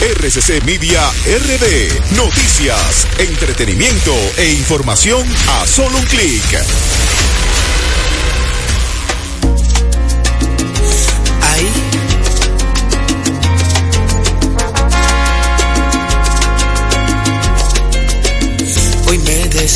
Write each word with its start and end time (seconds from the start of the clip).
RCC 0.00 0.62
Media 0.64 1.10
RD. 1.26 2.16
Noticias, 2.16 3.06
entretenimiento 3.18 4.14
e 4.36 4.52
información 4.52 5.26
a 5.48 5.66
solo 5.66 5.96
un 5.96 6.04
clic. 6.04 6.44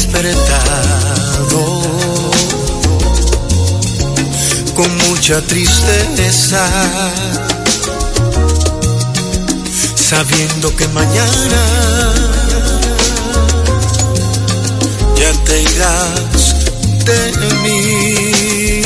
Despertado. 0.09 1.83
Con 4.75 4.97
mucha 5.09 5.41
tristeza, 5.43 6.65
sabiendo 9.95 10.75
que 10.77 10.89
mañana 10.89 11.63
ya 15.17 15.33
te 15.45 15.63
irás 15.63 16.55
de 17.05 17.33
mí. 17.63 18.83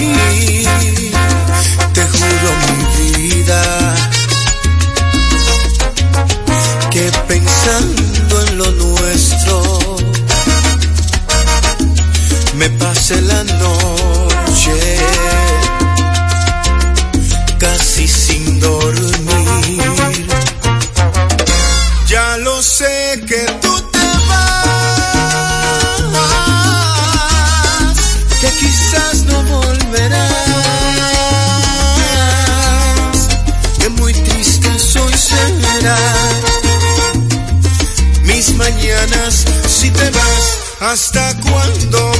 Te 1.92 2.02
juro 2.06 2.50
mi 2.66 2.84
vida 2.96 3.81
me 12.62 12.70
pasé 12.78 13.20
la 13.22 13.42
noche 13.42 14.76
casi 17.58 18.06
sin 18.06 18.60
dormir. 18.60 19.82
Ya 22.06 22.36
lo 22.36 22.62
sé 22.62 23.20
que 23.26 23.44
tú 23.62 23.74
te 23.94 24.06
vas, 24.28 24.82
que 28.40 28.48
quizás 28.60 29.24
no 29.24 29.42
volverás, 29.54 30.38
que 33.80 33.88
muy 33.88 34.12
triste 34.12 34.78
soy 34.78 35.14
será. 35.14 35.98
Mis 38.22 38.54
mañanas 38.54 39.44
si 39.66 39.90
te 39.90 40.10
vas, 40.10 40.58
¿hasta 40.80 41.34
cuándo 41.40 42.11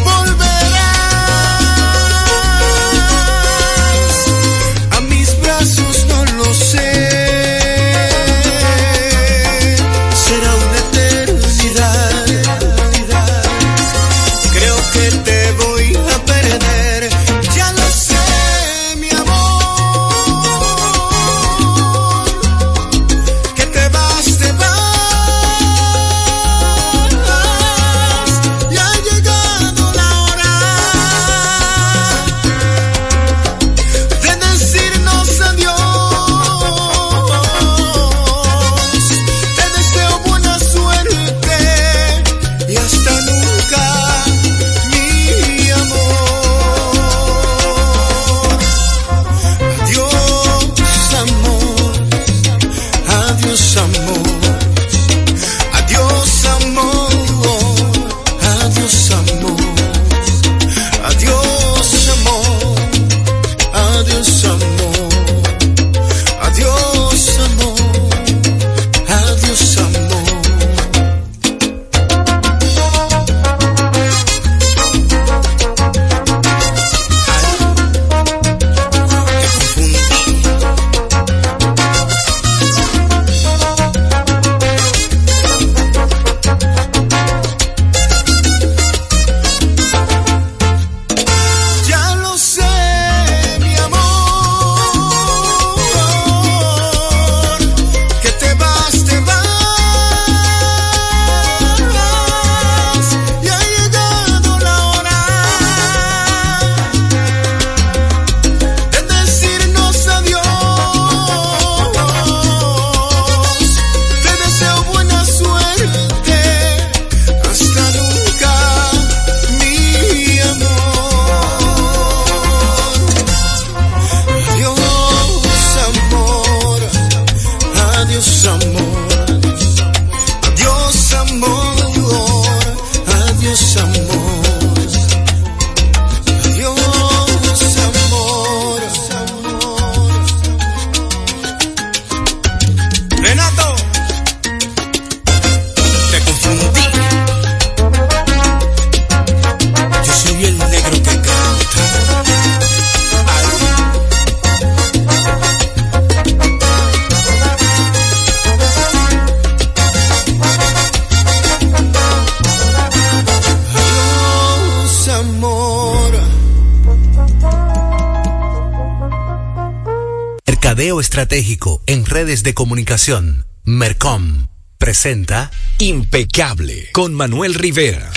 Mercadeo 170.73 171.01
estratégico 171.01 171.83
en 171.85 172.07
redes 172.07 172.43
de 172.45 172.55
comunicación. 172.55 173.45
Mercom 173.63 174.47
presenta 174.79 175.51
Impecable 175.79 176.89
con 176.95 177.13
Manuel 177.13 177.53
Rivera. 177.53 178.11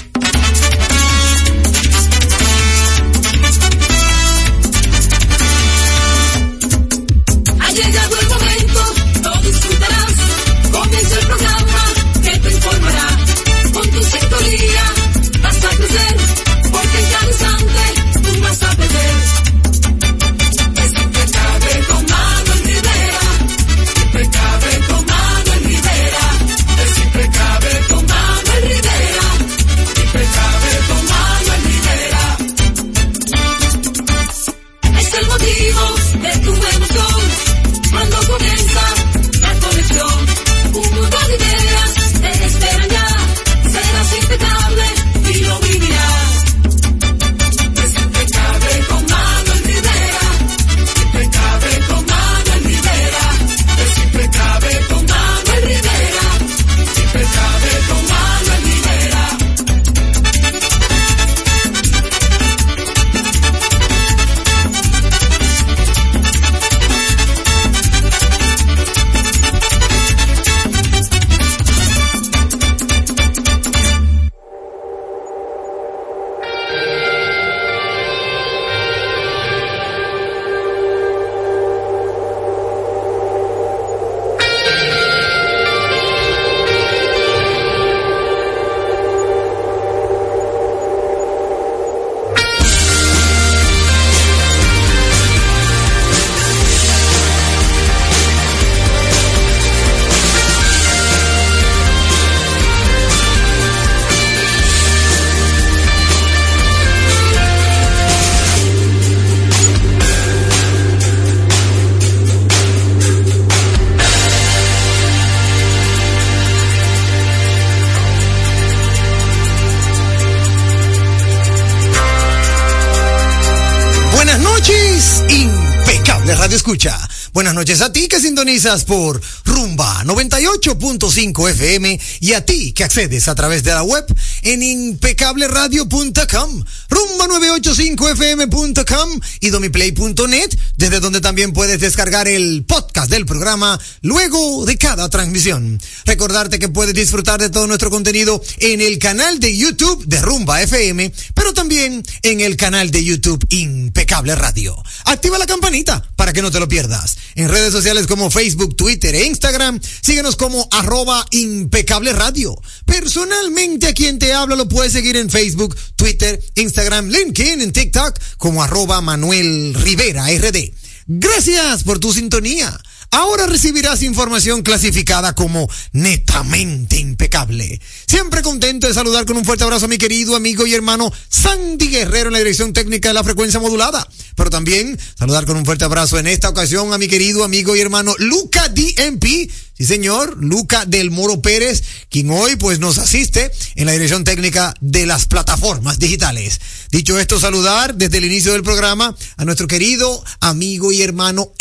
Escucha. 126.56 126.98
Buenas 127.34 127.54
noches 127.54 127.82
a 127.82 127.92
ti 127.92 128.08
que 128.08 128.20
sintonizas 128.20 128.86
por 128.86 129.22
Rumba 129.44 130.04
98.5 130.06 131.50
FM 131.50 132.00
y 132.22 132.34
a 132.34 132.46
ti 132.46 132.72
que 132.72 132.84
accedes 132.84 133.28
a 133.28 133.36
través 133.36 133.64
de 133.64 133.72
la 133.72 133.84
web 133.84 134.06
en 134.46 134.64
impecableradio.com, 134.64 136.64
rumba985fm.com 136.90 139.20
y 139.42 139.50
domiplay.net, 139.50 140.50
desde 140.78 141.00
donde 141.00 141.20
también 141.20 141.52
puedes 141.52 141.82
descargar 141.82 142.28
el 142.28 142.64
podcast 142.64 143.10
del 143.10 143.26
programa 143.26 143.80
luego 144.02 144.66
de 144.66 144.78
cada 144.78 145.10
transmisión. 145.10 145.82
Recordarte 146.06 146.60
que 146.60 146.70
puedes 146.70 146.94
disfrutar 146.94 147.42
de 147.42 147.50
todo 147.50 147.66
nuestro 147.68 147.90
contenido 147.90 148.40
en 148.60 148.82
el 148.82 149.00
canal 149.00 149.40
de 149.40 149.58
YouTube 149.58 150.06
de 150.06 150.22
Rumba 150.22 150.62
FM, 150.62 151.12
pero 151.34 151.52
también 151.54 152.04
en 152.22 152.42
el 152.42 152.56
canal 152.56 152.92
de 152.92 153.04
YouTube 153.04 153.44
Impecable 153.50 154.36
Radio. 154.36 154.78
Activa 155.06 155.40
la 155.40 155.48
campanita 155.48 156.08
para 156.16 156.34
que 156.34 156.44
no 156.44 156.52
te 156.52 156.60
lo 156.60 156.68
pierdas. 156.68 157.18
En 157.34 157.50
redes 157.50 157.72
sociales 157.72 158.06
como 158.06 158.30
Facebook, 158.30 158.76
Twitter 158.76 159.16
e 159.16 159.26
Instagram, 159.26 159.80
síguenos 160.02 160.36
como 160.36 160.68
arroba 160.72 161.26
impecable 161.32 162.14
radio. 162.14 162.56
Personalmente 162.86 163.88
a 163.88 163.94
quien 163.94 164.20
te 164.20 164.35
habla 164.36 164.56
lo 164.56 164.68
puedes 164.68 164.94
seguir 164.94 165.18
en 165.18 165.30
Facebook, 165.30 165.76
Twitter, 165.96 166.40
Instagram, 166.56 167.08
LinkedIn, 167.08 167.62
en 167.62 167.74
TikTok 167.74 168.20
como 168.38 168.64
arroba 168.64 169.02
Manuel 169.02 169.74
Rivera 169.74 170.26
RD. 170.28 170.74
Gracias 171.08 171.84
por 171.84 172.00
tu 172.00 172.14
sintonía. 172.14 172.78
Ahora 173.16 173.48
recibirás 173.48 174.04
información 174.04 174.62
clasificada 174.62 175.34
como 175.34 175.70
netamente 175.94 176.98
impecable. 176.98 177.80
Siempre 178.06 178.42
contento 178.42 178.88
de 178.88 178.94
saludar 178.94 179.26
con 179.26 179.38
un 179.38 179.46
fuerte 179.46 179.64
abrazo 179.64 179.86
a 179.86 179.88
mi 179.88 179.98
querido 179.98 180.36
amigo 180.36 180.68
y 180.68 180.74
hermano 180.74 181.10
Sandy 181.30 181.88
Guerrero 181.88 182.28
en 182.28 182.34
la 182.34 182.40
dirección 182.40 182.74
técnica 182.74 183.08
de 183.08 183.14
la 183.14 183.24
frecuencia 183.24 183.62
modulada. 183.62 184.06
Pero 184.36 184.50
también 184.50 185.00
saludar 185.18 185.46
con 185.46 185.56
un 185.56 185.64
fuerte 185.64 185.86
abrazo 185.86 186.20
en 186.20 186.28
esta 186.28 186.50
ocasión 186.50 186.92
a 186.92 186.98
mi 186.98 187.08
querido 187.08 187.46
amigo 187.46 187.74
y 187.74 187.80
hermano 187.80 188.14
Luca 188.20 188.68
DMP. 188.68 189.24
Sí, 189.24 189.86
señor, 189.86 190.36
Luca 190.44 190.84
del 190.84 191.10
Moro 191.10 191.42
Pérez, 191.42 191.84
quien 192.10 192.30
hoy 192.32 192.58
pues 192.58 192.80
nos 192.80 192.98
asiste 192.98 193.50
en 193.76 193.86
la 193.86 193.94
dirección 193.94 194.26
técnica 194.26 194.74
de 194.82 195.06
las 195.06 195.26
plataformas 195.26 196.00
digitales. 196.00 196.60
Dicho 196.92 197.18
esto, 197.18 197.40
saludar 197.40 197.96
desde 197.96 198.18
el 198.18 198.26
inicio 198.26 198.52
del 198.52 198.64
programa 198.64 199.16
a 199.38 199.46
nuestro 199.46 199.68
querido 199.68 200.22
amigo 200.42 200.92
y 200.92 201.02
hermano 201.02 201.54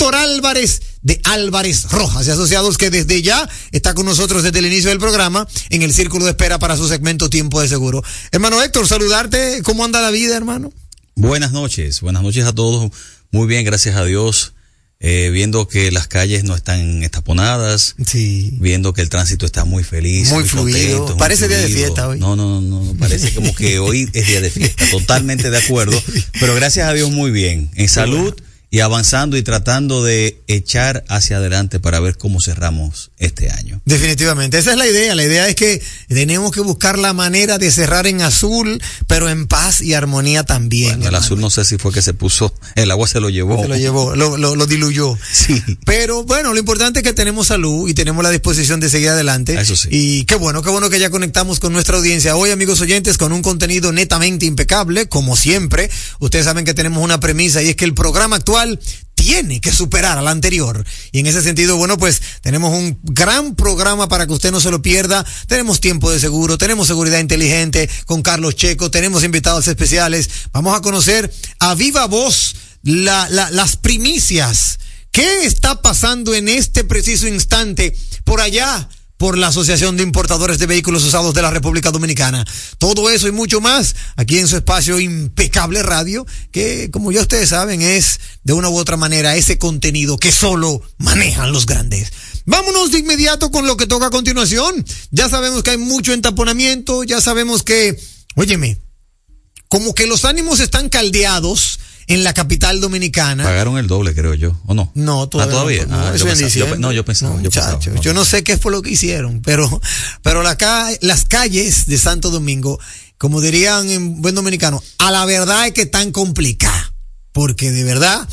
Héctor 0.00 0.14
Álvarez 0.14 0.80
de 1.02 1.20
Álvarez 1.24 1.90
Rojas 1.90 2.24
y 2.28 2.30
Asociados 2.30 2.78
que 2.78 2.88
desde 2.88 3.20
ya 3.20 3.48
está 3.72 3.94
con 3.94 4.06
nosotros 4.06 4.44
desde 4.44 4.60
el 4.60 4.66
inicio 4.66 4.90
del 4.90 5.00
programa 5.00 5.48
en 5.70 5.82
el 5.82 5.92
círculo 5.92 6.24
de 6.24 6.30
espera 6.30 6.60
para 6.60 6.76
su 6.76 6.86
segmento 6.86 7.28
Tiempo 7.28 7.60
de 7.60 7.66
Seguro. 7.66 8.04
Hermano 8.30 8.62
Héctor, 8.62 8.86
saludarte. 8.86 9.60
¿Cómo 9.64 9.84
anda 9.84 10.00
la 10.00 10.12
vida, 10.12 10.36
hermano? 10.36 10.72
Buenas 11.16 11.50
noches, 11.50 12.00
buenas 12.00 12.22
noches 12.22 12.44
a 12.44 12.54
todos. 12.54 12.92
Muy 13.32 13.48
bien, 13.48 13.64
gracias 13.64 13.96
a 13.96 14.04
Dios. 14.04 14.54
Eh, 15.00 15.30
viendo 15.32 15.66
que 15.66 15.90
las 15.90 16.06
calles 16.06 16.44
no 16.44 16.54
están 16.54 17.02
estaponadas, 17.02 17.96
sí. 18.06 18.56
viendo 18.60 18.92
que 18.92 19.00
el 19.00 19.08
tránsito 19.08 19.46
está 19.46 19.64
muy 19.64 19.82
feliz, 19.82 20.30
muy, 20.30 20.40
muy 20.40 20.48
fluido. 20.48 20.98
Contento, 20.98 21.16
parece 21.16 21.48
muy 21.48 21.56
día 21.56 21.66
de 21.66 21.74
fiesta 21.74 22.08
hoy. 22.08 22.20
No, 22.20 22.36
no, 22.36 22.60
no, 22.60 22.84
no, 22.84 22.94
parece 22.94 23.34
como 23.34 23.52
que 23.52 23.80
hoy 23.80 24.08
es 24.12 24.26
día 24.28 24.40
de 24.40 24.50
fiesta. 24.50 24.84
Totalmente 24.92 25.50
de 25.50 25.58
acuerdo, 25.58 26.00
pero 26.38 26.54
gracias 26.54 26.88
a 26.88 26.92
Dios 26.92 27.10
muy 27.10 27.32
bien. 27.32 27.68
En 27.74 27.88
salud 27.88 28.32
y 28.70 28.80
avanzando 28.80 29.36
y 29.36 29.42
tratando 29.42 30.04
de 30.04 30.42
echar 30.46 31.04
hacia 31.08 31.38
adelante 31.38 31.80
para 31.80 32.00
ver 32.00 32.18
cómo 32.18 32.40
cerramos 32.40 33.10
este 33.18 33.50
año. 33.50 33.80
Definitivamente, 33.86 34.58
esa 34.58 34.72
es 34.72 34.76
la 34.76 34.86
idea. 34.86 35.14
La 35.14 35.24
idea 35.24 35.48
es 35.48 35.54
que 35.54 35.82
tenemos 36.08 36.52
que 36.52 36.60
buscar 36.60 36.98
la 36.98 37.14
manera 37.14 37.56
de 37.56 37.70
cerrar 37.70 38.06
en 38.06 38.20
azul, 38.20 38.82
pero 39.06 39.30
en 39.30 39.46
paz 39.46 39.80
y 39.80 39.94
armonía 39.94 40.44
también. 40.44 40.96
Bueno, 40.96 41.08
el 41.08 41.14
azul 41.14 41.40
no 41.40 41.48
sé 41.48 41.64
si 41.64 41.78
fue 41.78 41.92
que 41.92 42.02
se 42.02 42.12
puso, 42.12 42.54
el 42.74 42.90
agua 42.90 43.08
se 43.08 43.20
lo 43.20 43.30
llevó. 43.30 43.62
Se 43.62 43.68
lo 43.68 43.76
llevó, 43.76 44.14
lo, 44.14 44.36
lo, 44.36 44.54
lo, 44.54 44.66
diluyó. 44.66 45.16
Sí. 45.32 45.62
Pero 45.86 46.24
bueno, 46.24 46.52
lo 46.52 46.58
importante 46.58 46.98
es 46.98 47.04
que 47.04 47.14
tenemos 47.14 47.46
salud 47.46 47.88
y 47.88 47.94
tenemos 47.94 48.22
la 48.22 48.30
disposición 48.30 48.80
de 48.80 48.90
seguir 48.90 49.08
adelante. 49.08 49.58
Eso 49.58 49.76
sí. 49.76 49.88
Y 49.90 50.24
qué 50.24 50.34
bueno, 50.34 50.62
qué 50.62 50.68
bueno 50.68 50.90
que 50.90 50.98
ya 50.98 51.08
conectamos 51.08 51.58
con 51.58 51.72
nuestra 51.72 51.96
audiencia 51.96 52.36
hoy, 52.36 52.50
amigos 52.50 52.80
oyentes, 52.82 53.16
con 53.16 53.32
un 53.32 53.40
contenido 53.40 53.92
netamente 53.92 54.44
impecable, 54.44 55.08
como 55.08 55.36
siempre. 55.36 55.90
Ustedes 56.18 56.44
saben 56.44 56.66
que 56.66 56.74
tenemos 56.74 57.02
una 57.02 57.18
premisa 57.18 57.62
y 57.62 57.70
es 57.70 57.76
que 57.76 57.86
el 57.86 57.94
programa 57.94 58.36
actual 58.36 58.57
tiene 59.14 59.60
que 59.60 59.72
superar 59.72 60.16
al 60.16 60.28
anterior. 60.28 60.84
Y 61.10 61.18
en 61.18 61.26
ese 61.26 61.42
sentido, 61.42 61.76
bueno, 61.76 61.98
pues 61.98 62.22
tenemos 62.40 62.72
un 62.72 62.98
gran 63.02 63.56
programa 63.56 64.08
para 64.08 64.26
que 64.26 64.32
usted 64.32 64.52
no 64.52 64.60
se 64.60 64.70
lo 64.70 64.80
pierda. 64.80 65.26
Tenemos 65.48 65.80
tiempo 65.80 66.10
de 66.10 66.20
seguro, 66.20 66.56
tenemos 66.56 66.86
seguridad 66.86 67.18
inteligente 67.18 67.90
con 68.06 68.22
Carlos 68.22 68.54
Checo, 68.54 68.90
tenemos 68.90 69.24
invitados 69.24 69.66
especiales. 69.66 70.30
Vamos 70.52 70.76
a 70.76 70.82
conocer 70.82 71.32
a 71.58 71.74
viva 71.74 72.06
voz 72.06 72.54
la, 72.82 73.28
la, 73.28 73.50
las 73.50 73.76
primicias. 73.76 74.78
¿Qué 75.10 75.44
está 75.44 75.82
pasando 75.82 76.34
en 76.34 76.48
este 76.48 76.84
preciso 76.84 77.26
instante 77.26 77.96
por 78.24 78.40
allá? 78.40 78.88
Por 79.18 79.36
la 79.36 79.48
Asociación 79.48 79.96
de 79.96 80.04
Importadores 80.04 80.58
de 80.58 80.66
Vehículos 80.66 81.04
Usados 81.04 81.34
de 81.34 81.42
la 81.42 81.50
República 81.50 81.90
Dominicana. 81.90 82.46
Todo 82.78 83.10
eso 83.10 83.28
y 83.28 83.32
mucho 83.32 83.60
más 83.60 83.96
aquí 84.16 84.38
en 84.38 84.46
su 84.48 84.56
espacio 84.56 84.98
Impecable 85.00 85.82
Radio, 85.82 86.24
que 86.52 86.90
como 86.90 87.12
ya 87.12 87.20
ustedes 87.20 87.50
saben 87.50 87.82
es 87.82 88.20
de 88.44 88.52
una 88.52 88.70
u 88.70 88.78
otra 88.78 88.96
manera 88.96 89.36
ese 89.36 89.58
contenido 89.58 90.18
que 90.18 90.32
solo 90.32 90.80
manejan 90.98 91.52
los 91.52 91.66
grandes. 91.66 92.12
Vámonos 92.46 92.92
de 92.92 93.00
inmediato 93.00 93.50
con 93.50 93.66
lo 93.66 93.76
que 93.76 93.86
toca 93.86 94.06
a 94.06 94.10
continuación. 94.10 94.86
Ya 95.10 95.28
sabemos 95.28 95.62
que 95.62 95.72
hay 95.72 95.78
mucho 95.78 96.12
entaponamiento, 96.12 97.02
ya 97.02 97.20
sabemos 97.20 97.64
que, 97.64 98.00
óyeme, 98.36 98.78
como 99.68 99.94
que 99.94 100.06
los 100.06 100.24
ánimos 100.24 100.60
están 100.60 100.88
caldeados 100.88 101.80
en 102.08 102.24
la 102.24 102.32
capital 102.34 102.80
dominicana. 102.80 103.44
Pagaron 103.44 103.78
el 103.78 103.86
doble, 103.86 104.14
creo 104.14 104.34
yo, 104.34 104.58
¿o 104.66 104.74
no? 104.74 104.90
No, 104.94 105.28
todavía. 105.28 105.52
¿Ah, 105.52 105.54
todavía? 105.54 105.86
No, 105.86 105.96
ah, 105.96 106.12
eso 106.14 106.24
yo 106.24 106.32
en 106.32 106.38
pensaba, 106.38 106.70
yo, 106.70 106.76
no, 106.78 106.92
yo 106.92 107.04
pensaba. 107.04 107.36
No, 107.36 107.42
yo, 107.42 107.50
pensaba, 107.50 107.78
no. 107.94 108.02
yo 108.02 108.14
no 108.14 108.24
sé 108.24 108.42
qué 108.42 108.56
fue 108.56 108.72
lo 108.72 108.82
que 108.82 108.90
hicieron, 108.90 109.42
pero, 109.42 109.80
pero 110.22 110.42
la 110.42 110.56
ca 110.56 110.88
las 111.02 111.26
calles 111.26 111.86
de 111.86 111.98
Santo 111.98 112.30
Domingo, 112.30 112.80
como 113.18 113.42
dirían 113.42 113.88
en 113.90 114.22
buen 114.22 114.34
dominicano, 114.34 114.82
a 114.98 115.10
la 115.10 115.26
verdad 115.26 115.66
es 115.66 115.74
que 115.74 115.82
están 115.82 116.10
complicadas. 116.10 116.92
Porque 117.32 117.70
de 117.70 117.84
verdad, 117.84 118.26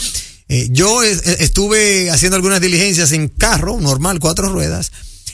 eh, 0.48 0.70
yo 0.72 1.04
es, 1.04 1.28
estuve 1.28 2.10
haciendo 2.10 2.38
algunas 2.38 2.62
diligencias 2.62 3.12
en 3.12 3.28
carro, 3.28 3.80
normal, 3.80 4.20
cuatro 4.20 4.50
ruedas, 4.50 4.92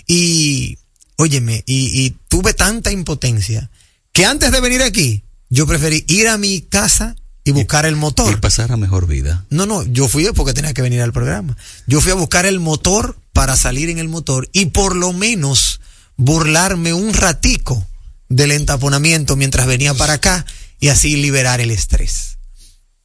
y, 0.08 0.80
óyeme, 1.18 1.64
y, 1.68 2.02
y 2.06 2.18
tuve 2.28 2.54
tanta 2.56 2.92
impotencia 2.92 3.70
que 4.12 4.26
antes 4.26 4.52
de 4.52 4.60
venir 4.60 4.82
aquí, 4.82 5.24
yo 5.50 5.68
preferí 5.68 6.04
ir 6.08 6.28
a 6.28 6.38
mi 6.38 6.62
casa 6.62 7.16
y 7.44 7.52
buscar 7.52 7.86
el 7.86 7.96
motor. 7.96 8.34
Y 8.34 8.36
pasar 8.38 8.72
a 8.72 8.78
mejor 8.78 9.08
vida. 9.08 9.46
No, 9.50 9.66
no, 9.66 9.84
yo 9.84 10.08
fui 10.08 10.28
porque 10.36 10.54
tenía 10.54 10.74
que 10.74 10.82
venir 10.82 11.02
al 11.02 11.14
programa. 11.14 11.58
Yo 11.88 12.02
fui 12.02 12.12
a 12.12 12.16
buscar 12.16 12.46
el 12.46 12.60
motor 12.60 13.18
para 13.34 13.56
salir 13.56 13.90
en 13.90 13.98
el 13.98 14.10
motor 14.10 14.50
y 14.52 14.68
por 14.68 14.96
lo 14.96 15.14
menos 15.14 15.82
burlarme 16.18 16.94
un 16.94 17.14
ratico 17.14 17.88
del 18.30 18.52
entaponamiento 18.52 19.36
mientras 19.36 19.68
venía 19.68 19.94
para 19.94 20.14
acá 20.14 20.46
y 20.80 20.90
así 20.90 21.16
liberar 21.16 21.62
el 21.62 21.72
estrés. 21.72 22.38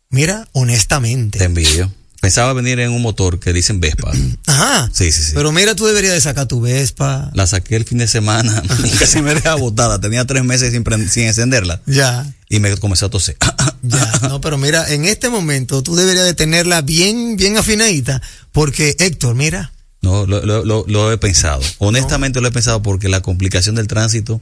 Mira, 0.09 0.49
honestamente. 0.53 1.39
Te 1.39 1.45
envidio. 1.45 1.93
Pensaba 2.27 2.53
venir 2.55 2.81
en 2.81 2.91
un 2.91 3.03
motor 3.03 3.39
que 3.39 3.53
dicen 3.53 3.79
Vespa. 3.79 4.11
Ajá. 4.47 4.91
Sí, 4.93 5.13
sí, 5.13 5.23
sí. 5.23 5.31
Pero 5.33 5.53
mira, 5.53 5.77
tú 5.77 5.87
deberías 5.87 6.13
de 6.13 6.21
sacar 6.21 6.47
tu 6.49 6.61
Vespa. 6.61 7.31
La 7.35 7.47
saqué 7.47 7.77
el 7.77 7.85
fin 7.85 7.99
de 7.99 8.09
semana 8.09 8.65
casi 8.99 9.23
me 9.23 9.33
deja 9.33 9.55
botada. 9.55 10.01
Tenía 10.01 10.25
tres 10.25 10.43
meses 10.43 10.73
sin, 10.73 11.09
sin 11.09 11.23
encenderla. 11.29 11.81
Ya. 11.87 12.27
Y 12.49 12.59
me 12.59 12.77
comencé 12.79 13.05
a 13.05 13.11
toser. 13.11 13.37
Ya, 13.83 14.19
no, 14.23 14.41
pero 14.41 14.59
mira, 14.59 14.93
en 14.93 15.05
este 15.05 15.29
momento 15.29 15.81
tú 15.85 15.95
deberías 15.95 16.25
de 16.25 16.35
tenerla 16.35 16.83
bien, 16.83 17.37
bien 17.37 17.57
afinadita, 17.57 18.21
porque 18.51 18.97
Héctor, 18.99 19.37
mira, 19.37 19.73
No, 20.03 20.27
lo, 20.27 20.45
lo, 20.45 20.65
lo, 20.65 20.85
lo 20.89 21.13
he 21.13 21.19
pensado. 21.19 21.61
Honestamente 21.79 22.41
lo 22.41 22.49
he 22.49 22.51
pensado 22.51 22.83
porque 22.83 23.09
la 23.09 23.21
complicación 23.21 23.77
del 23.77 23.87
tránsito 23.87 24.41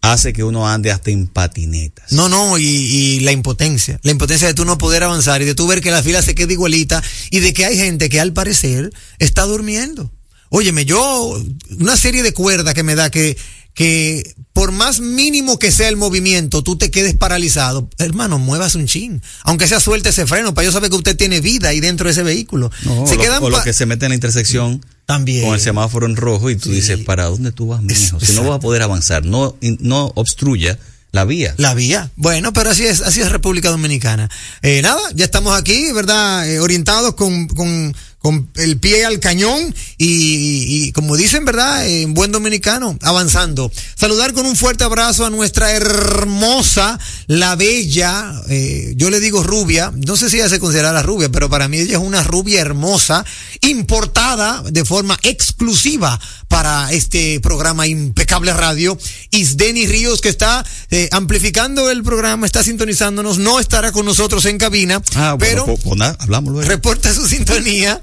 hace 0.00 0.32
que 0.32 0.44
uno 0.44 0.68
ande 0.68 0.90
hasta 0.90 1.10
en 1.10 1.26
patinetas. 1.26 2.12
No, 2.12 2.28
no, 2.28 2.58
y, 2.58 2.64
y, 2.64 3.20
la 3.20 3.32
impotencia. 3.32 4.00
La 4.02 4.10
impotencia 4.10 4.48
de 4.48 4.54
tú 4.54 4.64
no 4.64 4.78
poder 4.78 5.02
avanzar 5.02 5.42
y 5.42 5.44
de 5.44 5.54
tú 5.54 5.66
ver 5.66 5.80
que 5.80 5.90
la 5.90 6.02
fila 6.02 6.22
se 6.22 6.34
queda 6.34 6.52
igualita 6.52 7.02
y 7.30 7.40
de 7.40 7.52
que 7.52 7.66
hay 7.66 7.76
gente 7.76 8.08
que 8.08 8.20
al 8.20 8.32
parecer 8.32 8.90
está 9.18 9.42
durmiendo. 9.42 10.10
Óyeme, 10.48 10.84
yo, 10.84 11.40
una 11.78 11.96
serie 11.96 12.24
de 12.24 12.34
cuerdas 12.34 12.74
que 12.74 12.82
me 12.82 12.96
da 12.96 13.08
que, 13.08 13.36
que 13.74 14.34
por 14.52 14.72
más 14.72 15.00
mínimo 15.00 15.58
que 15.58 15.70
sea 15.70 15.88
el 15.88 15.96
movimiento, 15.96 16.62
tú 16.62 16.76
te 16.76 16.90
quedes 16.90 17.14
paralizado. 17.14 17.88
Hermano, 17.98 18.38
muevas 18.38 18.74
un 18.74 18.86
chin. 18.86 19.22
Aunque 19.44 19.68
sea 19.68 19.80
suelte 19.80 20.10
ese 20.10 20.26
freno, 20.26 20.52
para 20.54 20.66
yo 20.66 20.72
saber 20.72 20.90
que 20.90 20.96
usted 20.96 21.16
tiene 21.16 21.40
vida 21.40 21.68
ahí 21.68 21.80
dentro 21.80 22.06
de 22.06 22.12
ese 22.12 22.22
vehículo. 22.22 22.70
No, 22.84 23.06
se 23.06 23.14
o, 23.16 23.18
quedan 23.18 23.40
lo, 23.40 23.46
o 23.46 23.50
lo 23.50 23.56
pa- 23.58 23.64
que 23.64 23.72
se 23.72 23.86
mete 23.86 24.06
en 24.06 24.10
la 24.10 24.16
intersección 24.16 24.84
también. 25.06 25.44
con 25.44 25.54
el 25.54 25.60
semáforo 25.60 26.06
en 26.06 26.16
rojo 26.16 26.50
y 26.50 26.56
tú 26.56 26.68
Sí. 26.68 26.76
dices, 26.76 26.98
¿para 27.04 27.24
dónde 27.26 27.52
tú 27.52 27.68
vas, 27.68 27.80
mi 27.82 27.92
Es- 27.92 28.08
hijo? 28.08 28.20
Si 28.20 28.32
no 28.34 28.42
vas 28.44 28.56
a 28.56 28.60
poder 28.60 28.82
avanzar, 28.82 29.24
no, 29.24 29.56
no 29.60 30.12
obstruya 30.14 30.78
la 31.12 31.24
vía. 31.24 31.54
La 31.56 31.74
vía. 31.74 32.10
Bueno, 32.16 32.52
pero 32.52 32.70
así 32.70 32.84
es, 32.86 33.00
así 33.00 33.20
es 33.20 33.32
República 33.32 33.70
Dominicana. 33.70 34.28
Eh, 34.62 34.80
nada, 34.82 35.00
ya 35.14 35.24
estamos 35.24 35.58
aquí, 35.58 35.90
¿verdad? 35.92 36.48
Eh, 36.48 36.60
orientados 36.60 37.14
con, 37.14 37.48
con, 37.48 37.94
con 38.20 38.50
el 38.56 38.78
pie 38.78 39.04
al 39.06 39.18
cañón 39.18 39.74
y, 39.96 40.86
y 40.86 40.92
como 40.92 41.16
dicen, 41.16 41.44
¿verdad? 41.44 41.88
En 41.88 42.12
buen 42.14 42.30
dominicano, 42.32 42.98
avanzando. 43.02 43.72
Saludar 43.96 44.32
con 44.34 44.44
un 44.46 44.56
fuerte 44.56 44.84
abrazo 44.84 45.24
a 45.24 45.30
nuestra 45.30 45.72
hermosa, 45.72 46.98
la 47.26 47.56
bella, 47.56 48.32
eh, 48.48 48.92
yo 48.96 49.08
le 49.10 49.20
digo 49.20 49.42
rubia, 49.42 49.90
no 50.06 50.16
sé 50.16 50.28
si 50.28 50.36
ella 50.36 50.48
se 50.50 50.60
considera 50.60 50.92
la 50.92 51.02
rubia, 51.02 51.30
pero 51.30 51.48
para 51.48 51.66
mí 51.68 51.78
ella 51.78 51.96
es 51.98 52.02
una 52.04 52.22
rubia 52.22 52.60
hermosa, 52.60 53.24
importada 53.62 54.62
de 54.70 54.84
forma 54.84 55.18
exclusiva 55.22 56.20
para 56.48 56.92
este 56.92 57.40
programa 57.40 57.86
Impecable 57.86 58.52
Radio. 58.52 58.98
Isdeni 59.30 59.86
Ríos, 59.86 60.20
que 60.20 60.28
está 60.28 60.64
eh, 60.90 61.08
amplificando 61.12 61.90
el 61.90 62.02
programa, 62.02 62.44
está 62.44 62.62
sintonizándonos, 62.62 63.38
no 63.38 63.60
estará 63.60 63.92
con 63.92 64.04
nosotros 64.04 64.44
en 64.44 64.58
cabina, 64.58 65.00
Ah, 65.14 65.34
bueno, 65.38 65.64
pero 65.64 65.66
pues, 65.66 65.80
pues 65.98 66.14
hablamos 66.18 66.52
luego. 66.52 66.68
reporta 66.68 67.14
su 67.14 67.26
sintonía. 67.26 68.00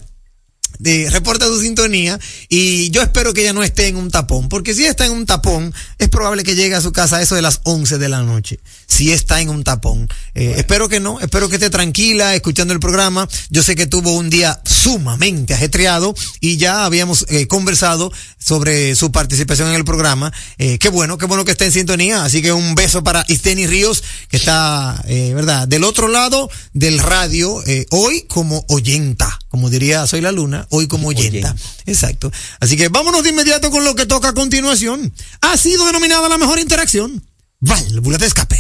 De- 0.80 1.10
reporta 1.10 1.46
su 1.48 1.62
sintonía 1.62 2.20
y 2.50 2.90
yo 2.92 3.02
espero 3.02 3.34
que 3.34 3.42
ella 3.42 3.54
no 3.54 3.64
esté 3.64 3.88
en 3.88 3.96
un 3.96 4.12
tapón, 4.12 4.50
porque 4.50 4.74
si 4.74 4.86
está 4.86 5.06
en 5.06 5.12
un 5.14 5.26
tapón, 5.26 5.74
es 5.98 6.10
probable 6.10 6.44
que 6.44 6.56
llegue 6.56 6.76
a 6.76 6.82
su 6.82 6.92
casa 6.92 7.18
a 7.18 7.22
eso 7.22 7.36
de 7.36 7.42
las 7.42 7.62
11 7.64 7.98
de 7.98 8.10
la 8.10 8.22
noche, 8.24 8.60
si 8.88 9.12
está 9.12 9.42
en 9.42 9.50
un 9.50 9.64
tapón. 9.64 10.08
Eh, 10.36 10.56
Espero 10.58 10.90
que 10.90 11.00
no, 11.00 11.20
espero 11.20 11.50
que 11.50 11.56
esté 11.56 11.70
tranquila 11.70 12.36
escuchando 12.36 12.74
el 12.74 12.80
programa. 12.80 13.28
Yo 13.50 13.64
sé 13.64 13.76
que 13.76 13.88
tuvo 13.88 14.12
un 14.12 14.30
día 14.30 14.62
sumamente 14.66 15.54
ajetreado 15.54 16.14
y 16.40 16.58
ya 16.58 16.86
habíamos 16.86 17.26
eh, 17.30 17.48
conversado 17.48 18.12
sobre 18.38 18.96
su 18.96 19.12
participación 19.12 19.70
en 19.70 19.76
el 19.76 19.86
programa. 19.86 20.32
Eh, 20.58 20.78
qué 20.80 20.90
bueno, 20.90 21.18
qué 21.18 21.26
bueno 21.26 21.46
que 21.46 21.52
esté 21.52 21.66
en 21.66 21.72
sintonía, 21.72 22.24
así 22.26 22.42
que 22.42 22.52
un 22.54 22.76
beso 22.76 23.04
para 23.04 23.26
Isteni 23.28 23.68
Ríos, 23.68 24.04
que 24.30 24.38
está, 24.38 25.04
¿verdad? 25.08 25.68
Del 25.68 25.84
otro 25.84 26.08
lado 26.08 26.50
del 26.74 27.00
radio, 27.00 27.64
hoy 27.92 28.26
como 28.28 28.66
oyenta, 28.70 29.40
como 29.50 29.70
diría 29.70 30.06
Soy 30.08 30.22
la 30.22 30.32
Luna, 30.32 30.68
hoy 30.70 30.88
como 30.88 31.10
oyenta. 31.10 31.56
Exacto. 31.86 32.32
Así 32.60 32.78
que 32.78 32.90
vámonos 32.90 33.24
de 33.24 33.30
inmediato 33.30 33.72
con 33.72 33.84
lo 33.84 33.96
que 33.96 34.06
toca 34.06 34.30
a 34.30 34.34
continuación. 34.34 35.14
Ha 35.42 35.58
sido 35.58 35.86
denominada 35.86 36.30
la 36.30 36.38
mejor 36.38 36.60
interacción. 36.60 37.26
Válvula 37.60 38.18
de 38.18 38.28
escape. 38.28 38.60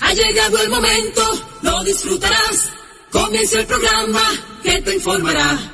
Ha 0.00 0.12
llegado 0.12 0.58
el 0.62 0.68
momento, 0.68 1.22
lo 1.62 1.84
disfrutarás. 1.84 2.70
Comienza 3.10 3.60
el 3.60 3.66
programa 3.66 4.22
que 4.62 4.82
te 4.82 4.94
informará. 4.94 5.72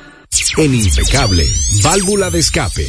En 0.57 0.73
Impecable, 0.73 1.47
válvula 1.83 2.29
de 2.29 2.39
escape. 2.39 2.87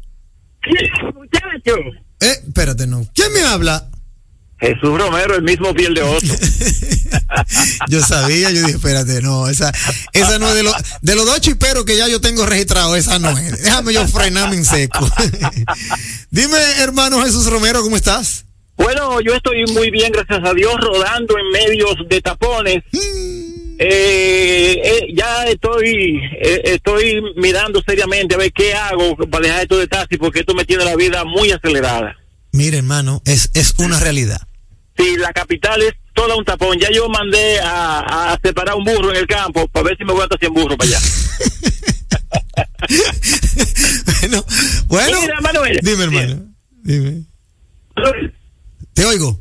Muchacho. 1.16 1.78
Eh, 2.22 2.44
espérate, 2.48 2.86
no. 2.86 3.08
¿Quién 3.14 3.34
me 3.34 3.42
habla? 3.42 3.90
Jesús 4.60 4.98
Romero, 4.98 5.36
el 5.36 5.44
mismo 5.44 5.74
piel 5.74 5.94
de 5.94 6.02
oso. 6.02 6.26
yo 7.90 8.02
sabía, 8.02 8.52
yo 8.52 8.62
dije, 8.62 8.78
espérate, 8.78 9.22
no, 9.22 9.50
esa, 9.50 9.72
esa 10.14 10.40
no 10.40 10.50
es 10.50 10.56
de, 10.56 10.64
los 10.64 10.76
de 11.02 11.16
los 11.16 11.26
dos 11.26 11.42
chiperos 11.42 11.84
que 11.84 11.98
ya 11.98 12.08
yo 12.08 12.22
tengo 12.22 12.46
registrado, 12.46 12.96
esa 12.96 13.20
no 13.20 13.38
es. 13.38 13.64
Déjame 13.64 13.94
yo 13.94 14.08
frenarme 14.08 14.56
en 14.56 14.66
seco. 14.66 15.10
Dime, 16.32 16.58
hermano 16.80 17.22
Jesús 17.24 17.46
Romero, 17.48 17.82
¿cómo 17.82 17.98
estás? 17.98 18.46
Bueno, 18.78 19.20
yo 19.22 19.34
estoy 19.34 19.66
muy 19.74 19.90
bien, 19.90 20.12
gracias 20.12 20.40
a 20.44 20.54
Dios, 20.54 20.76
rodando 20.80 21.36
en 21.38 21.50
medios 21.52 21.96
de 22.10 22.22
tapones. 22.22 22.84
Eh, 23.78 24.82
eh, 24.84 25.08
ya 25.14 25.48
estoy 25.48 26.22
eh, 26.40 26.62
estoy 26.64 27.22
mirando 27.36 27.82
seriamente 27.86 28.36
a 28.36 28.38
ver 28.38 28.54
qué 28.54 28.74
hago 28.74 29.18
para 29.18 29.48
dejar 29.48 29.62
esto 29.64 29.78
de 29.78 29.88
taxi 29.88 30.18
porque 30.18 30.40
esto 30.40 30.56
me 30.56 30.64
tiene 30.64 30.86
la 30.86 30.96
vida 30.96 31.26
muy 31.26 31.52
acelerada. 31.52 32.16
Mire, 32.56 32.78
hermano, 32.78 33.22
es, 33.26 33.52
es 33.54 33.74
una 33.80 34.00
realidad. 34.00 34.40
Sí, 34.98 35.18
la 35.18 35.34
capital 35.34 35.82
es 35.82 35.94
toda 36.14 36.38
un 36.38 36.46
tapón. 36.46 36.80
Ya 36.80 36.88
yo 36.90 37.10
mandé 37.10 37.60
a, 37.60 38.32
a 38.32 38.40
separar 38.42 38.76
un 38.76 38.86
burro 38.86 39.12
en 39.12 39.18
el 39.18 39.28
campo 39.28 39.68
para 39.68 39.88
ver 39.88 39.98
si 39.98 40.06
me 40.06 40.14
voy 40.14 40.24
hasta 40.24 40.38
100 40.38 40.54
burros 40.54 40.78
para 40.78 40.90
allá. 40.90 41.02
bueno, 44.22 44.46
bueno. 44.88 45.22
Mira, 45.22 45.42
Manuel. 45.42 45.80
Dime, 45.84 46.04
hermano. 46.06 46.46
Dime. 46.82 47.26
Te 48.94 49.06
oigo. 49.06 49.38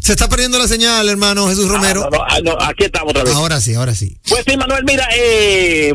Se 0.00 0.12
está 0.12 0.28
perdiendo 0.28 0.58
la 0.58 0.68
señal, 0.68 1.08
hermano 1.08 1.48
Jesús 1.48 1.68
Romero. 1.68 2.04
Ah, 2.04 2.08
no, 2.10 2.18
no, 2.18 2.24
ah, 2.28 2.40
no, 2.42 2.52
aquí 2.64 2.84
estamos 2.84 3.10
otra 3.10 3.24
vez. 3.24 3.34
Ahora 3.34 3.60
sí, 3.60 3.74
ahora 3.74 3.94
sí. 3.94 4.16
Pues 4.28 4.44
sí, 4.46 4.56
Manuel, 4.56 4.84
mira, 4.84 5.08
eh, 5.16 5.92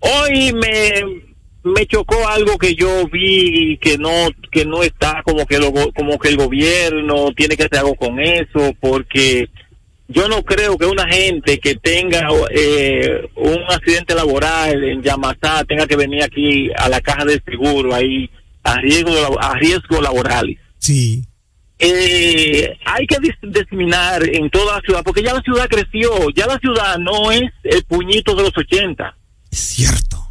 hoy 0.00 0.52
me, 0.52 1.31
me 1.64 1.86
chocó 1.86 2.26
algo 2.28 2.58
que 2.58 2.74
yo 2.74 3.06
vi 3.08 3.78
que 3.78 3.96
no 3.98 4.10
que 4.50 4.64
no 4.64 4.82
está 4.82 5.22
como 5.24 5.46
que 5.46 5.58
lo, 5.58 5.72
como 5.94 6.18
que 6.18 6.28
el 6.28 6.36
gobierno 6.36 7.30
tiene 7.36 7.56
que 7.56 7.64
hacer 7.64 7.78
algo 7.78 7.94
con 7.94 8.18
eso 8.20 8.74
porque 8.80 9.48
yo 10.08 10.28
no 10.28 10.42
creo 10.42 10.76
que 10.76 10.86
una 10.86 11.06
gente 11.06 11.58
que 11.60 11.76
tenga 11.76 12.26
eh, 12.50 13.28
un 13.36 13.58
accidente 13.70 14.14
laboral 14.14 14.82
en 14.84 15.02
Yamasá 15.02 15.64
tenga 15.64 15.86
que 15.86 15.96
venir 15.96 16.22
aquí 16.24 16.68
a 16.76 16.88
la 16.88 17.00
caja 17.00 17.24
de 17.24 17.40
seguro 17.48 17.94
ahí 17.94 18.28
a 18.64 18.76
riesgo 18.80 19.40
a 19.40 19.54
riesgo 19.54 20.00
laborales 20.02 20.58
Sí. 20.78 21.22
eh, 21.78 22.76
hay 22.84 23.06
que 23.06 23.16
dis- 23.16 23.38
diseminar 23.42 24.22
en 24.28 24.50
toda 24.50 24.76
la 24.76 24.80
ciudad, 24.82 25.02
porque 25.04 25.22
ya 25.22 25.32
la 25.34 25.40
ciudad 25.42 25.68
creció, 25.68 26.10
ya 26.34 26.46
la 26.46 26.58
ciudad 26.58 26.98
no 26.98 27.30
es 27.32 27.42
el 27.64 27.82
puñito 27.84 28.34
de 28.34 28.42
los 28.42 28.56
80, 28.56 29.16
Es 29.50 29.58
cierto. 29.58 30.21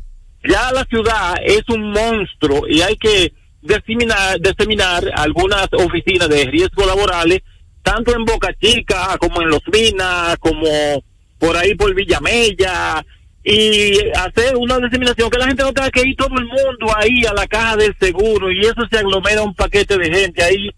Ya 0.47 0.71
la 0.71 0.83
ciudad 0.85 1.35
es 1.43 1.63
un 1.69 1.91
monstruo 1.91 2.67
y 2.67 2.81
hay 2.81 2.95
que 2.97 3.33
diseminar, 3.61 4.39
diseminar 4.39 5.03
algunas 5.15 5.67
oficinas 5.73 6.29
de 6.29 6.45
riesgo 6.45 6.85
laborales, 6.85 7.39
tanto 7.83 8.15
en 8.15 8.25
Boca 8.25 8.49
Chica 8.59 9.17
como 9.19 9.41
en 9.41 9.49
Los 9.49 9.61
Minas, 9.71 10.37
como 10.39 11.03
por 11.37 11.57
ahí 11.57 11.75
por 11.75 11.93
Villamella, 11.93 13.05
y 13.43 13.93
hacer 14.15 14.55
una 14.55 14.77
diseminación 14.77 15.29
que 15.29 15.37
la 15.39 15.47
gente 15.47 15.63
no 15.63 15.73
tenga 15.73 15.89
que 15.89 16.07
ir 16.07 16.15
todo 16.15 16.35
el 16.37 16.45
mundo 16.45 16.95
ahí 16.95 17.25
a 17.25 17.33
la 17.33 17.47
caja 17.47 17.75
del 17.75 17.95
seguro 17.99 18.51
y 18.51 18.59
eso 18.61 18.81
se 18.91 18.99
aglomera 18.99 19.41
un 19.41 19.55
paquete 19.55 19.97
de 19.97 20.11
gente 20.13 20.43
ahí 20.43 20.69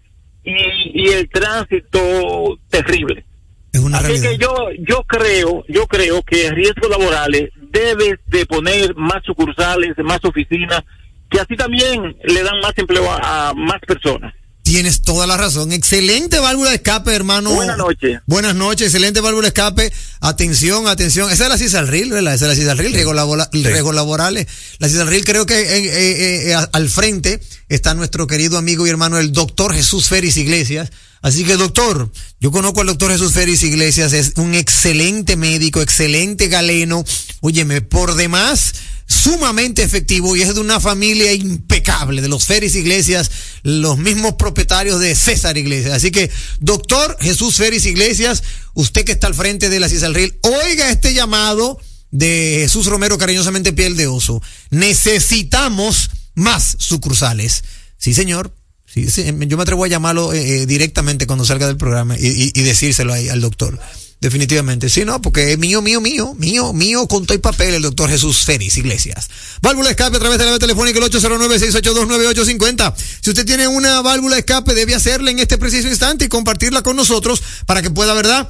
y, 0.45 1.03
y 1.03 1.09
el 1.09 1.29
tránsito 1.29 2.57
terrible. 2.69 3.25
Es 3.73 3.81
una 3.81 3.97
Así 3.97 4.07
realidad. 4.07 4.29
que 4.31 4.37
yo 4.37 4.55
yo 4.87 5.03
creo, 5.03 5.65
yo 5.67 5.87
creo 5.87 6.21
que 6.23 6.51
riesgos 6.51 6.89
laborales 6.89 7.49
debes 7.73 8.19
de 8.27 8.45
poner 8.45 8.95
más 8.95 9.21
sucursales, 9.25 9.91
más 10.05 10.23
oficinas, 10.23 10.81
que 11.29 11.39
así 11.41 11.57
también 11.57 12.15
le 12.23 12.43
dan 12.43 12.59
más 12.61 12.73
empleo 12.77 13.11
a, 13.11 13.49
a 13.49 13.53
más 13.53 13.81
personas. 13.85 14.33
Tienes 14.61 15.01
toda 15.01 15.27
la 15.27 15.35
razón. 15.35 15.73
Excelente 15.73 16.39
válvula 16.39 16.69
de 16.69 16.77
escape, 16.77 17.13
hermano. 17.13 17.49
Buenas 17.53 17.77
noches. 17.77 18.21
Buenas 18.27 18.55
noches, 18.55 18.87
excelente 18.87 19.19
válvula 19.19 19.41
de 19.43 19.47
escape. 19.49 19.91
Atención, 20.21 20.87
atención. 20.87 21.29
Esa 21.29 21.43
es 21.43 21.49
la 21.49 21.57
CISALRIL, 21.57 22.11
¿verdad? 22.11 22.33
Esa 22.35 22.45
es 22.45 22.49
la 22.49 22.55
CISALRIL, 22.55 22.93
riesgos 22.93 23.13
labora- 23.13 23.49
riesgos 23.51 23.93
laborales. 23.93 24.47
La 24.79 24.87
CISALRIL 24.87 25.25
creo 25.25 25.45
que 25.45 25.59
eh, 25.59 25.65
eh, 25.85 26.49
eh, 26.49 26.53
a- 26.53 26.69
al 26.71 26.87
frente 26.87 27.41
está 27.67 27.93
nuestro 27.93 28.25
querido 28.25 28.57
amigo 28.57 28.87
y 28.87 28.89
hermano, 28.89 29.17
el 29.19 29.33
doctor 29.33 29.73
Jesús 29.73 30.07
Félix 30.07 30.37
Iglesias. 30.37 30.91
Así 31.23 31.45
que, 31.45 31.55
doctor, 31.55 32.11
yo 32.41 32.51
conozco 32.51 32.81
al 32.81 32.87
doctor 32.87 33.09
Jesús 33.09 33.31
Félix 33.31 33.63
Iglesias, 33.63 34.11
es 34.11 34.33
un 34.35 34.53
excelente 34.53 35.37
médico, 35.37 35.81
excelente 35.81 36.49
galeno. 36.49 37.05
Óyeme, 37.39 37.79
por 37.79 38.15
demás, 38.15 38.73
sumamente 39.07 39.83
efectivo 39.83 40.35
y 40.35 40.41
es 40.41 40.53
de 40.53 40.59
una 40.59 40.81
familia 40.81 41.31
impecable, 41.31 42.21
de 42.21 42.27
los 42.27 42.43
Félix 42.43 42.75
Iglesias, 42.75 43.31
los 43.63 43.97
mismos 43.97 44.33
propietarios 44.33 44.99
de 44.99 45.15
César 45.15 45.57
Iglesias. 45.57 45.93
Así 45.93 46.11
que, 46.11 46.29
doctor 46.59 47.15
Jesús 47.21 47.55
Félix 47.55 47.85
Iglesias, 47.85 48.43
usted 48.73 49.05
que 49.05 49.13
está 49.13 49.27
al 49.27 49.33
frente 49.33 49.69
de 49.69 49.79
la 49.79 49.87
CISALRIL, 49.87 50.39
oiga 50.41 50.89
este 50.89 51.13
llamado 51.13 51.79
de 52.11 52.57
Jesús 52.63 52.87
Romero, 52.87 53.17
cariñosamente 53.17 53.71
piel 53.71 53.95
de 53.95 54.07
oso. 54.07 54.41
Necesitamos 54.71 56.09
más 56.35 56.75
sucursales. 56.79 57.63
Sí, 57.97 58.13
señor. 58.13 58.53
Sí, 58.93 59.09
sí, 59.09 59.25
yo 59.25 59.57
me 59.57 59.63
atrevo 59.63 59.85
a 59.85 59.87
llamarlo 59.87 60.33
eh, 60.33 60.61
eh, 60.61 60.65
directamente 60.67 61.25
cuando 61.25 61.45
salga 61.45 61.65
del 61.65 61.77
programa 61.77 62.15
y, 62.19 62.51
y- 62.53 62.61
decírselo 62.63 63.11
ahí 63.13 63.27
al 63.27 63.41
doctor. 63.41 63.79
definitivamente. 64.21 64.87
Sí, 64.89 65.03
no, 65.03 65.19
porque 65.21 65.51
es 65.53 65.57
mío, 65.57 65.81
mío, 65.81 65.99
mío, 65.99 66.35
mío, 66.37 66.71
mío, 66.73 67.07
con 67.07 67.25
todo 67.25 67.35
y 67.35 67.39
papel 67.39 67.73
el 67.73 67.81
doctor 67.81 68.09
Jesús 68.09 68.43
Félix 68.45 68.77
Iglesias. 68.77 69.27
Válvula 69.61 69.89
escape 69.89 70.17
a 70.17 70.19
través 70.19 70.37
de 70.37 70.45
la 70.45 70.59
telefónica 70.59 70.99
el 70.99 71.05
809-682-9850. 71.11 72.93
Si 73.21 73.29
usted 73.31 73.45
tiene 73.45 73.67
una 73.67 74.01
válvula 74.01 74.37
escape, 74.37 74.73
debe 74.73 74.95
hacerla 74.95 75.31
en 75.31 75.39
este 75.39 75.57
preciso 75.57 75.87
instante 75.87 76.25
y 76.25 76.27
compartirla 76.29 76.83
con 76.83 76.95
nosotros 76.95 77.41
para 77.65 77.81
que 77.81 77.89
pueda, 77.89 78.13
¿verdad? 78.13 78.49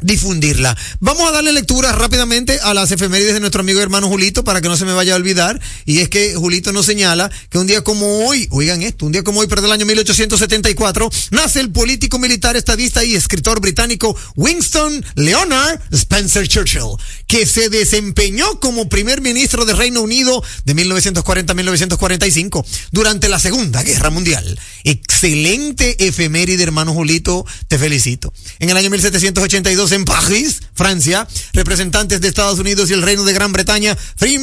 Difundirla. 0.00 0.76
Vamos 1.00 1.28
a 1.28 1.32
darle 1.32 1.52
lectura 1.52 1.92
rápidamente 1.92 2.58
a 2.62 2.74
las 2.74 2.90
efemérides 2.90 3.34
de 3.34 3.40
nuestro 3.40 3.60
amigo 3.60 3.80
hermano 3.80 4.08
Julito 4.08 4.44
para 4.44 4.60
que 4.60 4.68
no 4.68 4.76
se 4.76 4.84
me 4.84 4.92
vaya 4.92 5.14
a 5.14 5.16
olvidar. 5.16 5.60
Y 5.84 5.98
es 5.98 6.08
que 6.08 6.34
Julito 6.34 6.72
nos 6.72 6.86
señala 6.86 7.30
que 7.50 7.58
un 7.58 7.66
día 7.66 7.82
como 7.82 8.26
hoy, 8.26 8.48
oigan 8.50 8.82
esto, 8.82 9.06
un 9.06 9.12
día 9.12 9.24
como 9.24 9.40
hoy, 9.40 9.46
pero 9.46 9.62
del 9.62 9.72
año 9.72 9.86
1874, 9.86 11.10
nace 11.30 11.60
el 11.60 11.70
político 11.70 12.18
militar, 12.18 12.56
estadista 12.56 13.04
y 13.04 13.14
escritor 13.14 13.60
británico 13.60 14.16
Winston 14.36 15.04
Leonard 15.16 15.80
Spencer 15.92 16.46
Churchill, 16.46 16.96
que 17.26 17.46
se 17.46 17.68
desempeñó 17.68 18.60
como 18.60 18.88
primer 18.88 19.20
ministro 19.20 19.64
de 19.64 19.74
Reino 19.74 20.02
Unido 20.02 20.42
de 20.64 20.74
1940 20.74 21.52
a 21.52 21.56
1945 21.56 22.64
durante 22.92 23.28
la 23.28 23.38
Segunda 23.38 23.82
Guerra 23.82 24.10
Mundial. 24.10 24.58
Excelente 24.84 26.06
efeméride, 26.06 26.62
hermano 26.62 26.92
Julito, 26.94 27.44
te 27.66 27.78
felicito. 27.78 28.32
En 28.58 28.70
el 28.70 28.76
año 28.76 28.90
1782 28.90 29.87
en 29.92 30.04
París, 30.04 30.62
Francia, 30.74 31.26
representantes 31.52 32.20
de 32.20 32.28
Estados 32.28 32.58
Unidos 32.58 32.90
y 32.90 32.92
el 32.92 33.02
Reino 33.02 33.24
de 33.24 33.32
Gran 33.32 33.52
Bretaña 33.52 33.96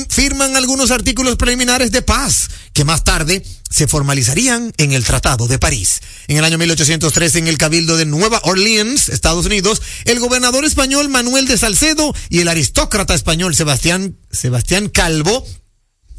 firman 0.09 0.55
algunos 0.55 0.91
artículos 0.91 1.35
preliminares 1.35 1.91
de 1.91 2.01
paz 2.01 2.49
que 2.73 2.85
más 2.85 3.03
tarde 3.03 3.43
se 3.69 3.87
formalizarían 3.87 4.73
en 4.77 4.91
el 4.93 5.03
Tratado 5.03 5.47
de 5.47 5.59
París. 5.59 6.01
En 6.27 6.37
el 6.37 6.45
año 6.45 6.57
1813, 6.57 7.39
en 7.39 7.47
el 7.47 7.57
Cabildo 7.57 7.97
de 7.97 8.05
Nueva 8.05 8.39
Orleans, 8.43 9.09
Estados 9.09 9.45
Unidos, 9.45 9.81
el 10.05 10.19
gobernador 10.19 10.65
español 10.65 11.09
Manuel 11.09 11.47
de 11.47 11.57
Salcedo 11.57 12.13
y 12.29 12.39
el 12.39 12.47
aristócrata 12.47 13.13
español 13.13 13.55
Sebastián, 13.55 14.17
Sebastián 14.31 14.89
Calvo 14.89 15.45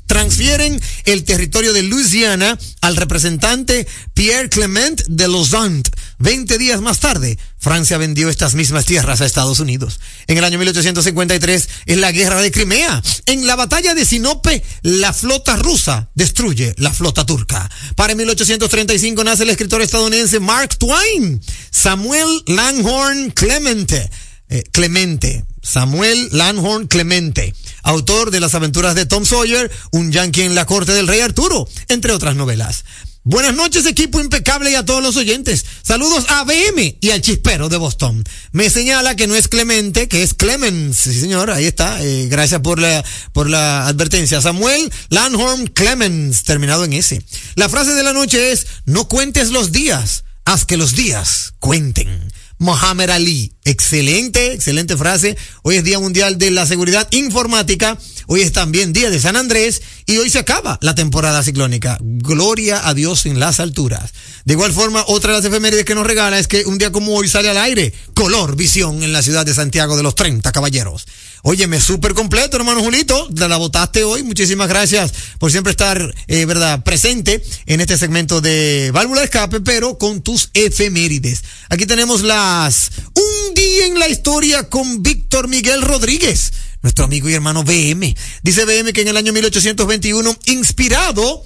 transfieren 0.07 0.81
el 1.05 1.25
territorio 1.25 1.73
de 1.73 1.83
Louisiana 1.83 2.59
al 2.81 2.97
representante 2.97 3.87
Pierre 4.14 4.49
Clement 4.49 5.03
de 5.09 5.29
Lausanne. 5.29 5.83
Veinte 6.19 6.57
días 6.59 6.81
más 6.81 7.01
tarde, 7.01 7.38
Francia 7.59 7.99
vendió 7.99 8.29
estas 8.29 8.55
mismas 8.55 8.87
tierras 8.87 9.21
a 9.21 9.27
Estados 9.27 9.61
Unidos. 9.61 10.01
En 10.27 10.38
el 10.38 10.45
año 10.45 10.59
1853, 10.59 11.69
en 11.87 12.01
la 12.01 12.12
guerra 12.12 12.40
de 12.40 12.51
Crimea, 12.51 13.03
en 13.27 13.47
la 13.47 13.57
batalla 13.57 13.95
de 13.95 14.05
Sinope, 14.05 14.62
la 14.83 15.12
flota 15.12 15.57
rusa 15.57 16.09
destruye 16.14 16.75
la 16.79 16.92
flota 16.92 17.27
turca. 17.27 17.71
Para 17.95 18.14
1835 18.14 19.25
nace 19.25 19.42
el 19.42 19.51
escritor 19.51 19.83
estadounidense 19.83 20.40
Mark 20.40 20.77
Twain. 20.79 21.40
Samuel 21.71 22.42
Langhorne 22.47 23.33
Clemente. 23.35 24.11
Eh, 24.49 24.62
Clemente. 24.73 25.45
Samuel 25.66 26.29
Langhorne 26.31 26.87
Clemente, 26.87 27.53
autor 27.87 28.33
de 28.33 28.40
las 28.40 28.55
aventuras 28.55 28.94
de 28.94 29.07
Tom 29.07 29.25
Sawyer, 29.25 29.70
un 29.92 30.11
yankee 30.11 30.42
en 30.42 30.55
la 30.55 30.66
corte 30.66 30.92
del 30.92 31.07
rey 31.07 31.20
Arturo, 31.20 31.68
entre 31.88 32.12
otras 32.12 32.35
novelas. 32.35 32.85
Buenas 33.22 33.55
noches, 33.55 33.87
equipo 33.87 34.20
impecable 34.20 34.70
y 34.70 34.75
a 34.75 34.85
todos 34.85 35.03
los 35.03 35.16
oyentes. 35.16 35.64
Saludos 35.83 36.27
a 36.29 36.44
BM 36.44 36.99
y 37.01 37.11
al 37.11 37.20
chispero 37.20 37.68
de 37.68 37.77
Boston. 37.77 38.22
Me 38.53 38.70
señala 38.70 39.16
que 39.16 39.27
no 39.27 39.35
es 39.35 39.49
Clemente, 39.49 40.09
que 40.09 40.22
es 40.22 40.35
Clemens. 40.35 40.96
Sí, 40.96 41.12
señor, 41.12 41.51
ahí 41.51 41.64
está. 41.64 42.03
Eh, 42.03 42.27
gracias 42.29 42.61
por 42.61 42.79
la, 42.79 43.05
por 43.33 43.49
la 43.49 43.87
advertencia. 43.87 44.40
Samuel 44.40 44.92
Langhorne 45.09 45.72
Clemens, 45.72 46.44
terminado 46.44 46.85
en 46.85 46.92
S. 46.92 47.20
La 47.55 47.68
frase 47.68 47.94
de 47.94 48.03
la 48.03 48.12
noche 48.12 48.53
es, 48.53 48.66
no 48.85 49.09
cuentes 49.09 49.51
los 49.51 49.72
días, 49.72 50.25
haz 50.44 50.64
que 50.64 50.77
los 50.77 50.94
días 50.94 51.55
cuenten. 51.59 52.33
Mohamed 52.59 53.11
Ali. 53.11 53.53
Excelente, 53.64 54.53
excelente 54.53 54.97
frase. 54.97 55.37
Hoy 55.62 55.77
es 55.77 55.85
Día 55.85 55.99
Mundial 55.99 56.38
de 56.38 56.51
la 56.51 56.66
Seguridad 56.66 57.09
Informática. 57.11 57.99
Hoy 58.29 58.42
es 58.42 58.53
también 58.53 58.92
Día 58.92 59.11
de 59.11 59.21
San 59.21 59.37
Andrés 59.37 59.83
y 60.07 60.19
hoy 60.19 60.31
se 60.31 60.38
acaba 60.38 60.79
la 60.83 60.95
temporada 60.95 61.42
ciclónica. 61.42 61.99
Gloria 62.01 62.88
a 62.88 62.95
Dios 62.95 63.27
en 63.27 63.38
las 63.38 63.61
alturas. 63.61 64.12
De 64.45 64.55
igual 64.55 64.73
forma, 64.73 65.05
otra 65.07 65.33
de 65.33 65.38
las 65.38 65.47
efemérides 65.47 65.85
que 65.85 65.95
nos 65.95 66.07
regala 66.07 66.38
es 66.38 66.49
que 66.49 66.64
un 66.64 66.79
día 66.79 66.92
como 66.92 67.14
hoy 67.14 67.29
sale 67.29 67.51
al 67.51 67.59
aire 67.59 67.92
Color 68.14 68.57
Visión 68.57 69.03
en 69.03 69.12
la 69.12 69.23
ciudad 69.23 69.45
de 69.45 69.55
Santiago 69.55 69.97
de 69.97 70.03
los 70.03 70.14
30 70.14 70.51
Caballeros. 70.53 71.07
Óyeme, 71.48 71.80
súper 71.80 72.12
completo, 72.12 72.56
hermano 72.56 72.82
Julito. 72.82 73.28
La 73.37 73.56
votaste 73.56 74.02
hoy. 74.02 74.24
Muchísimas 74.24 74.68
gracias 74.68 75.12
por 75.38 75.52
siempre 75.52 75.70
estar, 75.70 76.12
eh, 76.26 76.44
verdad, 76.44 76.82
presente 76.82 77.40
en 77.66 77.80
este 77.80 77.96
segmento 77.96 78.40
de 78.40 78.90
válvula 78.92 79.20
de 79.20 79.26
escape, 79.26 79.61
pero 79.61 79.96
con 79.96 80.22
tus 80.22 80.50
efemérides. 80.54 81.44
Aquí 81.68 81.87
tenemos 81.87 82.22
las 82.22 82.90
Un 83.14 83.54
día 83.54 83.87
en 83.87 83.96
la 83.96 84.09
historia 84.09 84.68
con 84.68 85.04
Víctor 85.04 85.46
Miguel 85.46 85.82
Rodríguez, 85.82 86.52
nuestro 86.82 87.04
amigo 87.04 87.28
y 87.28 87.35
hermano 87.35 87.62
BM. 87.62 88.16
Dice 88.42 88.64
BM 88.64 88.92
que 88.92 89.02
en 89.02 89.09
el 89.09 89.16
año 89.16 89.32
1821, 89.32 90.37
inspirado 90.46 91.44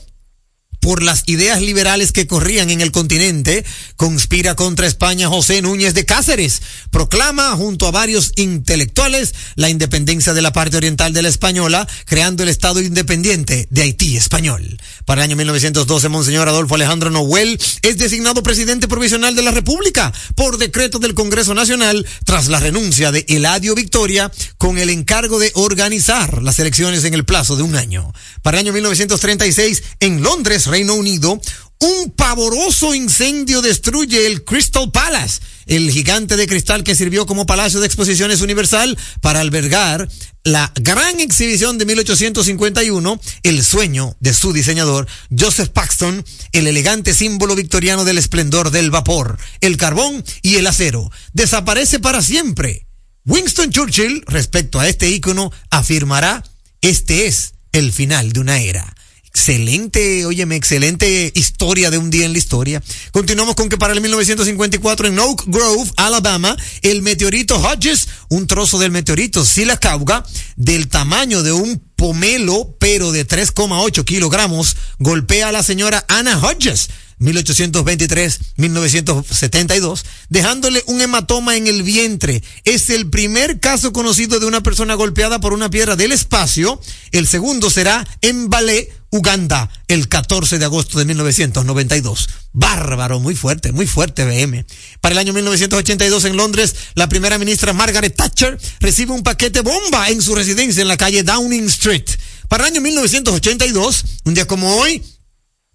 por 0.81 1.03
las 1.03 1.25
ideas 1.27 1.61
liberales 1.61 2.13
que 2.13 2.27
corrían 2.27 2.71
en 2.71 2.81
el 2.81 2.91
continente, 2.91 3.65
conspira 3.97 4.57
contra 4.57 4.87
España 4.87 5.29
José 5.29 5.63
Núñez 5.63 5.95
de 5.95 6.07
Cáceres, 6.07 6.63
proclama 6.91 7.53
junto 7.53 7.87
a 7.87 7.91
varios 7.91 8.33
intelectuales 8.37 9.35
la 9.55 9.71
independencia 9.71 10.35
de 10.35 10.43
la 10.43 10.53
parte 10.53 10.77
oriental 10.77 11.13
de 11.13 11.23
la 11.23 11.29
española, 11.29 11.87
creando 12.07 12.43
el 12.43 12.49
Estado 12.49 12.81
independiente 12.81 13.69
de 13.71 13.83
Haití 13.83 14.17
español. 14.17 14.81
Para 15.05 15.23
el 15.23 15.31
año 15.31 15.37
1912, 15.37 16.09
Monseñor 16.09 16.49
Adolfo 16.49 16.75
Alejandro 16.75 17.11
Noel 17.11 17.61
es 17.83 17.99
designado 17.99 18.43
presidente 18.43 18.89
provisional 18.89 19.35
de 19.35 19.43
la 19.43 19.51
República 19.51 20.13
por 20.35 20.59
decreto 20.59 20.99
del 20.99 21.15
Congreso 21.15 21.55
Nacional 21.55 22.07
tras 22.25 22.49
la 22.49 22.61
renuncia 22.61 23.13
de 23.13 23.25
Eladio 23.29 23.75
Victoria 23.75 24.31
con 24.59 24.79
el 24.79 24.91
encargo 24.91 25.39
de 25.39 25.53
organizar 25.55 26.43
las 26.43 26.59
elecciones 26.59 27.05
en 27.05 27.15
el 27.15 27.25
plazo 27.25 27.57
de 27.57 27.63
un 27.63 27.77
año. 27.77 28.13
Para 28.43 28.59
el 28.59 28.67
año 28.67 28.73
1936, 28.73 29.83
en 30.01 30.23
Londres, 30.23 30.67
Reino 30.71 30.95
Unido, 30.95 31.41
un 31.81 32.13
pavoroso 32.13 32.95
incendio 32.95 33.61
destruye 33.63 34.27
el 34.27 34.45
Crystal 34.45 34.91
Palace, 34.93 35.41
el 35.67 35.91
gigante 35.91 36.37
de 36.37 36.47
cristal 36.47 36.85
que 36.85 36.95
sirvió 36.95 37.27
como 37.27 37.47
Palacio 37.47 37.81
de 37.81 37.87
Exposiciones 37.87 38.41
Universal 38.41 38.97
para 39.21 39.41
albergar 39.41 40.09
la 40.45 40.73
gran 40.77 41.21
exhibición 41.21 41.79
de 41.79 41.87
1851, 41.87 43.21
el 43.43 43.65
sueño 43.65 44.17
de 44.21 44.33
su 44.33 44.53
diseñador, 44.53 45.09
Joseph 45.37 45.71
Paxton, 45.71 46.25
el 46.53 46.67
elegante 46.67 47.15
símbolo 47.15 47.57
victoriano 47.57 48.05
del 48.05 48.19
esplendor 48.19 48.71
del 48.71 48.91
vapor, 48.91 49.39
el 49.61 49.77
carbón 49.77 50.25
y 50.43 50.57
el 50.57 50.67
acero. 50.67 51.11
Desaparece 51.33 51.99
para 51.99 52.23
siempre. 52.23 52.87
Winston 53.27 53.71
Churchill, 53.71 54.23
respecto 54.27 54.81
a 54.81 54.89
este 54.89 55.11
ícono, 55.11 55.51
afirmará, 55.71 56.45
este 56.81 57.27
es 57.27 57.55
el 57.73 57.93
final 57.93 58.33
de 58.33 58.41
una 58.41 58.61
era. 58.61 58.95
Excelente, 59.33 60.27
óyeme, 60.27 60.57
excelente 60.57 61.31
historia 61.35 61.91
de 61.91 61.99
un 61.99 62.11
día 62.11 62.27
en 62.27 62.33
la 62.33 62.39
historia. 62.39 62.83
Continuamos 63.13 63.55
con 63.55 63.69
que 63.69 63.79
para 63.79 63.93
el 63.93 64.01
1954 64.01 65.07
en 65.07 65.17
Oak 65.19 65.45
Grove, 65.47 65.89
Alabama, 65.97 66.57
el 66.83 67.03
meteorito 67.03 67.57
Hodges, 67.57 68.09
un 68.29 68.49
trozo 68.49 68.81
del 68.81 68.91
meteorito 68.91 69.45
Silacauga, 69.45 70.25
del 70.57 70.89
tamaño 70.89 71.45
de 71.45 71.53
un 71.53 71.81
pomelo, 71.95 72.75
pero 72.81 73.13
de 73.13 73.25
3,8 73.27 74.05
kilogramos, 74.05 74.77
golpea 74.99 75.49
a 75.49 75.53
la 75.53 75.63
señora 75.63 76.05
Anna 76.09 76.37
Hodges, 76.37 76.89
1823-1972, 77.21 80.03
dejándole 80.29 80.83
un 80.87 81.01
hematoma 81.03 81.57
en 81.57 81.69
el 81.69 81.83
vientre. 81.83 82.43
Es 82.65 82.91
el 82.91 83.11
primer 83.11 83.61
caso 83.61 83.93
conocido 83.93 84.41
de 84.41 84.47
una 84.47 84.63
persona 84.63 84.95
golpeada 84.95 85.39
por 85.41 85.53
una 85.53 85.69
piedra 85.71 85.95
del 85.97 86.13
espacio. 86.13 86.81
El 87.13 87.29
segundo 87.29 87.69
será 87.71 88.07
en 88.23 88.49
Balé, 88.49 88.91
Uganda, 89.11 89.69
el 89.89 90.09
14 90.09 90.59
de 90.59 90.65
agosto 90.65 90.99
de 90.99 91.05
1992. 91.05 92.29
Bárbaro, 92.53 93.19
muy 93.19 93.35
fuerte, 93.35 93.73
muy 93.73 93.87
fuerte 93.87 94.25
BM. 94.25 94.65
Para 95.01 95.13
el 95.13 95.19
año 95.19 95.33
1982 95.33 96.25
en 96.27 96.37
Londres, 96.37 96.75
la 96.95 97.09
primera 97.09 97.39
ministra 97.39 97.73
Margaret 97.73 98.15
Thatcher 98.15 98.59
recibe 98.79 99.13
un 99.13 99.23
paquete 99.23 99.63
bomba 99.63 100.09
en 100.09 100.23
su 100.23 100.35
residencia 100.35 100.83
en 100.83 100.89
la 100.89 100.97
calle 100.97 101.25
Downing 101.25 101.67
Street. 101.67 102.09
Para 102.49 102.65
el 102.65 102.73
año 102.73 102.81
1982, 102.81 104.05
un 104.25 104.35
día 104.35 104.47
como 104.47 104.77
hoy, 104.77 105.03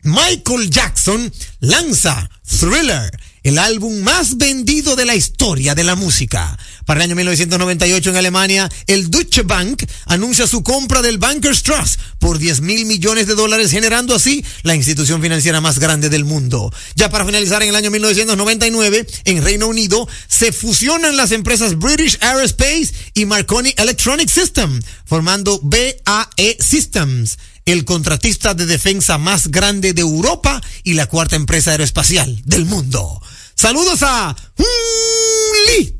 Michael 0.03 0.69
Jackson 0.69 1.33
lanza 1.59 2.29
Thriller, 2.59 3.11
el 3.45 3.59
álbum 3.59 4.01
más 4.01 4.37
vendido 4.37 4.95
de 4.95 5.05
la 5.05 5.13
historia 5.13 5.75
de 5.75 5.83
la 5.83 5.95
música. 5.95 6.57
Para 6.83 6.99
el 6.99 7.03
año 7.03 7.15
1998 7.15 8.09
en 8.09 8.15
Alemania, 8.15 8.71
el 8.87 9.11
Deutsche 9.11 9.43
Bank 9.43 9.83
anuncia 10.07 10.47
su 10.47 10.63
compra 10.63 11.03
del 11.03 11.19
Bankers 11.19 11.61
Trust 11.61 11.99
por 12.17 12.39
10 12.39 12.61
mil 12.61 12.87
millones 12.87 13.27
de 13.27 13.35
dólares, 13.35 13.69
generando 13.69 14.15
así 14.15 14.43
la 14.63 14.73
institución 14.73 15.21
financiera 15.21 15.61
más 15.61 15.77
grande 15.77 16.09
del 16.09 16.25
mundo. 16.25 16.73
Ya 16.95 17.11
para 17.11 17.23
finalizar, 17.23 17.61
en 17.61 17.69
el 17.69 17.75
año 17.75 17.91
1999, 17.91 19.05
en 19.25 19.43
Reino 19.43 19.67
Unido, 19.67 20.07
se 20.27 20.51
fusionan 20.51 21.15
las 21.15 21.31
empresas 21.31 21.77
British 21.77 22.17
Aerospace 22.21 22.93
y 23.13 23.25
Marconi 23.25 23.75
Electronic 23.77 24.27
System, 24.27 24.81
formando 25.05 25.59
BAE 25.61 26.57
Systems 26.59 27.37
el 27.65 27.83
contratista 27.83 28.53
de 28.53 28.65
defensa 28.65 29.17
más 29.17 29.49
grande 29.49 29.93
de 29.93 30.01
Europa 30.01 30.61
y 30.83 30.93
la 30.93 31.07
cuarta 31.07 31.35
empresa 31.35 31.71
aeroespacial 31.71 32.41
del 32.45 32.65
mundo. 32.65 33.21
Saludos 33.55 34.03
a 34.03 34.35
Julito. 34.57 35.93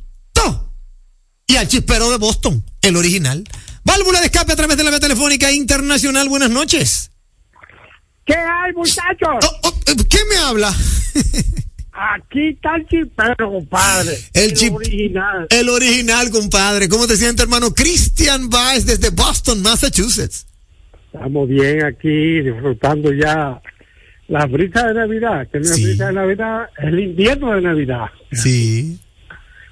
y 1.47 1.55
al 1.55 1.67
chispero 1.67 2.09
de 2.11 2.17
Boston, 2.17 2.63
el 2.81 2.95
original. 2.97 3.43
Válvula 3.83 4.19
de 4.19 4.25
escape 4.27 4.51
a 4.51 4.55
través 4.55 4.77
de 4.77 4.83
la 4.83 4.89
vía 4.89 4.99
telefónica 4.99 5.51
internacional. 5.51 6.27
Buenas 6.27 6.49
noches. 6.49 7.11
¿Qué 8.25 8.33
hay, 8.35 8.73
muchachos? 8.73 9.29
Oh, 9.43 9.59
oh, 9.69 9.73
eh, 9.87 9.95
¿Qué 10.09 10.17
me 10.29 10.35
habla? 10.37 10.73
Aquí 11.97 12.49
está 12.49 12.75
el 12.75 12.85
chipero, 12.87 13.51
compadre. 13.51 14.17
El 14.33 14.53
chip- 14.53 14.73
original. 14.73 15.47
El 15.49 15.69
original, 15.69 16.29
compadre. 16.31 16.89
¿Cómo 16.89 17.07
te 17.07 17.15
sientes, 17.15 17.43
hermano? 17.43 17.73
Christian 17.73 18.49
Baez 18.49 18.85
desde 18.85 19.11
Boston, 19.11 19.61
Massachusetts. 19.61 20.45
Estamos 21.13 21.47
bien 21.47 21.85
aquí, 21.85 22.41
disfrutando 22.41 23.13
ya 23.13 23.61
la 24.27 24.45
brisa 24.45 24.87
de 24.87 24.93
Navidad, 24.95 25.47
que 25.51 25.59
es 25.59 25.75
Sí. 25.75 25.83
brisa 25.85 26.07
de 26.07 26.13
Navidad, 26.13 26.69
es 26.77 26.85
el 26.85 26.99
invierno 26.99 27.53
de 27.55 27.61
Navidad. 27.61 28.05
Sí, 28.31 28.99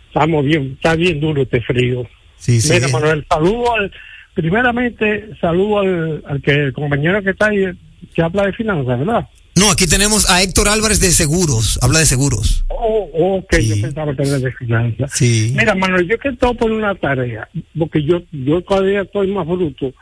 Estamos 0.07 0.45
bien, 0.45 0.73
está 0.73 0.95
bien 0.95 1.19
duro 1.19 1.41
este 1.41 1.59
frío. 1.61 2.07
sí, 2.37 2.61
sí. 2.61 2.71
Mira, 2.73 2.87
Manuel, 2.89 3.25
saludo 3.27 3.73
al, 3.75 3.91
primeramente, 4.35 5.29
saludo 5.41 5.79
al, 5.79 6.23
al 6.27 6.41
que, 6.41 6.51
el 6.51 6.73
compañero 6.73 7.21
que 7.23 7.31
está 7.31 7.47
ahí, 7.47 7.65
que 8.13 8.21
habla 8.21 8.45
de 8.45 8.53
finanzas, 8.53 8.99
¿verdad? 8.99 9.27
No, 9.55 9.71
aquí 9.71 9.85
tenemos 9.87 10.29
a 10.29 10.41
Héctor 10.43 10.67
Álvarez 10.69 10.99
de 10.99 11.11
Seguros. 11.11 11.79
Habla 11.81 11.99
de 11.99 12.05
seguros. 12.05 12.65
Oh, 12.69 13.09
oh, 13.13 13.35
ok, 13.37 13.53
Sí. 13.55 13.69
yo 13.69 13.81
pensaba 13.81 14.15
que 14.15 14.23
era 14.23 14.39
de 14.39 14.51
finanzas. 14.51 15.11
Sí. 15.13 15.53
Mira, 15.55 15.73
Manuel, 15.75 16.07
yo 16.07 16.17
que 16.19 16.29
estoy 16.29 16.55
por 16.55 16.71
una 16.71 16.93
tarea, 16.95 17.47
porque 17.77 18.03
yo 18.03 18.21
yo 18.31 18.61
todavía 18.61 19.01
estoy 19.01 19.31
más 19.31 19.47
bruto. 19.47 19.93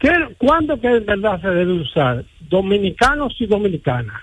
¿Qué, 0.00 0.10
¿Cuándo 0.38 0.78
que 0.80 0.88
en 0.88 1.06
verdad 1.06 1.40
se 1.40 1.48
debe 1.48 1.72
usar? 1.72 2.24
Dominicanos 2.48 3.34
y 3.38 3.46
dominicanas. 3.46 4.22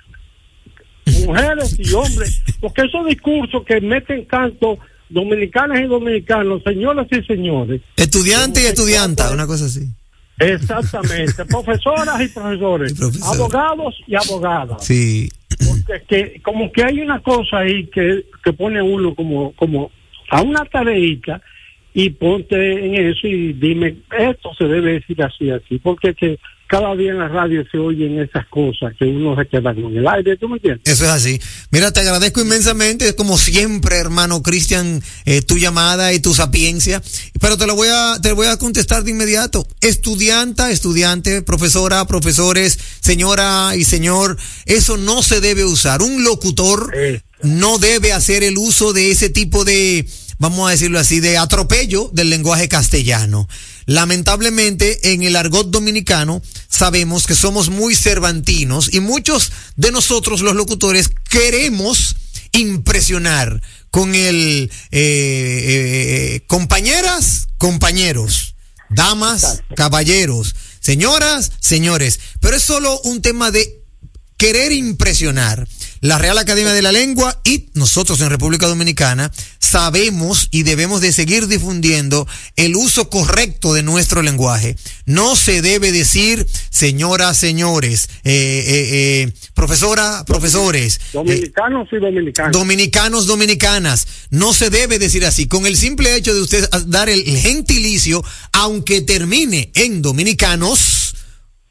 Mujeres 1.26 1.78
y 1.78 1.94
hombres. 1.94 2.42
Porque 2.60 2.84
esos 2.84 3.06
discursos 3.06 3.64
que 3.66 3.82
meten 3.82 4.26
tanto 4.28 4.80
dominicanas 5.10 5.80
y 5.82 5.84
dominicanos, 5.84 6.64
señoras 6.64 7.08
y 7.12 7.22
señores. 7.24 7.82
Estudiante 7.98 8.62
y 8.62 8.66
estudianta, 8.66 9.32
una 9.32 9.46
cosa 9.46 9.66
así. 9.66 9.88
Exactamente. 10.40 11.46
Profesoras 11.50 12.22
y 12.22 12.28
profesores. 12.30 12.94
Y. 13.00 13.24
Abogados 13.24 13.96
y 14.08 14.16
abogadas. 14.16 14.86
Sí. 14.86 15.30
Porque 15.68 16.04
que, 16.08 16.42
como 16.42 16.72
que 16.72 16.84
hay 16.84 17.02
una 17.02 17.22
cosa 17.22 17.60
ahí 17.60 17.86
que, 17.88 18.26
que 18.44 18.54
pone 18.54 18.82
uno 18.82 19.14
como, 19.14 19.54
como 19.54 19.92
a 20.30 20.42
una 20.42 20.66
tareita 20.66 21.42
y 21.94 22.10
ponte 22.10 22.86
en 22.86 22.96
eso 22.96 23.28
y 23.28 23.54
dime, 23.54 23.98
esto 24.18 24.50
se 24.58 24.64
debe 24.66 24.94
decir 24.94 25.22
así, 25.22 25.52
así, 25.52 25.78
porque 25.78 26.16
que 26.16 26.40
cada 26.74 26.96
día 26.96 27.12
en 27.12 27.20
la 27.20 27.28
radio 27.28 27.64
se 27.72 27.78
oyen 27.78 28.20
esas 28.20 28.48
cosas 28.48 28.96
que 28.98 29.06
uno 29.06 29.36
se 29.36 29.48
queda 29.48 29.76
con 29.76 29.96
el 29.96 30.08
aire, 30.08 30.38
¿tú 30.38 30.50
me 30.50 30.56
entiendes? 30.56 30.82
Eso 30.92 31.06
es 31.06 31.12
así. 31.12 31.40
Mira, 31.70 31.94
te 31.94 32.00
agradezco 32.00 32.42
inmensamente, 32.42 33.14
como 33.14 33.38
siempre, 33.38 33.98
hermano 33.98 34.42
Cristian, 34.42 35.04
eh, 35.26 35.44
tu 35.44 35.60
llamada 35.60 36.14
y 36.14 36.20
tu 36.20 36.34
sapiencia. 36.34 37.00
Pero 37.40 37.58
te 37.60 37.68
lo 37.68 37.76
voy 37.76 37.90
a, 37.92 38.18
te 38.20 38.30
lo 38.30 38.36
voy 38.38 38.48
a 38.48 38.58
contestar 38.58 39.04
de 39.04 39.12
inmediato. 39.12 39.68
Estudianta, 39.82 40.72
estudiante, 40.72 41.44
profesora, 41.44 42.08
profesores, 42.08 42.80
señora 43.02 43.76
y 43.76 43.84
señor, 43.84 44.36
eso 44.66 44.98
no 44.98 45.22
se 45.22 45.42
debe 45.42 45.66
usar. 45.66 46.02
Un 46.02 46.24
locutor 46.24 46.92
Eh. 46.96 47.22
no 47.44 47.78
debe 47.78 48.14
hacer 48.14 48.44
el 48.44 48.58
uso 48.58 48.94
de 48.94 49.12
ese 49.12 49.30
tipo 49.30 49.64
de, 49.64 50.08
vamos 50.40 50.68
a 50.68 50.72
decirlo 50.72 51.00
así, 51.00 51.20
de 51.20 51.38
atropello 51.38 52.10
del 52.14 52.30
lenguaje 52.30 52.68
castellano. 52.68 53.48
Lamentablemente, 53.86 55.14
en 55.14 55.24
el 55.24 55.36
argot 55.36 55.70
dominicano 55.70 56.42
sabemos 56.70 57.28
que 57.28 57.36
somos 57.36 57.70
muy 57.70 57.96
cervantinos 57.96 58.94
y 58.94 59.00
muchos 59.00 59.52
de 59.76 59.92
nosotros 59.92 60.42
los 60.42 60.56
locutores 60.56 61.10
queremos 61.30 62.16
impresionar 62.54 63.62
con 63.92 64.16
el 64.16 64.72
eh, 64.92 65.00
eh, 66.42 66.44
compañeras, 66.48 67.48
compañeros, 67.58 68.56
damas, 68.90 69.62
caballeros, 69.76 70.56
señoras, 70.80 71.52
señores, 71.60 72.20
pero 72.40 72.56
es 72.56 72.64
solo 72.64 73.00
un 73.02 73.22
tema 73.22 73.52
de 73.52 73.84
querer 74.38 74.72
impresionar. 74.72 75.68
La 76.04 76.18
Real 76.18 76.38
Academia 76.38 76.74
de 76.74 76.82
la 76.82 76.92
Lengua 76.92 77.40
y 77.46 77.70
nosotros 77.76 78.20
en 78.20 78.30
República 78.30 78.68
Dominicana 78.68 79.32
sabemos 79.58 80.50
y 80.52 80.64
debemos 80.64 81.00
de 81.00 81.14
seguir 81.14 81.48
difundiendo 81.48 82.28
el 82.58 82.76
uso 82.76 83.10
correcto 83.10 83.74
de 83.74 83.84
nuestro 83.84 84.22
lenguaje. 84.22 84.76
No 85.06 85.38
se 85.38 85.62
debe 85.62 85.94
decir 85.94 86.46
señoras, 86.70 87.38
señores, 87.38 88.10
eh, 88.26 88.34
eh, 88.34 88.90
eh, 88.92 89.34
profesora, 89.54 90.26
profesores, 90.28 91.00
Dominicanos 91.14 91.88
y 91.94 91.96
dominicanas. 91.96 92.52
dominicanos, 92.52 93.26
dominicanas. 93.26 94.08
No 94.30 94.54
se 94.54 94.70
debe 94.70 95.00
decir 95.00 95.26
así. 95.26 95.48
Con 95.48 95.66
el 95.66 95.78
simple 95.78 96.18
hecho 96.18 96.36
de 96.36 96.42
usted 96.42 96.70
dar 96.88 97.08
el 97.08 97.24
gentilicio, 97.24 98.22
aunque 98.52 99.00
termine 99.00 99.72
en 99.74 100.02
dominicanos, 100.02 101.16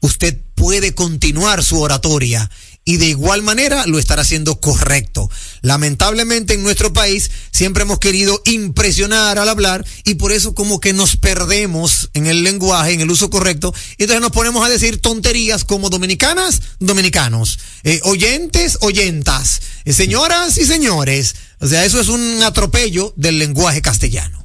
usted 0.00 0.38
puede 0.54 0.94
continuar 0.94 1.62
su 1.62 1.82
oratoria 1.82 2.50
y 2.84 2.96
de 2.96 3.06
igual 3.06 3.42
manera 3.42 3.86
lo 3.86 3.98
estará 3.98 4.22
haciendo 4.22 4.60
correcto. 4.60 5.30
Lamentablemente 5.62 6.54
en 6.54 6.62
nuestro 6.62 6.92
país 6.92 7.30
siempre 7.50 7.84
hemos 7.84 7.98
querido 7.98 8.40
impresionar 8.44 9.38
al 9.38 9.48
hablar 9.48 9.84
y 10.04 10.14
por 10.16 10.32
eso 10.32 10.54
como 10.54 10.80
que 10.80 10.92
nos 10.92 11.16
perdemos 11.16 12.10
en 12.14 12.26
el 12.26 12.42
lenguaje, 12.42 12.92
en 12.92 13.00
el 13.00 13.10
uso 13.10 13.30
correcto, 13.30 13.72
y 13.98 14.02
entonces 14.02 14.20
nos 14.20 14.32
ponemos 14.32 14.66
a 14.66 14.68
decir 14.68 15.00
tonterías 15.00 15.64
como 15.64 15.90
dominicanas, 15.90 16.76
dominicanos, 16.80 17.58
eh, 17.84 18.00
oyentes, 18.04 18.78
oyentas, 18.80 19.82
eh, 19.84 19.92
señoras 19.92 20.58
y 20.58 20.64
señores. 20.64 21.36
O 21.60 21.66
sea, 21.66 21.84
eso 21.84 22.00
es 22.00 22.08
un 22.08 22.42
atropello 22.42 23.12
del 23.16 23.38
lenguaje 23.38 23.80
castellano. 23.80 24.44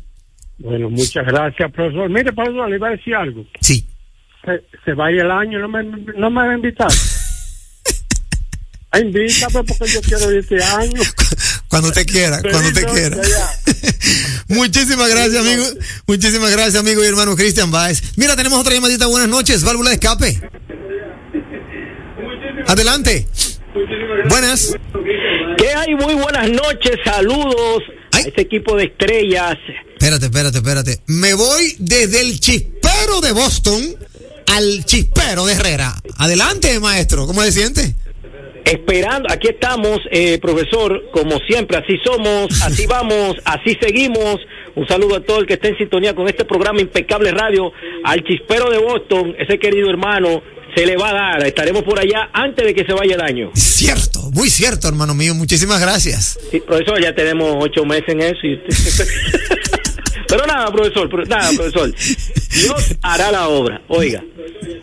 Bueno, 0.60 0.90
muchas 0.90 1.26
gracias, 1.26 1.72
profesor. 1.72 2.10
Mire, 2.10 2.34
profesor, 2.34 2.70
le 2.70 2.76
iba 2.76 2.88
a 2.88 2.92
decir 2.92 3.16
algo. 3.16 3.46
Sí. 3.62 3.88
Se, 4.44 4.64
se 4.86 4.94
va 4.94 5.08
a 5.08 5.12
ir 5.12 5.20
el 5.20 5.32
año, 5.32 5.60
no 5.60 5.68
me, 5.68 5.84
no 5.84 6.30
me 6.30 6.46
va 6.46 6.52
a 6.52 6.56
invitar. 6.56 6.92
Invítame 9.00 9.64
porque 9.64 9.88
yo 9.94 10.02
quiero 10.02 10.32
ir 10.32 10.40
este 10.40 10.64
año. 10.64 11.02
Cuando 11.68 11.92
te 11.92 12.06
quiera, 12.06 12.42
cuando 12.42 12.72
te 12.72 12.86
quiera. 12.86 13.18
Muchísimas 14.48 15.10
gracias, 15.10 15.36
amigo. 15.36 15.64
Muchísimas 16.08 16.52
gracias, 16.52 16.76
amigo 16.76 17.04
y 17.04 17.08
hermano 17.08 17.36
Cristian 17.36 17.72
Baez. 17.72 18.02
Mira, 18.16 18.36
tenemos 18.36 18.60
otra 18.60 18.74
llamadita. 18.74 19.08
Buenas 19.08 19.30
noches, 19.30 19.64
válvula 19.64 19.90
de 19.90 19.96
escape. 19.96 20.42
Adelante. 22.68 23.28
Buenas. 24.30 24.74
¿Qué 25.58 25.70
hay? 25.74 25.96
Muy 25.96 26.16
buenas 26.16 26.50
noches, 26.50 26.98
saludos 27.04 27.84
Ay. 28.12 28.24
a 28.24 28.28
este 28.28 28.42
equipo 28.42 28.76
de 28.76 28.86
estrellas. 28.86 29.58
Espérate, 29.94 30.26
espérate, 30.26 30.58
espérate. 30.58 31.02
Me 31.08 31.34
voy 31.34 31.76
desde 31.80 32.22
el 32.22 32.40
chispero 32.40 33.22
de 33.22 33.32
Boston 33.32 33.96
al 34.48 34.86
chispero 34.86 35.46
de 35.46 35.54
Herrera. 35.54 35.96
Adelante, 36.18 36.80
maestro. 36.80 37.28
¿Cómo 37.28 37.42
se 37.44 37.52
siente? 37.52 37.96
Esperando, 38.72 39.28
aquí 39.32 39.48
estamos, 39.48 40.00
eh, 40.12 40.40
profesor, 40.40 41.10
como 41.12 41.38
siempre, 41.48 41.78
así 41.78 41.96
somos, 42.04 42.62
así 42.64 42.86
vamos, 42.88 43.36
así 43.46 43.78
seguimos. 43.82 44.38
Un 44.76 44.88
saludo 44.88 45.16
a 45.16 45.22
todo 45.22 45.40
el 45.40 45.48
que 45.48 45.54
esté 45.54 45.70
en 45.70 45.78
sintonía 45.78 46.14
con 46.14 46.28
este 46.28 46.46
programa 46.46 46.82
Impecable 46.82 47.32
Radio, 47.32 47.72
al 48.04 48.24
chispero 48.24 48.70
de 48.70 48.78
Boston, 48.78 49.36
ese 49.40 49.58
querido 49.58 49.90
hermano, 49.90 50.44
se 50.76 50.86
le 50.86 50.96
va 50.98 51.10
a 51.10 51.14
dar, 51.14 51.48
estaremos 51.48 51.82
por 51.84 51.98
allá 52.00 52.30
antes 52.34 52.64
de 52.66 52.76
que 52.76 52.86
se 52.86 52.94
vaya 52.94 53.16
el 53.16 53.22
año. 53.22 53.50
Cierto, 53.56 54.20
muy 54.34 54.50
cierto, 54.50 54.88
hermano 54.88 55.16
mío. 55.16 55.34
Muchísimas 55.34 55.80
gracias. 55.82 56.38
Sí, 56.52 56.60
profesor, 56.60 57.02
ya 57.02 57.16
tenemos 57.16 57.56
ocho 57.60 57.86
meses 57.86 58.10
en 58.10 58.22
eso. 58.22 58.38
y- 58.44 58.62
Pero 60.28 60.46
nada, 60.46 60.72
profesor, 60.72 61.28
nada, 61.28 61.50
profesor. 61.56 61.92
Dios 62.62 62.98
hará 63.02 63.32
la 63.32 63.48
obra. 63.50 63.82
Oiga, 63.88 64.24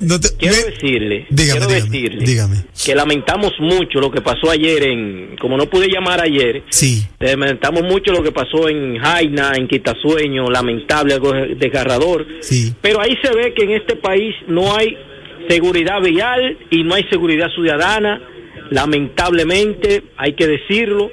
No 0.00 0.18
te- 0.20 0.28
quiero 0.36 0.54
me- 0.56 0.70
decirle, 0.72 1.26
Dígame, 1.30 1.60
quiero 1.60 1.66
dígame, 1.74 1.90
decirle 1.90 2.24
dígame. 2.26 2.56
que 2.84 2.94
lamentamos 2.94 3.52
mucho 3.60 4.00
lo 4.00 4.10
que 4.10 4.20
pasó 4.20 4.50
ayer 4.50 4.82
en, 4.84 5.36
como 5.40 5.56
no 5.56 5.66
pude 5.68 5.88
llamar 5.88 6.20
ayer, 6.22 6.62
Sí, 6.70 7.02
lamentamos 7.20 7.82
mucho 7.82 8.12
lo 8.12 8.22
que 8.22 8.32
pasó 8.32 8.68
en 8.68 8.98
Jaina, 8.98 9.52
en 9.56 9.66
Quitasueño, 9.68 10.46
lamentable, 10.50 11.14
algo 11.14 11.32
desgarrador. 11.32 12.26
sí. 12.40 12.72
Pero 12.80 13.00
ahí 13.00 13.16
se 13.22 13.34
ve 13.34 13.52
que 13.54 13.64
en 13.64 13.70
este 13.72 13.96
país 13.96 14.34
no 14.48 14.74
hay 14.76 14.96
seguridad 15.48 16.00
vial 16.00 16.56
y 16.70 16.82
no 16.84 16.94
hay 16.94 17.04
seguridad 17.10 17.48
ciudadana. 17.54 18.20
Lamentablemente, 18.70 20.02
hay 20.16 20.34
que 20.34 20.46
decirlo, 20.46 21.10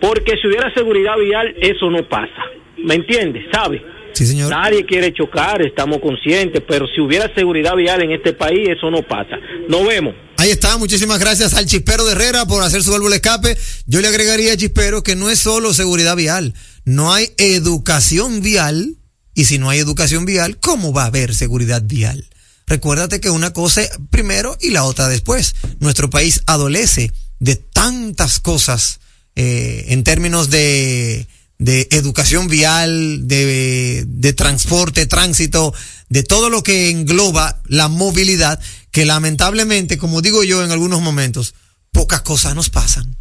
porque 0.00 0.36
si 0.40 0.46
hubiera 0.48 0.72
seguridad 0.74 1.16
vial, 1.18 1.54
eso 1.60 1.90
no 1.90 2.08
pasa. 2.08 2.42
¿Me 2.78 2.94
entiendes? 2.94 3.44
¿Sabe? 3.52 3.82
Sí, 4.12 4.26
señor. 4.26 4.50
Nadie 4.50 4.84
quiere 4.84 5.12
chocar, 5.12 5.62
estamos 5.62 5.98
conscientes, 6.00 6.62
pero 6.66 6.86
si 6.86 7.00
hubiera 7.00 7.32
seguridad 7.34 7.74
vial 7.74 8.02
en 8.02 8.12
este 8.12 8.32
país, 8.32 8.68
eso 8.68 8.90
no 8.90 9.02
pasa. 9.02 9.36
Nos 9.68 9.86
vemos. 9.86 10.14
Ahí 10.36 10.50
está, 10.50 10.76
muchísimas 10.76 11.18
gracias 11.18 11.54
al 11.54 11.66
Chispero 11.66 12.04
de 12.04 12.12
Herrera 12.12 12.46
por 12.46 12.62
hacer 12.62 12.82
su 12.82 12.90
válvula 12.90 13.10
de 13.10 13.16
escape. 13.16 13.56
Yo 13.86 14.00
le 14.00 14.08
agregaría 14.08 14.52
a 14.52 14.56
Chispero 14.56 15.02
que 15.02 15.16
no 15.16 15.30
es 15.30 15.38
solo 15.38 15.72
seguridad 15.72 16.16
vial, 16.16 16.54
no 16.84 17.12
hay 17.12 17.32
educación 17.38 18.40
vial, 18.42 18.96
y 19.34 19.44
si 19.44 19.58
no 19.58 19.70
hay 19.70 19.78
educación 19.78 20.24
vial, 20.24 20.58
¿cómo 20.58 20.92
va 20.92 21.04
a 21.04 21.06
haber 21.06 21.34
seguridad 21.34 21.82
vial? 21.84 22.28
Recuérdate 22.66 23.20
que 23.20 23.30
una 23.30 23.52
cosa 23.52 23.82
primero 24.10 24.56
y 24.60 24.70
la 24.70 24.84
otra 24.84 25.08
después. 25.08 25.54
Nuestro 25.80 26.10
país 26.10 26.42
adolece 26.46 27.12
de 27.38 27.56
tantas 27.56 28.40
cosas 28.40 29.00
eh, 29.34 29.86
en 29.88 30.04
términos 30.04 30.50
de, 30.50 31.26
de 31.62 31.86
educación 31.92 32.48
vial, 32.48 33.28
de, 33.28 34.04
de 34.06 34.32
transporte, 34.32 35.06
tránsito, 35.06 35.72
de 36.08 36.24
todo 36.24 36.50
lo 36.50 36.62
que 36.62 36.90
engloba 36.90 37.62
la 37.66 37.88
movilidad, 37.88 38.60
que 38.90 39.06
lamentablemente, 39.06 39.96
como 39.96 40.22
digo 40.22 40.42
yo 40.42 40.64
en 40.64 40.72
algunos 40.72 41.00
momentos, 41.00 41.54
pocas 41.92 42.22
cosas 42.22 42.54
nos 42.56 42.68
pasan. 42.68 43.16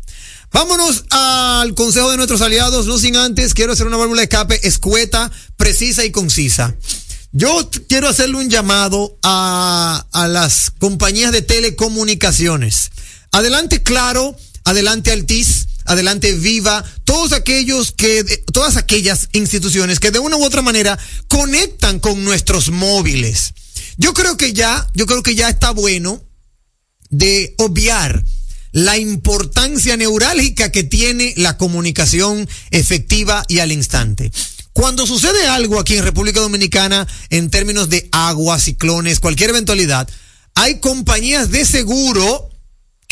Vámonos 0.52 1.06
al 1.12 1.74
consejo 1.76 2.10
de 2.10 2.18
nuestros 2.18 2.42
aliados, 2.42 2.88
no 2.88 2.98
sin 2.98 3.16
antes, 3.16 3.54
quiero 3.54 3.74
hacer 3.74 3.88
una 3.88 3.98
válvula 3.98 4.22
de 4.22 4.26
escape 4.26 4.68
escueta, 4.68 5.32
precisa 5.56 6.04
y 6.04 6.12
concisa. 6.12 6.76
Yo 7.32 7.70
quiero 7.88 8.10
hacerle 8.10 8.38
un 8.38 8.50
llamado 8.50 9.18
a, 9.24 10.06
a 10.12 10.28
las 10.28 10.72
compañías 10.80 11.32
de 11.32 11.44
telecomunicaciones. 11.44 12.90
Adelante 13.32 13.84
Claro, 13.84 14.36
adelante 14.66 15.12
Altis, 15.12 15.68
adelante 15.92 16.34
Viva, 16.34 16.84
todos 17.04 17.34
aquellos 17.34 17.92
que, 17.92 18.24
todas 18.52 18.78
aquellas 18.78 19.30
instituciones 19.34 20.00
que 20.00 20.12
de 20.12 20.20
una 20.20 20.38
u 20.38 20.44
otra 20.44 20.62
manera 20.62 20.98
conectan 21.28 22.00
con 22.00 22.24
nuestros 22.24 22.70
móviles. 22.70 23.54
Yo 23.98 24.14
creo 24.14 24.38
que 24.38 24.54
ya, 24.54 24.90
yo 24.94 25.06
creo 25.06 25.24
que 25.24 25.36
ya 25.36 25.50
está 25.50 25.72
bueno 25.72 26.24
de 27.10 27.54
obviar 27.58 28.24
la 28.72 28.98
importancia 28.98 29.98
neurálgica 29.98 30.72
que 30.72 30.84
tiene 30.84 31.34
la 31.36 31.58
comunicación 31.58 32.48
efectiva 32.72 33.44
y 33.48 33.60
al 33.60 33.72
instante. 33.72 34.32
Cuando 34.72 35.06
sucede 35.06 35.48
algo 35.48 35.80
aquí 35.80 35.98
en 35.98 36.06
República 36.06 36.40
Dominicana 36.40 37.06
en 37.30 37.50
términos 37.50 37.90
de 37.90 38.08
agua, 38.14 38.60
ciclones, 38.60 39.20
cualquier 39.20 39.50
eventualidad, 39.50 40.10
hay 40.56 40.80
compañías 40.80 41.52
de 41.52 41.66
seguro 41.66 42.51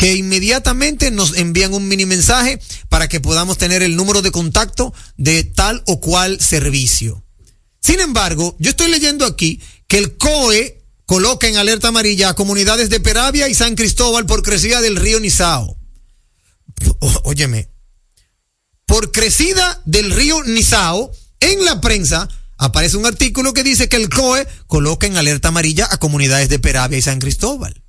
que 0.00 0.14
inmediatamente 0.14 1.10
nos 1.10 1.36
envían 1.36 1.74
un 1.74 1.86
mini 1.86 2.06
mensaje 2.06 2.58
para 2.88 3.06
que 3.06 3.20
podamos 3.20 3.58
tener 3.58 3.82
el 3.82 3.96
número 3.96 4.22
de 4.22 4.30
contacto 4.30 4.94
de 5.18 5.44
tal 5.44 5.82
o 5.84 6.00
cual 6.00 6.40
servicio. 6.40 7.22
Sin 7.82 8.00
embargo, 8.00 8.56
yo 8.58 8.70
estoy 8.70 8.90
leyendo 8.90 9.26
aquí 9.26 9.60
que 9.88 9.98
el 9.98 10.16
COE 10.16 10.82
coloca 11.04 11.48
en 11.48 11.58
alerta 11.58 11.88
amarilla 11.88 12.30
a 12.30 12.34
comunidades 12.34 12.88
de 12.88 12.98
Peravia 12.98 13.46
y 13.48 13.54
San 13.54 13.74
Cristóbal 13.74 14.24
por 14.24 14.42
crecida 14.42 14.80
del 14.80 14.96
río 14.96 15.20
Nizao. 15.20 15.76
Óyeme, 17.24 17.68
por 18.86 19.12
crecida 19.12 19.82
del 19.84 20.12
río 20.12 20.42
Nizao, 20.44 21.12
en 21.40 21.62
la 21.62 21.82
prensa 21.82 22.26
aparece 22.56 22.96
un 22.96 23.04
artículo 23.04 23.52
que 23.52 23.64
dice 23.64 23.90
que 23.90 23.96
el 23.96 24.08
COE 24.08 24.48
coloca 24.66 25.06
en 25.06 25.18
alerta 25.18 25.48
amarilla 25.48 25.88
a 25.90 25.98
comunidades 25.98 26.48
de 26.48 26.58
Peravia 26.58 26.96
y 26.96 27.02
San 27.02 27.18
Cristóbal. 27.18 27.82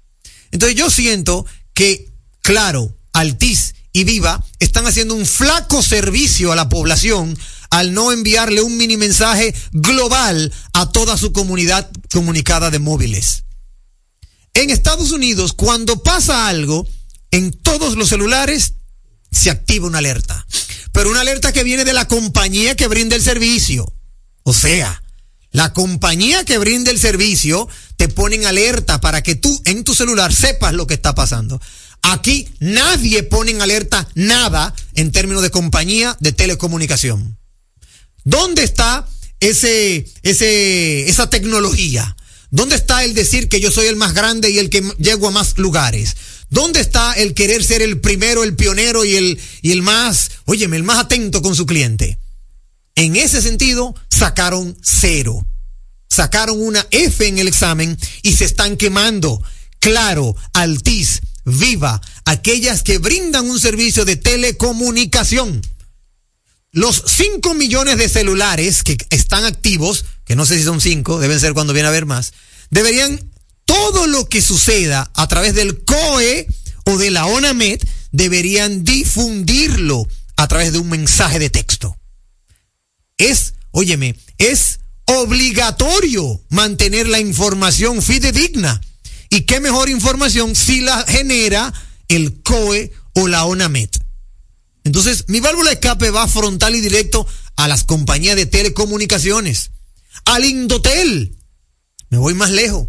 Entonces 0.51 0.77
yo 0.77 0.89
siento 0.89 1.45
que, 1.81 2.13
claro, 2.43 2.95
Altiz 3.11 3.73
y 3.91 4.03
Viva 4.03 4.45
están 4.59 4.85
haciendo 4.85 5.15
un 5.15 5.25
flaco 5.25 5.81
servicio 5.81 6.51
a 6.51 6.55
la 6.55 6.69
población 6.69 7.35
al 7.71 7.95
no 7.95 8.11
enviarle 8.11 8.61
un 8.61 8.77
mini 8.77 8.97
mensaje 8.97 9.55
global 9.71 10.53
a 10.73 10.91
toda 10.91 11.17
su 11.17 11.33
comunidad 11.33 11.89
comunicada 12.13 12.69
de 12.69 12.77
móviles. 12.77 13.45
En 14.53 14.69
Estados 14.69 15.09
Unidos, 15.09 15.53
cuando 15.53 16.03
pasa 16.03 16.47
algo, 16.47 16.87
en 17.31 17.51
todos 17.51 17.97
los 17.97 18.09
celulares 18.09 18.75
se 19.31 19.49
activa 19.49 19.87
una 19.87 19.97
alerta. 19.97 20.45
Pero 20.91 21.09
una 21.09 21.21
alerta 21.21 21.51
que 21.51 21.63
viene 21.63 21.83
de 21.83 21.93
la 21.93 22.07
compañía 22.07 22.75
que 22.75 22.87
brinda 22.87 23.15
el 23.15 23.23
servicio. 23.23 23.91
O 24.43 24.53
sea, 24.53 25.01
la 25.51 25.73
compañía 25.73 26.45
que 26.45 26.57
brinda 26.57 26.91
el 26.91 26.99
servicio 26.99 27.67
te 27.97 28.07
pone 28.07 28.35
en 28.35 28.45
alerta 28.45 29.01
para 29.01 29.21
que 29.21 29.35
tú 29.35 29.61
en 29.65 29.83
tu 29.83 29.93
celular 29.93 30.33
sepas 30.33 30.73
lo 30.73 30.87
que 30.87 30.93
está 30.93 31.13
pasando. 31.13 31.61
Aquí 32.01 32.47
nadie 32.59 33.23
pone 33.23 33.51
en 33.51 33.61
alerta 33.61 34.07
nada 34.15 34.73
en 34.95 35.11
términos 35.11 35.43
de 35.43 35.51
compañía 35.51 36.17
de 36.19 36.31
telecomunicación. 36.31 37.37
¿Dónde 38.23 38.63
está 38.63 39.07
ese, 39.39 40.07
ese, 40.23 41.07
esa 41.09 41.29
tecnología? 41.29 42.15
¿Dónde 42.49 42.75
está 42.75 43.03
el 43.03 43.13
decir 43.13 43.49
que 43.49 43.59
yo 43.59 43.71
soy 43.71 43.87
el 43.87 43.95
más 43.95 44.13
grande 44.13 44.49
y 44.49 44.59
el 44.59 44.69
que 44.69 44.81
llego 44.97 45.27
a 45.27 45.31
más 45.31 45.57
lugares? 45.57 46.15
¿Dónde 46.49 46.81
está 46.81 47.13
el 47.13 47.33
querer 47.33 47.63
ser 47.63 47.81
el 47.81 48.01
primero, 48.01 48.43
el 48.43 48.55
pionero 48.55 49.05
y 49.05 49.15
el, 49.15 49.39
y 49.61 49.71
el 49.71 49.81
más, 49.81 50.31
óyeme, 50.45 50.75
el 50.75 50.83
más 50.83 50.99
atento 50.99 51.41
con 51.41 51.55
su 51.55 51.65
cliente? 51.65 52.17
En 52.95 53.15
ese 53.15 53.41
sentido, 53.41 53.95
sacaron 54.09 54.77
cero. 54.81 55.45
Sacaron 56.09 56.61
una 56.61 56.85
F 56.91 57.25
en 57.25 57.37
el 57.37 57.47
examen 57.47 57.97
y 58.21 58.33
se 58.33 58.45
están 58.45 58.77
quemando. 58.77 59.41
Claro, 59.79 60.35
Altiz, 60.53 61.21
Viva, 61.45 62.01
aquellas 62.25 62.83
que 62.83 62.97
brindan 62.97 63.49
un 63.49 63.59
servicio 63.59 64.05
de 64.05 64.15
telecomunicación. 64.15 65.61
Los 66.71 67.03
5 67.05 67.53
millones 67.53 67.97
de 67.97 68.07
celulares 68.07 68.83
que 68.83 68.97
están 69.09 69.43
activos, 69.45 70.05
que 70.23 70.35
no 70.35 70.45
sé 70.45 70.57
si 70.57 70.63
son 70.63 70.79
5, 70.79 71.19
deben 71.19 71.39
ser 71.39 71.53
cuando 71.53 71.73
viene 71.73 71.87
a 71.87 71.89
haber 71.89 72.05
más, 72.05 72.33
deberían 72.69 73.19
todo 73.65 74.07
lo 74.07 74.29
que 74.29 74.41
suceda 74.41 75.11
a 75.15 75.27
través 75.27 75.55
del 75.55 75.83
COE 75.83 76.47
o 76.85 76.97
de 76.97 77.11
la 77.11 77.25
ONAMED, 77.25 77.81
deberían 78.11 78.83
difundirlo 78.83 80.07
a 80.37 80.47
través 80.47 80.71
de 80.73 80.79
un 80.79 80.89
mensaje 80.89 81.39
de 81.39 81.49
texto. 81.49 81.97
Es, 83.21 83.53
óyeme, 83.69 84.15
es 84.39 84.79
obligatorio 85.05 86.41
mantener 86.49 87.07
la 87.07 87.19
información 87.19 88.01
fidedigna. 88.01 88.81
¿Y 89.29 89.41
qué 89.41 89.59
mejor 89.59 89.89
información 89.89 90.55
si 90.55 90.81
la 90.81 91.05
genera 91.07 91.71
el 92.07 92.41
COE 92.41 92.91
o 93.13 93.27
la 93.27 93.45
ONAMED? 93.45 93.89
Entonces, 94.85 95.25
mi 95.27 95.39
válvula 95.39 95.69
de 95.69 95.75
escape 95.75 96.09
va 96.09 96.27
frontal 96.27 96.73
y 96.75 96.81
directo 96.81 97.27
a 97.57 97.67
las 97.67 97.83
compañías 97.83 98.35
de 98.35 98.47
telecomunicaciones, 98.47 99.69
al 100.25 100.43
Indotel. 100.43 101.37
Me 102.09 102.17
voy 102.17 102.33
más 102.33 102.49
lejos. 102.49 102.87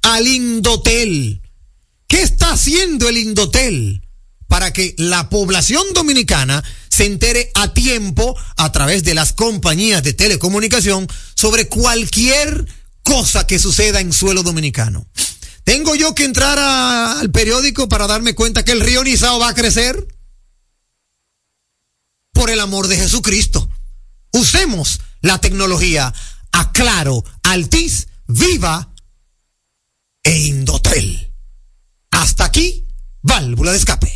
Al 0.00 0.26
Indotel. 0.26 1.42
¿Qué 2.08 2.22
está 2.22 2.52
haciendo 2.52 3.06
el 3.10 3.18
Indotel 3.18 4.00
para 4.48 4.72
que 4.72 4.94
la 4.96 5.28
población 5.28 5.84
dominicana 5.92 6.64
se 6.96 7.04
entere 7.04 7.50
a 7.54 7.74
tiempo 7.74 8.36
a 8.56 8.72
través 8.72 9.04
de 9.04 9.14
las 9.14 9.32
compañías 9.32 10.02
de 10.02 10.14
telecomunicación 10.14 11.06
sobre 11.34 11.68
cualquier 11.68 12.66
cosa 13.02 13.46
que 13.46 13.58
suceda 13.58 14.00
en 14.00 14.12
suelo 14.12 14.42
dominicano? 14.42 15.06
¿Tengo 15.64 15.94
yo 15.94 16.14
que 16.14 16.24
entrar 16.24 16.58
al 16.58 17.30
periódico 17.30 17.88
para 17.88 18.06
darme 18.06 18.34
cuenta 18.34 18.64
que 18.64 18.72
el 18.72 18.80
río 18.80 19.02
Nizao 19.04 19.38
va 19.38 19.48
a 19.48 19.54
crecer? 19.54 20.06
por 22.36 22.50
el 22.50 22.60
amor 22.60 22.86
de 22.86 22.98
Jesucristo. 22.98 23.68
Usemos 24.30 25.00
la 25.22 25.38
tecnología 25.38 26.12
a 26.52 26.72
Claro, 26.72 27.24
Altiz, 27.42 28.08
Viva 28.26 28.92
e 30.22 30.36
Indotel. 30.46 31.32
Hasta 32.10 32.44
aquí, 32.44 32.86
válvula 33.22 33.72
de 33.72 33.78
escape. 33.78 34.15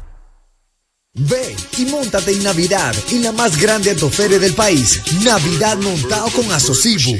Ven 1.13 1.53
y 1.77 1.85
montate 1.87 2.31
en 2.31 2.41
Navidad 2.43 2.95
en 3.11 3.23
la 3.23 3.33
más 3.33 3.59
grande 3.59 3.91
autoferia 3.91 4.39
del 4.39 4.53
país. 4.53 5.01
Navidad 5.25 5.75
montado 5.77 6.29
con 6.29 6.49
Asocibu. 6.53 7.19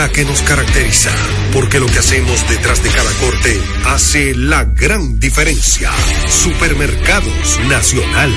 que 0.09 0.25
nos 0.25 0.41
caracteriza, 0.41 1.11
porque 1.53 1.79
lo 1.79 1.85
que 1.85 1.99
hacemos 1.99 2.47
detrás 2.49 2.81
de 2.83 2.89
cada 2.89 3.11
corte 3.19 3.61
hace 3.85 4.33
la 4.33 4.63
gran 4.63 5.19
diferencia. 5.19 5.91
Supermercados 6.27 7.59
Nacional. 7.67 8.33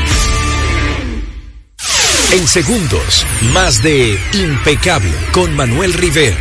En 2.32 2.46
segundos, 2.48 3.24
más 3.52 3.82
de 3.82 4.18
Impecable 4.32 5.12
con 5.32 5.54
Manuel 5.54 5.92
Rivera. 5.94 6.36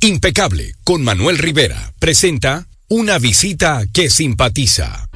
Impecable 0.00 0.74
con 0.84 1.02
Manuel 1.02 1.36
Rivera 1.38 1.92
presenta 1.98 2.66
una 2.88 3.18
visita 3.18 3.82
que 3.92 4.08
simpatiza. 4.08 5.06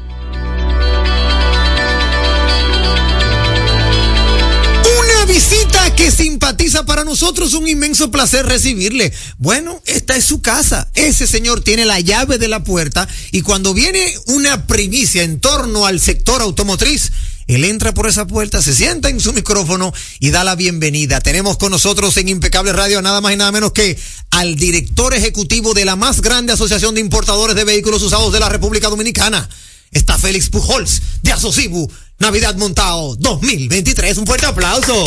Una 4.98 5.24
visita 5.26 5.63
que 5.96 6.10
simpatiza 6.10 6.84
para 6.84 7.04
nosotros, 7.04 7.54
un 7.54 7.68
inmenso 7.68 8.10
placer 8.10 8.46
recibirle. 8.46 9.12
Bueno, 9.38 9.80
esta 9.86 10.16
es 10.16 10.24
su 10.24 10.40
casa. 10.40 10.88
Ese 10.94 11.26
señor 11.26 11.62
tiene 11.62 11.84
la 11.84 12.00
llave 12.00 12.38
de 12.38 12.48
la 12.48 12.64
puerta 12.64 13.08
y 13.32 13.42
cuando 13.42 13.74
viene 13.74 14.14
una 14.26 14.66
primicia 14.66 15.22
en 15.22 15.40
torno 15.40 15.86
al 15.86 16.00
sector 16.00 16.42
automotriz, 16.42 17.12
él 17.46 17.64
entra 17.64 17.92
por 17.92 18.08
esa 18.08 18.26
puerta, 18.26 18.62
se 18.62 18.74
sienta 18.74 19.08
en 19.08 19.20
su 19.20 19.32
micrófono 19.32 19.92
y 20.18 20.30
da 20.30 20.44
la 20.44 20.56
bienvenida. 20.56 21.20
Tenemos 21.20 21.58
con 21.58 21.70
nosotros 21.70 22.16
en 22.16 22.28
Impecable 22.28 22.72
Radio 22.72 23.02
nada 23.02 23.20
más 23.20 23.32
y 23.32 23.36
nada 23.36 23.52
menos 23.52 23.72
que 23.72 23.98
al 24.30 24.56
director 24.56 25.14
ejecutivo 25.14 25.74
de 25.74 25.84
la 25.84 25.96
más 25.96 26.22
grande 26.22 26.52
asociación 26.52 26.94
de 26.94 27.02
importadores 27.02 27.54
de 27.54 27.64
vehículos 27.64 28.02
usados 28.02 28.32
de 28.32 28.40
la 28.40 28.48
República 28.48 28.88
Dominicana. 28.88 29.48
Está 29.92 30.18
Félix 30.18 30.48
Pujols 30.48 31.02
de 31.22 31.32
Asocibu, 31.32 31.90
Navidad 32.18 32.56
Montado 32.56 33.14
2023. 33.16 34.18
Un 34.18 34.26
fuerte 34.26 34.46
aplauso. 34.46 35.04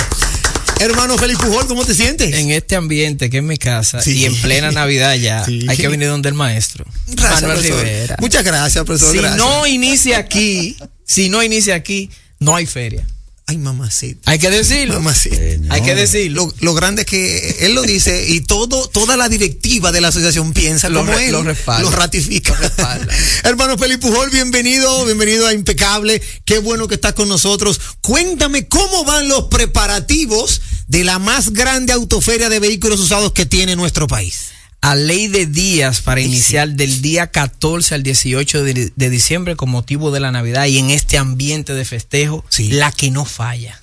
Hermano 0.79 1.17
Félix 1.17 1.39
Pujol, 1.39 1.67
¿cómo 1.67 1.83
te 1.85 1.93
sientes? 1.95 2.33
En 2.35 2.51
este 2.51 2.75
ambiente 2.75 3.29
que 3.29 3.37
es 3.37 3.43
mi 3.43 3.57
casa 3.57 3.99
y 4.05 4.25
en 4.25 4.35
plena 4.41 4.71
Navidad 4.71 5.15
ya 5.15 5.43
Sí. 5.43 5.65
hay 5.67 5.75
que 5.77 5.87
venir 5.87 6.07
donde 6.07 6.29
el 6.29 6.35
maestro. 6.35 6.85
Gracias, 7.07 7.41
Manuel 7.41 7.57
profesor. 7.59 7.83
Rivera. 7.83 8.17
Muchas 8.19 8.43
gracias, 8.43 8.85
profesor. 8.85 9.11
Si 9.11 9.17
gracias. 9.17 9.37
no 9.37 9.65
inicia 9.67 10.17
aquí, 10.19 10.77
si 11.05 11.29
no 11.29 11.41
inicia 11.41 11.73
aquí, 11.75 12.09
no 12.39 12.55
hay 12.55 12.65
feria. 12.67 13.05
Ay, 13.49 13.57
mamacita. 13.60 14.29
Hay 14.29 14.39
que 14.39 14.49
decirlo. 14.49 14.95
Mamacita. 14.95 15.38
Hay 15.69 15.81
que 15.81 15.95
decirlo. 15.95 16.47
Lo, 16.47 16.53
lo 16.60 16.73
grande 16.73 17.03
es 17.03 17.05
que 17.07 17.55
él 17.62 17.75
lo 17.75 17.81
dice 17.83 18.27
y 18.27 18.41
todo, 18.41 18.89
toda 18.89 19.15
la 19.15 19.29
directiva 19.29 19.93
de 19.93 20.01
la 20.01 20.10
asociación 20.10 20.51
piensa 20.51 20.89
Lo 20.89 20.99
como 20.99 21.13
re- 21.13 21.27
él. 21.27 21.31
lo 21.31 21.43
respalda. 21.43 21.89
ratifica. 21.91 22.53
Hermano 23.45 23.77
Felipe 23.77 24.05
Pujol, 24.05 24.29
bienvenido, 24.31 25.05
bienvenido 25.05 25.47
a 25.47 25.53
Impecable. 25.53 26.21
Qué 26.43 26.60
bueno 26.60 26.89
que 26.89 26.95
estás 26.95 27.13
con 27.13 27.29
nosotros. 27.29 27.79
Cuéntame 28.01 28.67
cómo 28.67 29.05
van 29.05 29.29
los 29.29 29.45
preparativos 29.45 30.60
de 30.88 31.05
la 31.05 31.17
más 31.17 31.53
grande 31.53 31.93
autoferia 31.93 32.49
de 32.49 32.60
vehículos 32.60 32.99
usados 32.99 33.31
que 33.31 33.45
tiene 33.45 33.77
nuestro 33.77 34.07
país. 34.07 34.49
A 34.81 34.95
ley 34.95 35.27
de 35.27 35.45
días 35.45 36.02
para 36.02 36.21
iniciar 36.21 36.69
del 36.69 37.02
día 37.02 37.27
14 37.27 37.95
al 37.95 38.04
18 38.04 38.63
de, 38.63 38.91
de 38.95 39.10
diciembre 39.10 39.56
con 39.56 39.69
motivo 39.69 40.12
de 40.12 40.19
la 40.19 40.31
Navidad 40.31 40.65
y 40.67 40.77
en 40.77 40.91
este 40.91 41.17
ambiente 41.17 41.73
de 41.73 41.83
festejo, 41.83 42.45
la 42.69 42.91
que 42.91 43.12
no 43.12 43.25
falla. 43.25 43.79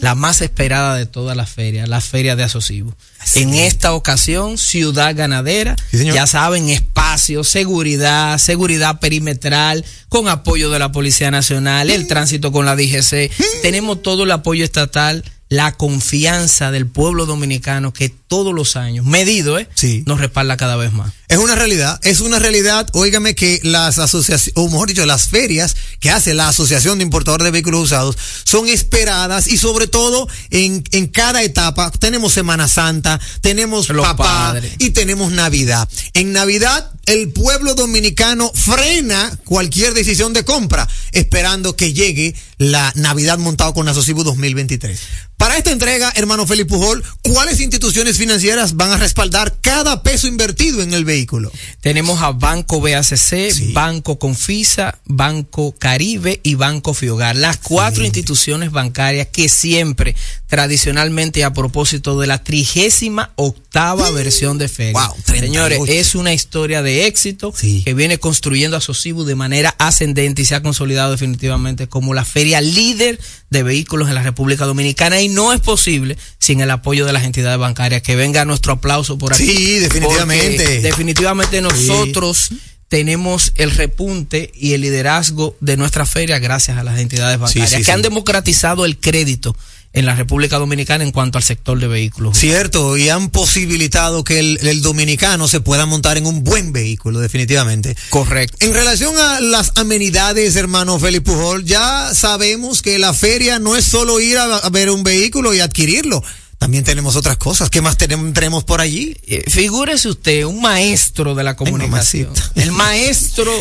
La 0.00 0.14
más 0.14 0.42
esperada 0.42 0.94
de 0.94 1.06
todas 1.06 1.36
las 1.36 1.50
ferias, 1.50 1.88
la 1.88 2.00
feria 2.00 2.36
de 2.36 2.44
Asocibo. 2.44 2.94
En 3.34 3.54
esta 3.54 3.92
ocasión, 3.94 4.58
Ciudad 4.58 5.16
Ganadera, 5.16 5.74
ya 5.90 6.26
saben, 6.26 6.68
espacio, 6.68 7.42
seguridad, 7.44 8.38
seguridad 8.38 9.00
perimetral, 9.00 9.84
con 10.08 10.28
apoyo 10.28 10.70
de 10.70 10.78
la 10.78 10.92
Policía 10.92 11.30
Nacional, 11.30 11.90
el 11.90 12.06
tránsito 12.06 12.52
con 12.52 12.66
la 12.66 12.76
DGC. 12.76 13.30
Tenemos 13.62 14.02
todo 14.02 14.24
el 14.24 14.30
apoyo 14.30 14.64
estatal, 14.64 15.24
la 15.48 15.72
confianza 15.72 16.70
del 16.70 16.86
pueblo 16.86 17.24
dominicano 17.26 17.92
que 17.92 18.08
todos 18.28 18.54
los 18.54 18.76
años, 18.76 19.06
medido, 19.06 19.58
¿eh? 19.58 19.68
nos 20.04 20.20
respalda 20.20 20.56
cada 20.56 20.76
vez 20.76 20.92
más. 20.92 21.12
Es 21.28 21.38
una 21.38 21.56
realidad, 21.56 21.98
es 22.04 22.20
una 22.20 22.38
realidad, 22.38 22.88
óigame 22.92 23.34
que 23.34 23.60
las 23.64 23.98
asociaciones, 23.98 24.52
o 24.54 24.68
mejor 24.68 24.88
dicho, 24.88 25.04
las 25.06 25.28
ferias 25.28 25.76
que 25.98 26.10
hace 26.10 26.34
la 26.34 26.48
Asociación 26.48 26.98
de 26.98 27.04
Importadores 27.04 27.44
de 27.44 27.50
Vehículos 27.50 27.84
Usados 27.84 28.16
son 28.44 28.68
esperadas 28.68 29.48
y 29.48 29.56
sobre 29.58 29.88
todo 29.88 30.28
en, 30.50 30.84
en 30.92 31.08
cada 31.08 31.42
etapa 31.42 31.90
tenemos 31.90 32.32
Semana 32.32 32.68
Santa, 32.68 33.20
tenemos 33.40 33.88
Los 33.88 34.06
papá 34.06 34.52
padres. 34.52 34.72
y 34.78 34.90
tenemos 34.90 35.32
Navidad. 35.32 35.88
En 36.14 36.32
Navidad 36.32 36.90
el 37.06 37.30
pueblo 37.32 37.74
dominicano 37.74 38.50
frena 38.52 39.36
cualquier 39.44 39.94
decisión 39.94 40.32
de 40.32 40.44
compra 40.44 40.88
esperando 41.12 41.76
que 41.76 41.92
llegue 41.92 42.34
la 42.58 42.92
Navidad 42.96 43.38
montado 43.38 43.74
con 43.74 43.88
Asocibu 43.88 44.24
2023. 44.24 44.98
Para 45.36 45.58
esta 45.58 45.70
entrega, 45.70 46.12
hermano 46.16 46.46
Felipe 46.46 46.70
Pujol, 46.70 47.04
¿cuáles 47.22 47.60
instituciones 47.60 48.15
financieras 48.18 48.76
van 48.76 48.92
a 48.92 48.96
respaldar 48.96 49.58
cada 49.60 50.02
peso 50.02 50.26
invertido 50.26 50.82
en 50.82 50.92
el 50.92 51.04
vehículo? 51.04 51.50
Tenemos 51.80 52.22
a 52.22 52.32
Banco 52.32 52.80
BACC, 52.80 53.72
Banco 53.72 54.18
Confisa, 54.18 54.98
Banco 55.04 55.74
Caribe 55.78 56.40
y 56.42 56.54
Banco 56.54 56.94
Fiogar. 56.94 57.36
Las 57.36 57.58
cuatro 57.58 58.04
instituciones 58.04 58.70
bancarias 58.70 59.28
que 59.32 59.48
siempre, 59.48 60.14
tradicionalmente, 60.46 61.44
a 61.44 61.52
propósito 61.52 62.18
de 62.18 62.26
la 62.26 62.42
trigésima 62.42 63.32
octava 63.36 64.10
versión 64.10 64.58
de 64.58 64.68
feria. 64.68 64.92
Wow, 64.92 65.16
38. 65.24 65.46
Señores, 65.46 65.80
es 65.88 66.14
una 66.14 66.32
historia 66.32 66.82
de 66.82 67.06
éxito 67.06 67.52
que 67.52 67.94
viene 67.94 68.18
construyendo 68.18 68.76
a 68.76 68.80
Sosibu 68.80 69.24
de 69.24 69.34
manera 69.34 69.74
ascendente 69.78 70.42
y 70.42 70.44
se 70.44 70.54
ha 70.54 70.62
consolidado 70.62 71.12
definitivamente 71.12 71.88
como 71.88 72.14
la 72.14 72.24
feria 72.24 72.60
líder 72.60 73.18
de 73.50 73.62
vehículos 73.62 74.08
en 74.08 74.14
la 74.14 74.22
República 74.22 74.64
Dominicana 74.64 75.20
y 75.20 75.28
no 75.28 75.52
es 75.52 75.60
posible 75.60 76.16
sin 76.38 76.60
el 76.60 76.70
apoyo 76.70 77.06
de 77.06 77.12
las 77.12 77.24
entidades 77.24 77.58
bancarias. 77.58 78.02
Que 78.06 78.14
venga 78.14 78.44
nuestro 78.44 78.74
aplauso 78.74 79.18
por 79.18 79.34
aquí. 79.34 79.44
Sí, 79.44 79.78
definitivamente. 79.80 80.80
Definitivamente 80.80 81.60
nosotros 81.60 82.50
tenemos 82.88 83.52
el 83.56 83.72
repunte 83.72 84.52
y 84.54 84.74
el 84.74 84.82
liderazgo 84.82 85.56
de 85.58 85.76
nuestra 85.76 86.06
feria 86.06 86.38
gracias 86.38 86.78
a 86.78 86.84
las 86.84 87.00
entidades 87.00 87.40
bancarias 87.40 87.70
sí, 87.72 87.82
que 87.82 87.90
han 87.90 88.02
democratizado 88.02 88.84
el 88.84 88.96
crédito 88.96 89.56
en 89.92 90.06
la 90.06 90.14
República 90.14 90.58
Dominicana 90.58 91.02
en 91.02 91.10
cuanto 91.10 91.38
al 91.38 91.42
sector 91.42 91.80
de 91.80 91.88
vehículos. 91.88 92.38
Cierto, 92.38 92.96
y 92.96 93.08
han 93.08 93.30
posibilitado 93.30 94.22
que 94.22 94.38
el, 94.38 94.58
el 94.62 94.82
dominicano 94.82 95.48
se 95.48 95.60
pueda 95.60 95.84
montar 95.84 96.16
en 96.16 96.26
un 96.26 96.44
buen 96.44 96.72
vehículo, 96.72 97.18
definitivamente. 97.18 97.96
Correcto. 98.10 98.58
En 98.60 98.72
relación 98.72 99.18
a 99.18 99.40
las 99.40 99.72
amenidades, 99.74 100.54
hermano 100.54 101.00
Félix 101.00 101.24
Pujol, 101.24 101.64
ya 101.64 102.10
sabemos 102.14 102.82
que 102.82 103.00
la 103.00 103.14
feria 103.14 103.58
no 103.58 103.74
es 103.74 103.84
solo 103.84 104.20
ir 104.20 104.38
a, 104.38 104.58
a 104.58 104.70
ver 104.70 104.90
un 104.90 105.02
vehículo 105.02 105.54
y 105.54 105.60
adquirirlo. 105.60 106.22
También 106.58 106.84
tenemos 106.84 107.16
otras 107.16 107.36
cosas. 107.36 107.68
¿Qué 107.70 107.80
más 107.82 107.96
tenemos, 107.98 108.64
por 108.64 108.80
allí? 108.80 109.16
Eh, 109.26 109.44
figúrese 109.50 110.08
usted, 110.08 110.44
un 110.44 110.60
maestro 110.60 111.34
de 111.34 111.44
la 111.44 111.54
comunicación. 111.56 112.32
el 112.54 112.72
maestro 112.72 113.52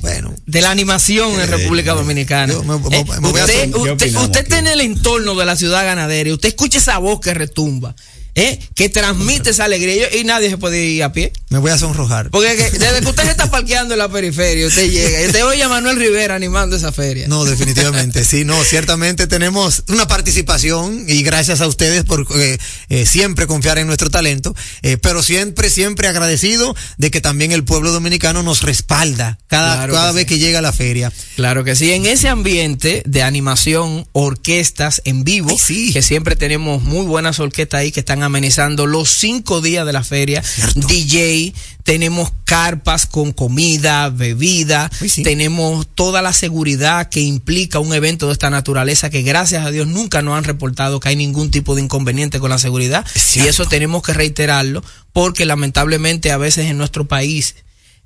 bueno. 0.00 0.34
de 0.44 0.60
la 0.60 0.70
animación 0.72 1.40
en 1.40 1.48
República 1.48 1.94
Dominicana. 1.94 2.52
me- 2.64 2.78
me- 2.78 2.98
Eh, 2.98 3.04
me 3.20 3.28
usted 3.28 3.40
hacer- 3.42 3.70
¿qué 3.70 3.78
usted, 3.92 4.16
usted 4.16 4.40
está 4.42 4.58
en 4.58 4.66
el 4.66 4.80
entorno 4.80 5.34
de 5.36 5.46
la 5.46 5.56
ciudad 5.56 5.84
ganadera 5.84 6.28
y 6.28 6.32
usted 6.32 6.48
escucha 6.50 6.78
esa 6.78 6.98
voz 6.98 7.20
que 7.20 7.32
retumba, 7.34 7.94
¿eh? 8.38 8.58
que 8.74 8.88
transmite 8.88 9.50
esa 9.50 9.64
alegría 9.64 10.14
y, 10.14 10.24
nadie 10.24 10.50
se 10.50 10.58
puede 10.58 10.84
ir 10.84 11.02
a 11.02 11.12
pie. 11.12 11.32
Me 11.50 11.58
voy 11.58 11.70
a 11.70 11.78
sonrojar. 11.78 12.30
Porque 12.30 12.56
que- 12.56 12.70
desde 12.78 13.00
que 13.00 13.08
usted 13.08 13.24
se 13.24 13.30
está 13.30 13.50
parqueando 13.50 13.94
en 13.94 13.98
la 13.98 14.08
periferia, 14.08 14.66
usted 14.66 14.90
llega 14.90 15.22
y 15.22 15.26
usted 15.26 15.44
oye 15.44 15.62
a 15.62 15.68
Manuel 15.68 15.96
Rivera 15.96 16.34
animando 16.34 16.76
esa 16.76 16.92
feria. 16.92 17.26
No, 17.28 17.44
definitivamente, 17.44 18.24
sí, 18.24 18.44
no, 18.44 18.62
ciertamente 18.64 19.26
tenemos 19.26 19.84
una 19.88 20.06
participación 20.06 21.04
y 21.08 21.22
gracias 21.22 21.60
a 21.60 21.66
ustedes 21.66 22.04
por 22.04 22.26
eh, 22.36 22.58
eh, 22.88 23.06
siempre 23.06 23.46
confiar 23.46 23.78
en 23.78 23.86
nuestro 23.86 24.10
talento, 24.10 24.54
pero 25.02 25.22
siempre, 25.22 25.70
siempre 25.70 26.08
agradecido 26.08 26.74
de 26.96 27.10
que 27.10 27.20
también 27.20 27.52
el 27.52 27.64
pueblo 27.64 27.92
dominicano 27.92 28.42
nos 28.42 28.62
respalda 28.62 29.38
cada, 29.48 29.76
Claro 29.76 29.94
cada 29.94 30.10
que 30.10 30.16
vez 30.16 30.26
que 30.26 30.38
llega 30.38 30.58
a 30.58 30.62
la 30.62 30.72
feria. 30.72 31.12
Claro 31.36 31.64
que 31.64 31.74
sí, 31.74 31.92
en 31.92 32.06
ese 32.06 32.28
ambiente 32.28 33.02
de 33.06 33.22
animación, 33.22 34.06
orquestas 34.12 35.02
en 35.04 35.24
vivo, 35.24 35.56
que 35.92 36.02
siempre 36.02 36.36
tenemos 36.36 36.82
muy 36.82 37.06
buenas 37.06 37.40
orquestas 37.40 37.80
ahí 37.80 37.92
que 37.92 38.00
están 38.00 38.22
amenizando 38.28 38.86
los 38.86 39.10
cinco 39.10 39.60
días 39.60 39.84
de 39.84 39.92
la 39.92 40.04
feria, 40.04 40.42
DJ, 40.74 41.52
tenemos 41.82 42.30
carpas 42.44 43.06
con 43.06 43.32
comida, 43.32 44.08
bebida, 44.10 44.90
tenemos 45.22 45.86
toda 45.94 46.22
la 46.22 46.32
seguridad 46.32 47.08
que 47.08 47.20
implica 47.20 47.78
un 47.78 47.92
evento 47.92 48.26
de 48.26 48.32
esta 48.32 48.50
naturaleza 48.50 49.10
que 49.10 49.22
gracias 49.22 49.66
a 49.66 49.70
Dios 49.70 49.86
nunca 49.86 50.22
nos 50.22 50.38
han 50.38 50.44
reportado 50.44 51.00
que 51.00 51.08
hay 51.08 51.16
ningún 51.16 51.50
tipo 51.50 51.74
de 51.74 51.82
inconveniente 51.82 52.40
con 52.40 52.50
la 52.50 52.58
seguridad. 52.58 53.04
Y 53.34 53.40
eso 53.40 53.66
tenemos 53.66 54.02
que 54.02 54.14
reiterarlo 54.14 54.82
porque 55.12 55.46
lamentablemente 55.46 56.30
a 56.30 56.36
veces 56.36 56.66
en 56.66 56.78
nuestro 56.78 57.08
país 57.08 57.56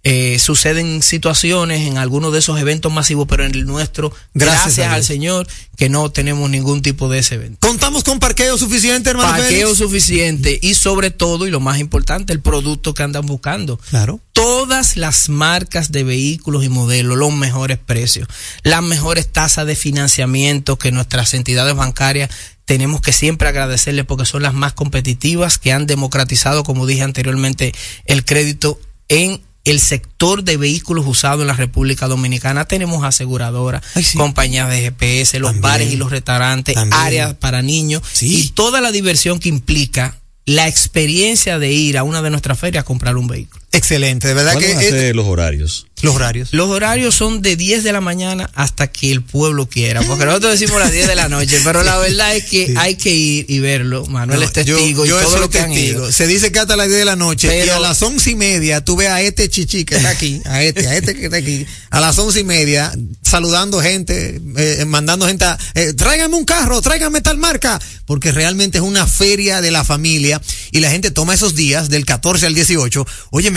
eh, 0.05 0.41
suceden 0.41 1.01
situaciones 1.01 1.87
en 1.87 1.97
algunos 1.97 2.33
de 2.33 2.41
esos 2.41 2.59
eventos 2.59 2.93
masivos, 2.93 3.29
pero 3.29 3.45
en 3.45 3.55
el 3.55 3.67
nuestro, 3.67 4.13
Gracias 4.35 4.79
al. 4.81 5.05
Señor, 5.05 5.47
que 5.77 5.89
no 5.89 6.11
tenemos 6.11 6.51
ningún 6.51 6.83
tipo 6.83 7.09
de 7.09 7.21
ese 7.21 7.37
evento. 7.37 7.59
¿Contamos 7.61 8.03
con 8.03 8.19
parqueo 8.19 8.59
suficiente, 8.59 9.11
hermano 9.11 9.31
Parqueo 9.31 9.69
Félix? 9.69 9.79
suficiente 9.79 10.59
y 10.61 10.75
sobre 10.75 11.13
todo, 11.13 11.47
y 11.47 11.51
lo 11.51 11.61
más 11.61 11.79
importante, 11.79 12.33
el 12.33 12.41
producto 12.41 12.95
que 12.95 13.05
andan 13.05 13.27
buscando. 13.27 13.77
Claro. 13.77 14.19
Todas 14.33 14.97
las 14.97 15.29
marcas 15.29 15.93
de 15.93 16.03
vehículos 16.03 16.65
y 16.65 16.69
modelos, 16.69 17.17
los 17.17 17.33
mejores 17.33 17.79
precios, 17.79 18.27
las 18.65 18.83
mejores 18.83 19.29
tasas 19.31 19.67
de 19.67 19.77
financiamiento 19.77 20.79
que 20.79 20.91
nuestras 20.91 21.33
entidades 21.35 21.77
bancarias 21.77 22.31
tenemos 22.65 23.01
que 23.01 23.13
siempre 23.13 23.49
agradecerles 23.49 24.05
porque 24.05 24.27
son 24.27 24.43
las 24.43 24.55
más 24.55 24.73
competitivas 24.73 25.59
que 25.59 25.73
han 25.73 25.87
democratizado, 25.87 26.65
como 26.65 26.87
dije 26.87 27.03
anteriormente, 27.03 27.73
el 28.07 28.25
crédito 28.25 28.81
en 29.09 29.43
el 29.65 29.81
sector 29.81 30.43
de 30.43 30.57
vehículos 30.57 31.07
usados 31.07 31.43
en 31.43 31.47
la 31.47 31.53
República 31.55 32.09
Dominicana. 32.09 32.65
Tenemos 32.65 33.05
aseguradoras, 33.05 33.83
compañías 34.17 34.69
de 34.71 34.81
GPS, 34.81 35.39
los 35.39 35.61
bares 35.61 35.93
y 35.93 35.97
los 35.97 36.11
restaurantes, 36.11 36.75
También. 36.75 37.01
áreas 37.01 37.35
para 37.35 37.63
niños 37.63 38.03
y 38.21 38.49
toda 38.51 38.81
la 38.81 38.91
diversión 38.91 39.39
que 39.39 39.49
implica 39.49 40.19
la 40.45 40.67
experiencia 40.67 41.59
de 41.59 41.73
ir 41.73 41.99
a 41.99 42.03
una 42.03 42.23
de 42.23 42.31
nuestras 42.31 42.59
ferias 42.59 42.83
a 42.83 42.85
comprar 42.85 43.17
un 43.17 43.29
vehículo. 43.29 43.62
Excelente, 43.73 44.29
de 44.29 44.35
verdad 44.35 44.53
¿Cuáles 44.53 44.69
que 44.71 44.75
van 44.77 44.85
a 44.85 44.87
es- 44.87 44.91
ser 44.93 45.17
los 45.17 45.27
horarios? 45.27 45.87
los 46.03 46.17
horarios. 46.17 46.49
Los 46.53 46.69
horarios 46.69 47.15
son 47.15 47.43
de 47.43 47.55
10 47.55 47.85
de 47.85 47.93
la 47.93 48.01
mañana 48.01 48.51
hasta 48.57 48.89
que 48.91 49.13
el 49.13 49.23
pueblo 49.23 49.69
quiera, 49.69 50.03
porque 50.03 50.25
nosotros 50.25 50.59
decimos 50.59 50.81
las 50.81 50.91
10 50.91 51.07
de 51.07 51.15
la 51.15 51.29
noche, 51.29 51.61
pero 51.63 51.85
la 51.85 51.97
verdad 51.99 52.35
es 52.35 52.45
que 52.47 52.75
hay 52.77 52.97
que 52.97 53.11
ir 53.11 53.47
y 53.49 53.61
verlo. 53.61 54.05
Manuel 54.07 54.41
No, 54.41 54.45
es 54.47 54.53
testigo 54.53 55.05
yo, 55.05 55.05
y 55.05 55.09
yo 55.11 55.21
todo 55.21 55.31
soy 55.31 55.41
lo 55.43 55.49
que 55.51 55.61
han 55.61 55.71
testigo. 55.73 56.01
ido. 56.01 56.13
Se 56.13 56.27
dice 56.27 56.51
que 56.51 56.59
hasta 56.59 56.75
las 56.77 56.89
10 56.89 56.99
de 56.99 57.05
la 57.05 57.15
noche 57.15 57.47
y 57.47 57.51
Pero- 57.51 57.77
a 57.77 57.79
las 57.79 58.03
once 58.03 58.31
y 58.31 58.35
media 58.35 58.85
tú 58.85 58.97
ves 58.97 59.11
a 59.11 59.23
este 59.23 59.49
chichi 59.49 59.85
que 59.85 59.95
está 59.95 60.09
aquí, 60.09 60.43
a 60.45 60.61
este, 60.65 60.89
a 60.89 60.97
este 60.97 61.15
que 61.15 61.27
está 61.27 61.37
aquí, 61.37 61.65
a 61.91 62.01
las 62.01 62.19
once 62.19 62.41
y 62.41 62.45
media 62.45 62.93
saludando 63.23 63.81
gente, 63.81 64.41
eh, 64.57 64.85
mandando 64.85 65.29
gente 65.29 65.45
a, 65.45 65.57
eh, 65.75 65.93
tráigame 65.95 66.35
un 66.35 66.45
carro, 66.45 66.83
tráigame 66.83 67.21
tal 67.21 67.39
marca, 67.39 67.81
porque 68.07 68.33
realmente 68.33 68.79
es 68.79 68.85
una 68.85 69.07
feria 69.07 69.61
de 69.61 69.71
la 69.71 69.85
familia 69.85 70.43
y 70.73 70.81
la 70.81 70.91
gente 70.91 71.13
toma 71.13 71.33
esos 71.35 71.55
días 71.55 71.89
del 71.91 72.05
14 72.05 72.45
al 72.47 72.55
18, 72.57 73.07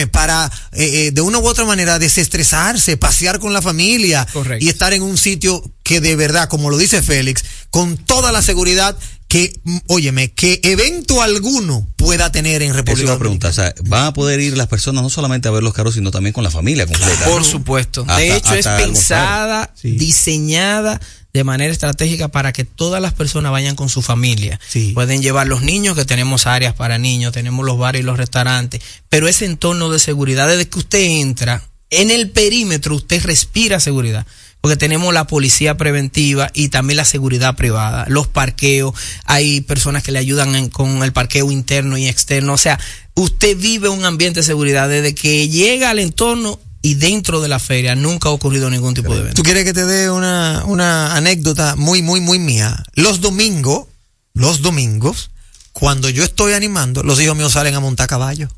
para 0.07 0.51
eh, 0.71 1.07
eh, 1.07 1.11
de 1.11 1.21
una 1.21 1.39
u 1.39 1.47
otra 1.47 1.65
manera 1.65 1.99
desestresarse, 1.99 2.97
pasear 2.97 3.39
con 3.39 3.53
la 3.53 3.61
familia 3.61 4.27
y 4.59 4.69
estar 4.69 4.93
en 4.93 5.01
un 5.01 5.17
sitio 5.17 5.63
que 5.83 6.01
de 6.01 6.15
verdad, 6.15 6.49
como 6.49 6.69
lo 6.69 6.77
dice 6.77 7.01
Félix, 7.01 7.43
con 7.69 7.97
toda 7.97 8.31
la 8.31 8.41
seguridad 8.41 8.97
que, 9.27 9.59
óyeme, 9.87 10.31
que 10.33 10.59
evento 10.63 11.21
alguno 11.21 11.87
pueda 11.95 12.31
tener 12.31 12.61
en 12.61 12.69
Eso 12.69 12.77
República 12.77 13.13
a 13.13 13.17
Dominicana. 13.17 13.51
o 13.51 13.53
sea, 13.53 13.73
van 13.83 14.05
a 14.05 14.13
poder 14.13 14.39
ir 14.39 14.55
las 14.55 14.67
personas 14.67 15.03
no 15.03 15.09
solamente 15.09 15.47
a 15.47 15.51
ver 15.51 15.63
los 15.63 15.73
carros, 15.73 15.95
sino 15.95 16.11
también 16.11 16.33
con 16.33 16.43
la 16.43 16.51
familia 16.51 16.85
completa. 16.85 17.25
Por 17.25 17.43
supuesto. 17.43 18.01
Hasta- 18.01 18.17
de 18.17 18.37
hecho, 18.37 18.53
es 18.53 18.67
pensada, 18.67 19.73
diseñada 19.83 20.99
de 21.35 21.43
manera 21.43 21.71
estratégica 21.73 22.29
para 22.29 22.53
que 22.53 22.63
todas 22.63 23.01
las 23.01 23.11
personas 23.13 23.51
vayan 23.51 23.75
con 23.75 23.89
su 23.89 24.01
familia. 24.01 24.57
Pueden 24.93 25.21
llevar 25.21 25.47
los 25.47 25.61
niños, 25.61 25.95
que 25.97 26.05
tenemos 26.05 26.47
áreas 26.47 26.73
para 26.73 26.97
niños, 26.97 27.33
tenemos 27.33 27.65
los 27.65 27.77
bares 27.77 27.99
y 28.01 28.03
los 28.05 28.15
restaurantes, 28.17 28.81
pero 29.09 29.27
ese 29.27 29.43
entorno 29.45 29.89
de 29.89 29.99
seguridad, 29.99 30.47
desde 30.47 30.69
que 30.69 30.79
usted 30.79 30.99
entra, 31.01 31.61
en 31.89 32.09
el 32.09 32.29
perímetro 32.31 32.95
usted 32.95 33.21
respira 33.23 33.79
seguridad. 33.81 34.25
Porque 34.61 34.77
tenemos 34.77 35.13
la 35.13 35.27
policía 35.27 35.77
preventiva 35.77 36.49
y 36.53 36.69
también 36.69 36.97
la 36.97 37.05
seguridad 37.05 37.55
privada, 37.55 38.05
los 38.07 38.27
parqueos, 38.27 38.95
hay 39.25 39.61
personas 39.61 40.01
que 40.01 40.11
le 40.11 40.17
ayudan 40.17 40.55
en- 40.55 40.69
con 40.69 41.03
el 41.03 41.11
parqueo 41.13 41.51
interno 41.51 41.97
y 41.99 42.07
externo. 42.07 42.53
O 42.53 42.57
sea, 42.57 42.79
usted 43.13 43.55
vive 43.57 43.89
un 43.89 44.05
ambiente 44.05 44.39
de 44.39 44.43
seguridad 44.45 44.89
desde 44.89 45.13
que 45.13 45.49
llega 45.49 45.91
al 45.91 45.99
entorno 45.99 46.59
y 46.85 46.93
dentro 46.93 47.41
de 47.41 47.47
la 47.47 47.57
feria 47.57 47.95
nunca 47.95 48.29
ha 48.29 48.31
ocurrido 48.31 48.69
ningún 48.69 48.93
tipo 48.93 49.11
de 49.11 49.21
evento. 49.21 49.37
¿Tú 49.37 49.41
quieres 49.41 49.63
que 49.63 49.73
te 49.73 49.87
dé 49.87 50.11
una, 50.11 50.61
una 50.67 51.15
anécdota 51.15 51.75
muy, 51.75 52.03
muy, 52.03 52.21
muy 52.21 52.37
mía? 52.37 52.83
Los 52.93 53.21
domingos, 53.21 53.87
los 54.35 54.61
domingos, 54.61 55.31
cuando 55.71 56.09
yo 56.09 56.23
estoy 56.23 56.53
animando, 56.53 57.01
los 57.01 57.19
hijos 57.19 57.35
míos 57.35 57.53
salen 57.53 57.73
a 57.73 57.79
montar 57.79 58.07
caballo. 58.07 58.49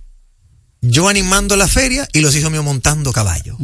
Yo 0.81 1.07
animando 1.07 1.55
la 1.55 1.69
feria 1.69 2.05
y 2.11 2.19
los 2.19 2.35
hijos 2.35 2.51
míos 2.51 2.65
montando 2.65 3.13
caballo. 3.13 3.57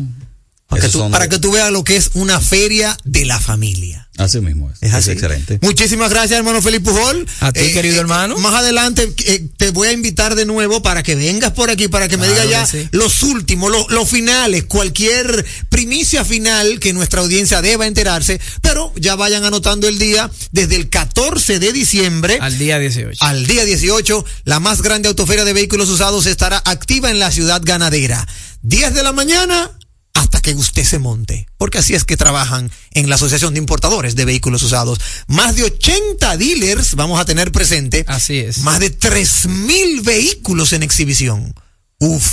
Para, 0.76 0.86
que 0.86 0.90
tú, 0.92 1.12
para 1.12 1.24
de- 1.26 1.30
que 1.30 1.40
tú 1.40 1.52
veas 1.52 1.72
lo 1.72 1.84
que 1.84 1.96
es 1.98 2.12
una 2.14 2.40
feria 2.40 2.98
de 3.04 3.26
la 3.26 3.40
familia. 3.40 4.08
Así 4.16 4.40
mismo 4.42 4.70
es. 4.70 4.78
Es 4.82 4.90
Es, 4.90 4.94
así. 4.96 5.12
excelente. 5.12 5.58
Muchísimas 5.64 6.12
gracias, 6.12 6.38
hermano 6.38 6.62
Felipe 6.62 6.92
Pujol. 6.92 7.26
A 7.40 7.52
ti, 7.52 7.72
querido 7.74 8.00
hermano. 8.00 8.38
Más 8.38 8.54
adelante 8.54 9.12
eh, 9.26 9.48
te 9.58 9.72
voy 9.72 9.88
a 9.88 9.92
invitar 9.92 10.36
de 10.36 10.46
nuevo 10.46 10.84
para 10.84 11.02
que 11.02 11.16
vengas 11.16 11.52
por 11.54 11.72
aquí, 11.72 11.88
para 11.88 12.08
que 12.08 12.18
me 12.18 12.28
digas 12.28 12.48
ya 12.48 12.64
sí. 12.68 12.88
los 12.92 13.24
últimos, 13.24 13.72
los, 13.72 13.90
los 13.90 14.08
finales, 14.08 14.66
cualquier 14.66 15.44
primicia 15.70 16.24
final 16.24 16.80
que 16.80 16.94
nuestra 16.94 17.22
audiencia 17.22 17.64
deba 17.64 17.88
enterarse, 17.88 18.40
pero 18.62 18.94
ya 18.98 19.16
vayan 19.16 19.46
anotando 19.46 19.88
el 19.88 19.98
día 19.98 20.30
desde 20.52 20.76
el 20.76 20.90
14 20.90 21.58
de 21.58 21.74
diciembre 21.74 22.38
Al 22.40 22.60
día 22.60 22.78
18. 22.78 23.18
al 23.26 23.48
día 23.48 23.66
18, 23.66 24.26
la 24.46 24.60
más 24.60 24.84
grande 24.84 25.08
autoferia 25.10 25.44
de 25.44 25.54
vehículos 25.54 25.90
usados 25.90 26.28
estará 26.28 26.62
activa 26.66 27.10
en 27.10 27.18
la 27.18 27.32
ciudad 27.32 27.62
ganadera. 27.66 28.28
10 28.62 28.94
de 28.94 29.02
la 29.04 29.12
mañana 29.12 29.72
hasta 30.14 30.42
que 30.42 30.54
usted 30.54 30.84
se 30.84 31.00
monte, 31.00 31.48
porque 31.58 31.80
así 31.80 31.96
es 31.96 32.04
que 32.04 32.18
trabajan 32.18 32.72
en 32.92 33.10
la 33.10 33.16
Asociación 33.16 33.54
de 33.54 33.60
Importadores 33.60 34.16
de 34.16 34.26
Vehículos 34.26 34.64
Usados. 34.64 35.00
Más 35.28 35.56
de 35.56 35.64
80 35.64 36.38
dealers 36.38 36.96
vamos 36.96 37.20
a 37.20 37.26
tener 37.26 37.52
presente. 37.52 38.06
Así 38.08 38.40
es. 38.40 38.60
Más 38.60 38.80
de 38.80 38.90
3 38.90 39.48
mil 39.48 40.02
vehículos 40.02 40.74
en 40.74 40.84
exhibición. 40.84 41.54
Uf. 42.00 42.26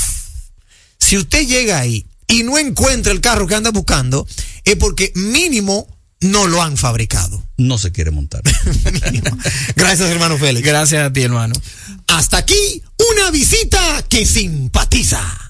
Si 0.98 1.16
usted 1.16 1.46
llega 1.46 1.78
ahí 1.78 2.06
y 2.28 2.42
no 2.42 2.58
encuentra 2.58 3.12
el 3.12 3.20
carro 3.20 3.46
que 3.46 3.54
anda 3.54 3.70
buscando, 3.70 4.26
es 4.64 4.76
porque 4.76 5.12
mínimo 5.14 5.88
no 6.20 6.46
lo 6.46 6.62
han 6.62 6.76
fabricado. 6.76 7.42
No 7.56 7.78
se 7.78 7.92
quiere 7.92 8.10
montar. 8.10 8.42
Gracias, 9.76 10.10
hermano 10.10 10.38
Félix. 10.38 10.66
Gracias 10.66 11.02
a 11.02 11.12
ti, 11.12 11.22
hermano. 11.22 11.54
Hasta 12.06 12.38
aquí 12.38 12.82
una 13.14 13.30
visita 13.30 14.04
que 14.08 14.26
simpatiza. 14.26 15.49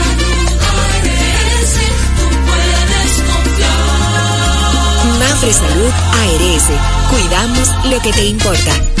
Mafre 5.41 5.53
Salud 5.53 5.89
ARS, 5.89 6.69
cuidamos 7.09 7.67
lo 7.85 7.99
que 7.99 8.13
te 8.13 8.25
importa. 8.25 9.00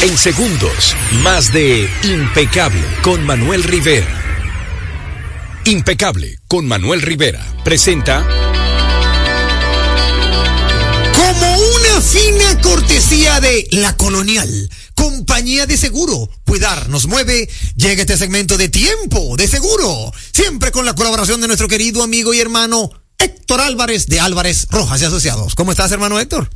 En 0.00 0.16
segundos, 0.16 0.94
más 1.24 1.52
de 1.52 1.90
Impecable 2.04 2.84
con 3.02 3.24
Manuel 3.24 3.64
Rivera. 3.64 4.06
Impecable 5.64 6.38
con 6.46 6.68
Manuel 6.68 7.02
Rivera 7.02 7.44
presenta 7.64 8.24
Como 11.16 11.58
una 11.58 12.00
fina 12.00 12.60
cortesía 12.60 13.40
de 13.40 13.66
La 13.72 13.96
Colonial, 13.96 14.70
compañía 14.94 15.66
de 15.66 15.76
seguro. 15.76 16.30
Cuidar 16.46 16.88
nos 16.88 17.08
mueve. 17.08 17.48
Llega 17.74 18.02
este 18.02 18.16
segmento 18.16 18.56
de 18.56 18.68
tiempo 18.68 19.36
de 19.36 19.48
seguro. 19.48 20.12
Siempre 20.32 20.70
con 20.70 20.86
la 20.86 20.94
colaboración 20.94 21.40
de 21.40 21.48
nuestro 21.48 21.66
querido 21.66 22.04
amigo 22.04 22.32
y 22.32 22.38
hermano 22.38 22.92
Héctor 23.18 23.60
Álvarez 23.60 24.06
de 24.06 24.20
Álvarez 24.20 24.68
Rojas 24.70 25.02
y 25.02 25.06
Asociados. 25.06 25.56
¿Cómo 25.56 25.72
estás, 25.72 25.90
hermano 25.90 26.20
Héctor? 26.20 26.48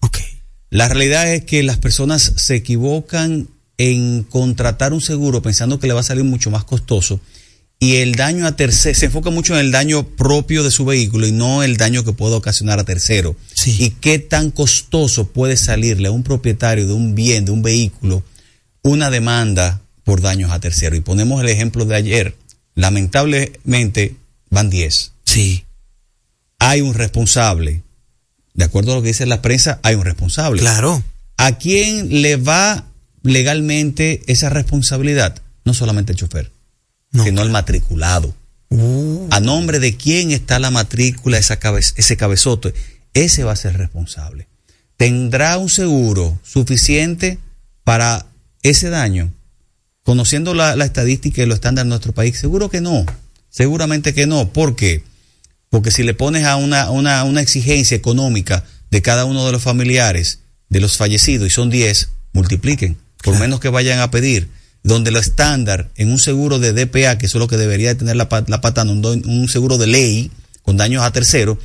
La 0.70 0.88
realidad 0.88 1.34
es 1.34 1.46
que 1.46 1.64
las 1.64 1.80
personas 1.80 2.32
se 2.38 2.54
equivocan 2.54 3.50
en 3.80 4.22
contratar 4.22 4.94
un 4.94 5.02
seguro 5.02 5.42
pensando 5.42 5.80
que 5.80 5.88
le 5.88 5.94
va 5.94 6.02
a 6.02 6.04
salir 6.04 6.26
mucho 6.26 6.52
más 6.52 6.64
costoso 6.64 7.22
y 7.82 7.96
el 7.98 8.16
daño 8.16 8.46
a 8.46 8.58
tercero, 8.58 8.94
se 8.94 9.06
enfoca 9.06 9.30
mucho 9.30 9.54
en 9.54 9.62
el 9.62 9.72
daño 9.72 10.06
propio 10.06 10.64
de 10.64 10.72
su 10.72 10.84
vehículo 10.84 11.26
y 11.26 11.32
no 11.32 11.64
el 11.64 11.78
daño 11.78 12.04
que 12.04 12.12
puede 12.12 12.36
ocasionar 12.36 12.78
a 12.78 12.84
tercero. 12.84 13.38
Y 13.66 13.92
qué 13.92 14.20
tan 14.20 14.52
costoso 14.52 15.30
puede 15.30 15.56
salirle 15.56 16.10
a 16.10 16.12
un 16.12 16.24
propietario 16.24 16.88
de 16.88 16.94
un 16.94 17.16
bien, 17.16 17.46
de 17.46 17.52
un 17.52 17.62
vehículo, 17.62 18.22
una 18.82 19.10
demanda 19.10 19.82
por 20.04 20.20
daños 20.20 20.52
a 20.52 20.60
tercero. 20.60 20.98
Y 20.98 21.02
ponemos 21.02 21.42
el 21.42 21.48
ejemplo 21.48 21.86
de 21.86 21.96
ayer. 21.96 22.36
Lamentablemente 22.76 24.18
van 24.50 24.70
10. 24.70 25.14
Sí. 25.24 25.64
Hay 26.60 26.82
un 26.82 26.94
responsable. 26.94 27.84
De 28.54 28.66
acuerdo 28.66 28.92
a 28.92 28.96
lo 28.96 29.02
que 29.02 29.10
dice 29.10 29.26
la 29.26 29.42
prensa, 29.42 29.80
hay 29.84 29.96
un 29.96 30.04
responsable. 30.04 30.60
Claro. 30.60 31.02
¿A 31.38 31.58
quién 31.58 32.22
le 32.22 32.36
va 32.36 32.88
legalmente 33.24 34.22
esa 34.28 34.50
responsabilidad? 34.50 35.42
No 35.64 35.74
solamente 35.74 36.12
el 36.12 36.18
chofer, 36.18 36.52
sino 37.12 37.42
el 37.42 37.50
matriculado. 37.50 38.36
A 39.32 39.40
nombre 39.40 39.80
de 39.80 39.96
quién 39.98 40.32
está 40.32 40.60
la 40.60 40.70
matrícula, 40.72 41.38
esa 41.38 41.58
cabe- 41.58 41.80
ese 41.96 42.18
cabezote, 42.18 42.74
ese 43.14 43.44
va 43.44 43.54
a 43.54 43.56
ser 43.56 43.78
responsable. 43.78 44.48
¿Tendrá 44.98 45.58
un 45.58 45.70
seguro 45.70 46.40
suficiente 46.44 47.40
para 47.84 48.28
ese 48.62 48.90
daño? 48.90 49.32
Conociendo 50.04 50.54
la, 50.54 50.76
la 50.76 50.86
estadística 50.86 51.42
y 51.42 51.46
los 51.46 51.56
estándares 51.56 51.86
de 51.86 51.90
nuestro 51.90 52.14
país, 52.14 52.38
seguro 52.38 52.70
que 52.70 52.82
no. 52.82 53.06
Seguramente 53.50 54.14
que 54.14 54.28
no. 54.28 54.50
¿Por 54.54 54.76
qué? 54.76 55.04
Porque 55.70 55.92
si 55.92 56.04
le 56.04 56.14
pones 56.14 56.46
a 56.46 56.56
una, 56.56 56.90
una, 56.90 57.24
una 57.24 57.42
exigencia 57.42 57.96
económica 57.96 58.64
de 58.92 59.02
cada 59.02 59.26
uno 59.26 59.46
de 59.46 59.52
los 59.52 59.62
familiares 59.64 60.40
de 60.70 60.80
los 60.80 60.98
fallecidos 60.98 61.48
y 61.48 61.52
son 61.52 61.70
10, 61.70 62.10
multipliquen, 62.34 62.98
por 63.24 63.38
menos 63.40 63.60
que 63.60 63.70
vayan 63.70 64.00
a 64.00 64.12
pedir, 64.12 64.50
donde 64.84 65.12
lo 65.12 65.20
estándar 65.20 65.90
en 65.96 66.10
un 66.10 66.20
seguro 66.20 66.60
de 66.60 66.74
DPA, 66.74 67.18
que 67.18 67.26
eso 67.26 67.38
es 67.38 67.42
lo 67.42 67.48
que 67.48 67.58
debería 67.58 67.98
tener 67.98 68.16
la, 68.16 68.28
la 68.48 68.62
patana, 68.62 68.92
un, 68.92 69.06
un 69.06 69.50
seguro 69.50 69.78
de 69.78 69.88
ley 69.88 70.32
con 70.64 70.78
daños 70.78 71.04
a 71.04 71.12
terceros, 71.12 71.58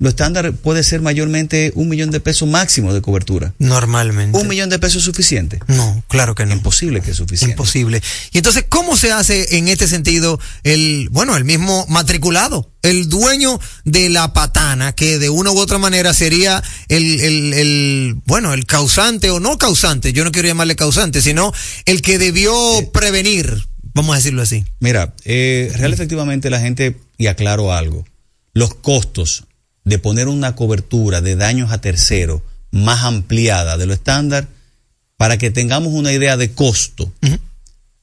lo 0.00 0.08
estándar 0.08 0.52
puede 0.52 0.84
ser 0.84 1.00
mayormente 1.00 1.72
un 1.74 1.88
millón 1.88 2.12
de 2.12 2.20
pesos 2.20 2.48
máximo 2.48 2.94
de 2.94 3.02
cobertura. 3.02 3.52
Normalmente. 3.58 4.38
¿Un 4.38 4.46
millón 4.46 4.70
de 4.70 4.78
pesos 4.78 4.98
es 4.98 5.04
suficiente? 5.04 5.58
No, 5.66 6.04
claro 6.06 6.36
que 6.36 6.46
no. 6.46 6.52
Imposible 6.52 7.00
que 7.00 7.10
es 7.10 7.16
suficiente. 7.16 7.54
Imposible. 7.54 8.00
Y 8.30 8.38
entonces, 8.38 8.64
¿cómo 8.68 8.96
se 8.96 9.10
hace 9.10 9.58
en 9.58 9.66
este 9.66 9.88
sentido 9.88 10.38
el, 10.62 11.08
bueno, 11.10 11.36
el 11.36 11.44
mismo 11.44 11.84
matriculado? 11.88 12.70
El 12.82 13.08
dueño 13.08 13.58
de 13.84 14.08
la 14.08 14.32
patana, 14.32 14.92
que 14.92 15.18
de 15.18 15.30
una 15.30 15.50
u 15.50 15.58
otra 15.58 15.78
manera 15.78 16.14
sería 16.14 16.62
el, 16.86 17.20
el, 17.20 17.54
el 17.54 18.16
bueno, 18.24 18.54
el 18.54 18.66
causante 18.66 19.30
o 19.30 19.40
no 19.40 19.58
causante, 19.58 20.12
yo 20.12 20.22
no 20.24 20.30
quiero 20.30 20.46
llamarle 20.46 20.76
causante, 20.76 21.22
sino 21.22 21.52
el 21.86 22.02
que 22.02 22.18
debió 22.18 22.54
prevenir, 22.92 23.66
vamos 23.94 24.14
a 24.14 24.18
decirlo 24.18 24.42
así. 24.42 24.64
Mira, 24.78 25.12
eh, 25.24 25.72
real 25.74 25.92
efectivamente 25.92 26.50
la 26.50 26.60
gente, 26.60 26.96
y 27.18 27.26
aclaro 27.26 27.72
algo, 27.72 28.04
los 28.54 28.74
costos 28.74 29.44
de 29.88 29.98
poner 29.98 30.28
una 30.28 30.54
cobertura 30.54 31.20
de 31.20 31.36
daños 31.36 31.72
a 31.72 31.80
tercero 31.80 32.42
más 32.70 33.04
ampliada 33.04 33.76
de 33.76 33.86
lo 33.86 33.94
estándar, 33.94 34.48
para 35.16 35.38
que 35.38 35.50
tengamos 35.50 35.92
una 35.92 36.12
idea 36.12 36.36
de 36.36 36.52
costo, 36.52 37.12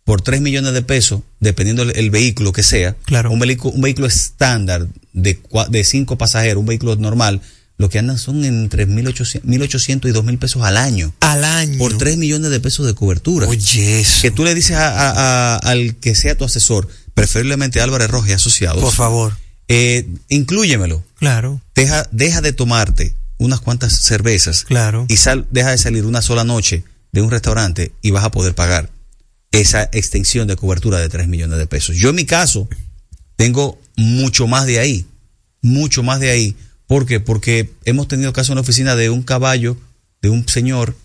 por 0.03 0.21
3 0.21 0.41
millones 0.41 0.73
de 0.73 0.81
pesos, 0.81 1.21
dependiendo 1.39 1.83
el, 1.83 2.09
vehículo 2.09 2.51
que 2.51 2.61
sea, 2.63 2.95
Claro. 3.05 3.31
un, 3.31 3.39
vehículo, 3.39 3.73
un 3.73 3.81
vehículo 3.81 4.07
estándar 4.07 4.87
de, 5.13 5.39
de 5.69 5.83
cinco 5.83 6.17
pasajeros, 6.17 6.59
un 6.61 6.65
vehículo 6.67 6.95
normal, 6.95 7.41
lo 7.77 7.89
que 7.89 7.99
andan 7.99 8.17
son 8.17 8.43
entre 8.45 8.87
1.800 8.87 9.41
1.800 9.43 10.09
y 10.09 10.13
2.000 10.13 10.39
pesos 10.39 10.63
al 10.63 10.77
año. 10.77 11.13
Al 11.21 11.43
año. 11.43 11.77
Por 11.77 11.97
3 11.97 12.17
millones 12.17 12.51
de 12.51 12.59
pesos 12.59 12.85
de 12.85 12.93
cobertura. 12.95 13.47
Oye, 13.47 13.99
eso. 13.99 14.21
Que 14.21 14.31
tú 14.31 14.43
le 14.43 14.53
dices 14.55 14.77
a- 14.77 14.89
a- 14.91 15.55
a- 15.55 15.57
al 15.57 15.95
que 15.97 16.15
sea 16.15 16.37
tu 16.37 16.45
asesor, 16.45 16.87
preferiblemente 17.13 17.81
Álvarez 17.81 18.09
Rojas 18.09 18.29
y 18.29 18.33
Asociados. 18.33 18.81
Por 18.81 18.93
favor. 18.93 19.37
Eh, 19.67 20.07
inclúyemelo. 20.29 21.03
Claro. 21.17 21.61
Deja, 21.75 22.07
deja 22.11 22.41
de 22.41 22.53
tomarte 22.53 23.15
unas 23.37 23.59
cuantas 23.61 23.93
cervezas. 24.01 24.63
Claro. 24.63 25.05
Y 25.09 25.17
sal, 25.17 25.47
deja 25.51 25.71
de 25.71 25.77
salir 25.77 26.05
una 26.05 26.21
sola 26.21 26.43
noche 26.43 26.83
de 27.11 27.21
un 27.21 27.31
restaurante 27.31 27.91
y 28.01 28.11
vas 28.11 28.23
a 28.25 28.31
poder 28.31 28.55
pagar 28.55 28.89
esa 29.51 29.83
extensión 29.93 30.47
de 30.47 30.55
cobertura 30.55 30.99
de 30.99 31.07
3 31.09 31.27
millones 31.27 31.57
de 31.57 31.67
pesos. 31.67 31.95
Yo 31.95 32.09
en 32.09 32.15
mi 32.15 32.25
caso 32.25 32.67
tengo 33.35 33.79
mucho 33.95 34.47
más 34.47 34.65
de 34.65 34.79
ahí. 34.79 35.05
Mucho 35.61 36.03
más 36.03 36.19
de 36.19 36.29
ahí. 36.29 36.55
¿Por 36.87 37.05
qué? 37.05 37.19
Porque 37.19 37.71
hemos 37.85 38.07
tenido 38.07 38.33
caso 38.33 38.51
en 38.51 38.55
la 38.57 38.61
oficina 38.61 38.95
de 38.95 39.09
un 39.09 39.23
caballo, 39.23 39.77
de 40.21 40.29
un 40.29 40.47
señor 40.47 40.95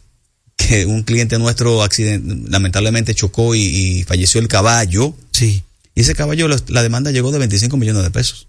que 0.57 0.85
un 0.85 1.03
cliente 1.05 1.39
nuestro 1.39 1.83
accident- 1.83 2.49
lamentablemente 2.49 3.15
chocó 3.15 3.55
y, 3.55 3.61
y 3.63 4.05
falleció 4.05 4.41
el 4.41 4.49
caballo. 4.49 5.15
Sí. 5.33 5.63
Y 5.95 6.03
ese 6.03 6.15
caballo, 6.15 6.49
la, 6.49 6.83
demanda 6.83 7.11
llegó 7.11 7.33
de 7.33 7.39
25 7.39 7.77
millones 7.77 8.03
de 8.03 8.11
pesos. 8.11 8.47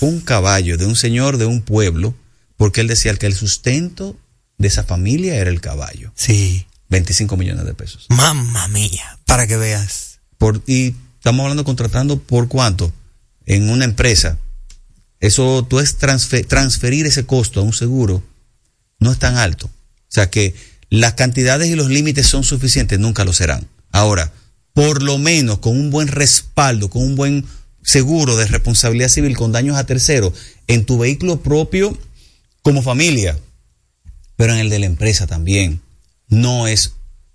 Un 0.00 0.20
caballo 0.20 0.76
de 0.76 0.86
un 0.86 0.96
señor 0.96 1.36
de 1.36 1.46
un 1.46 1.62
pueblo, 1.62 2.14
porque 2.56 2.80
él 2.80 2.88
decía 2.88 3.14
que 3.16 3.26
el 3.26 3.34
sustento 3.34 4.16
de 4.58 4.68
esa 4.68 4.84
familia 4.84 5.36
era 5.36 5.50
el 5.50 5.60
caballo. 5.60 6.12
Sí. 6.14 6.66
25 6.88 7.36
millones 7.36 7.64
de 7.64 7.74
pesos. 7.74 8.06
Mamma 8.08 8.66
mía, 8.68 9.18
para 9.26 9.46
que 9.46 9.56
veas. 9.56 10.18
Por, 10.38 10.62
y 10.66 10.94
estamos 11.18 11.42
hablando 11.44 11.64
contratando 11.64 12.18
por 12.18 12.48
cuánto 12.48 12.92
en 13.46 13.70
una 13.70 13.84
empresa. 13.84 14.38
Eso 15.20 15.64
tú 15.68 15.80
es 15.80 15.98
transfer- 15.98 16.46
transferir 16.46 17.06
ese 17.06 17.26
costo 17.26 17.60
a 17.60 17.62
un 17.62 17.72
seguro 17.74 18.22
no 18.98 19.12
es 19.12 19.18
tan 19.18 19.36
alto. 19.36 19.66
O 19.66 19.72
sea 20.12 20.30
que 20.30 20.54
las 20.90 21.14
cantidades 21.14 21.68
y 21.68 21.74
los 21.76 21.88
límites 21.88 22.26
son 22.26 22.42
suficientes, 22.42 22.98
nunca 22.98 23.24
lo 23.24 23.32
serán. 23.32 23.66
Ahora, 23.92 24.32
por 24.72 25.02
lo 25.02 25.18
menos 25.18 25.58
con 25.58 25.78
un 25.78 25.90
buen 25.90 26.08
respaldo, 26.08 26.90
con 26.90 27.02
un 27.02 27.16
buen 27.16 27.46
seguro 27.82 28.36
de 28.36 28.46
responsabilidad 28.46 29.08
civil 29.08 29.36
con 29.36 29.52
daños 29.52 29.76
a 29.76 29.86
terceros 29.86 30.32
en 30.66 30.84
tu 30.84 30.98
vehículo 30.98 31.40
propio 31.40 31.96
como 32.62 32.82
familia, 32.82 33.38
pero 34.36 34.52
en 34.52 34.60
el 34.60 34.70
de 34.70 34.78
la 34.78 34.86
empresa 34.86 35.26
también, 35.26 35.80
no 36.28 36.66
es 36.66 36.94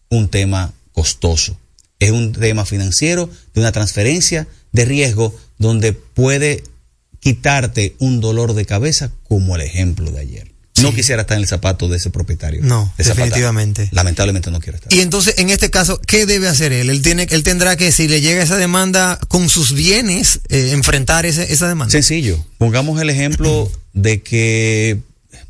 un 0.10 0.30
tema 0.30 0.74
costoso. 0.92 1.58
Es 2.00 2.12
un 2.12 2.34
tema 2.34 2.66
financiero 2.66 3.30
de 3.54 3.62
una 3.62 3.72
transferencia 3.72 4.48
de 4.72 4.86
riesgo 4.86 5.36
donde 5.58 5.94
puede 5.94 6.64
quitarte 7.20 7.96
un 8.00 8.22
dolor 8.22 8.54
de 8.54 8.66
cabeza 8.66 9.12
como 9.28 9.56
el 9.56 9.62
ejemplo 9.62 10.12
de 10.12 10.20
ayer. 10.20 10.55
No 10.82 10.94
quisiera 10.94 11.22
estar 11.22 11.38
en 11.38 11.44
el 11.44 11.48
zapato 11.48 11.88
de 11.88 11.98
ese 11.98 12.10
propietario. 12.10 12.62
No, 12.64 12.92
de 12.98 13.04
definitivamente. 13.06 13.90
Lamentablemente 13.92 14.52
no 14.52 14.60
quiero 14.60 14.78
estar. 14.78 14.94
Y 14.94 15.00
entonces, 15.00 15.36
en 15.38 15.50
este 15.50 15.70
caso, 15.70 16.02
¿qué 16.06 16.26
debe 16.26 16.48
hacer 16.50 16.74
él? 16.74 16.90
Él 16.90 17.02
tiene, 17.02 17.28
él 17.32 17.44
tendrá 17.44 17.76
que, 17.78 17.92
si 17.92 18.08
le 18.08 18.20
llega 18.22 18.44
esa 18.44 18.58
demanda 18.58 19.18
con 19.30 19.48
sus 19.50 19.74
bienes, 19.74 20.42
eh, 20.50 20.72
enfrentar 20.74 21.26
ese- 21.26 21.52
esa 21.54 21.68
demanda. 21.70 21.92
Sencillo. 21.92 22.44
Pongamos 22.58 23.02
el 23.02 23.10
ejemplo 23.10 23.72
de 23.94 24.22
que, 24.22 25.00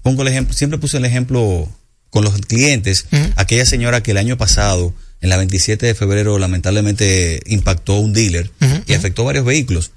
pongo 0.04 0.22
el 0.22 0.28
ejemplo, 0.28 0.54
siempre 0.54 0.78
puse 0.80 0.98
el 0.98 1.06
ejemplo 1.06 1.68
con 2.12 2.24
los 2.24 2.34
clientes, 2.42 3.08
aquella 3.36 3.66
señora 3.66 4.02
que 4.04 4.12
el 4.12 4.18
año 4.18 4.38
pasado, 4.38 4.94
en 5.22 5.30
la 5.30 5.38
27 5.38 5.86
de 5.88 5.96
febrero, 5.96 6.38
lamentablemente 6.40 7.42
impactó 7.48 7.96
un 7.98 8.14
dealer 8.14 8.52
y 8.86 8.94
afectó 8.94 9.24
varios 9.26 9.44
vehículos. 9.44 9.92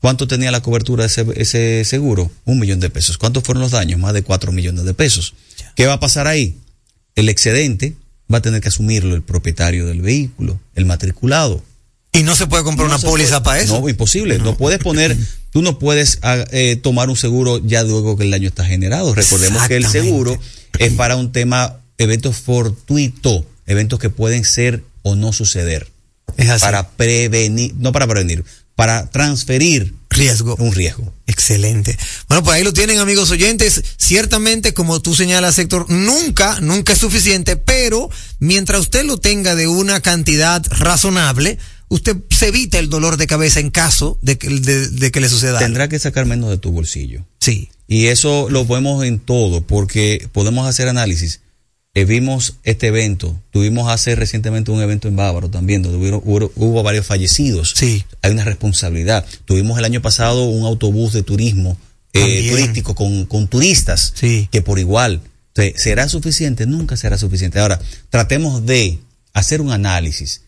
¿Cuánto 0.00 0.28
tenía 0.28 0.50
la 0.50 0.62
cobertura 0.62 1.04
de 1.04 1.08
ese, 1.08 1.26
ese 1.36 1.84
seguro? 1.84 2.30
Un 2.44 2.58
millón 2.58 2.80
de 2.80 2.90
pesos. 2.90 3.18
¿Cuántos 3.18 3.42
fueron 3.42 3.62
los 3.62 3.72
daños? 3.72 3.98
Más 3.98 4.12
de 4.12 4.22
cuatro 4.22 4.52
millones 4.52 4.84
de 4.84 4.94
pesos. 4.94 5.34
¿Qué 5.74 5.86
va 5.86 5.94
a 5.94 6.00
pasar 6.00 6.26
ahí? 6.26 6.56
El 7.14 7.28
excedente 7.28 7.94
va 8.32 8.38
a 8.38 8.42
tener 8.42 8.60
que 8.60 8.68
asumirlo 8.68 9.14
el 9.14 9.22
propietario 9.22 9.86
del 9.86 10.02
vehículo, 10.02 10.60
el 10.74 10.84
matriculado. 10.84 11.62
Y 12.12 12.22
no 12.22 12.34
se 12.34 12.46
puede 12.46 12.64
comprar 12.64 12.88
No 12.88 12.96
una 12.96 13.02
póliza 13.02 13.42
puede. 13.42 13.44
para 13.44 13.60
eso. 13.60 13.80
No, 13.80 13.88
imposible. 13.88 14.38
No, 14.38 14.56
puedes 14.56 14.78
poner, 14.78 15.16
tú 15.50 15.62
no 15.62 15.78
puedes 15.78 16.18
ah, 16.22 16.44
eh, 16.50 16.76
tomar 16.76 17.10
un 17.10 17.16
seguro 17.16 17.58
ya 17.64 17.82
luego 17.82 18.16
que 18.16 18.24
el 18.24 18.30
daño 18.30 18.48
está 18.48 18.64
generado. 18.64 19.14
Recordemos 19.14 19.66
que 19.68 19.76
el 19.76 19.86
seguro 19.86 20.38
es 20.78 20.92
para 20.94 21.16
un 21.16 21.32
tema, 21.32 21.80
eventos 21.98 22.36
fortuitos, 22.36 23.44
eventos 23.66 23.98
que 23.98 24.10
pueden 24.10 24.44
ser 24.44 24.82
o 25.02 25.14
no 25.14 25.32
suceder. 25.32 25.88
Es 26.36 26.48
así. 26.48 26.62
Para 26.64 26.88
prevenir, 26.90 27.74
no 27.78 27.92
para 27.92 28.06
prevenir, 28.06 28.44
para 28.76 29.10
transferir 29.10 29.94
riesgo. 30.10 30.54
un 30.60 30.72
riesgo. 30.72 31.12
Excelente. 31.26 31.98
Bueno, 32.28 32.44
pues 32.44 32.56
ahí 32.56 32.62
lo 32.64 32.72
tienen, 32.72 32.98
amigos 32.98 33.30
oyentes. 33.30 33.82
Ciertamente, 33.96 34.72
como 34.74 35.00
tú 35.00 35.14
señalas, 35.16 35.58
Héctor, 35.58 35.90
nunca, 35.90 36.60
nunca 36.60 36.92
es 36.92 36.98
suficiente, 37.00 37.56
pero 37.56 38.08
mientras 38.38 38.80
usted 38.82 39.04
lo 39.04 39.16
tenga 39.18 39.54
de 39.56 39.66
una 39.66 40.00
cantidad 40.00 40.64
razonable, 40.70 41.58
usted 41.88 42.16
se 42.30 42.48
evita 42.48 42.78
el 42.78 42.88
dolor 42.88 43.16
de 43.16 43.26
cabeza 43.26 43.60
en 43.60 43.70
caso 43.70 44.18
de 44.22 44.38
que, 44.38 44.48
de, 44.48 44.88
de 44.88 45.10
que 45.10 45.20
le 45.20 45.28
suceda. 45.28 45.58
Tendrá 45.58 45.88
que 45.88 45.98
sacar 45.98 46.26
menos 46.26 46.50
de 46.50 46.58
tu 46.58 46.70
bolsillo. 46.70 47.24
Sí. 47.40 47.70
Y 47.88 48.06
eso 48.06 48.48
lo 48.50 48.64
vemos 48.66 49.04
en 49.04 49.18
todo, 49.20 49.62
porque 49.62 50.28
podemos 50.32 50.68
hacer 50.68 50.88
análisis. 50.88 51.40
Eh, 51.94 52.04
vimos 52.04 52.56
este 52.62 52.88
evento, 52.88 53.40
tuvimos 53.50 53.90
hace 53.90 54.14
recientemente 54.16 54.70
un 54.70 54.82
evento 54.82 55.08
en 55.08 55.16
Bávaro 55.16 55.48
también, 55.48 55.82
donde 55.82 55.96
hubo, 55.96 56.22
hubo- 56.26 56.52
hubo 56.54 56.82
varios 56.82 57.06
fallecidos. 57.06 57.72
Sí. 57.74 58.04
Hay 58.26 58.32
una 58.32 58.44
responsabilidad. 58.44 59.24
Tuvimos 59.44 59.78
el 59.78 59.84
año 59.84 60.02
pasado 60.02 60.44
un 60.44 60.64
autobús 60.66 61.12
de 61.12 61.22
turismo 61.22 61.76
eh, 62.12 62.48
turístico 62.50 62.94
con, 62.94 63.26
con 63.26 63.46
turistas, 63.48 64.12
Sí. 64.16 64.48
que 64.50 64.62
por 64.62 64.78
igual. 64.78 65.20
¿Será 65.76 66.08
suficiente? 66.08 66.66
Nunca 66.66 66.96
será 66.96 67.16
suficiente. 67.18 67.58
Ahora, 67.60 67.80
tratemos 68.10 68.66
de 68.66 68.98
hacer 69.32 69.60
un 69.60 69.70
análisis 69.72 70.42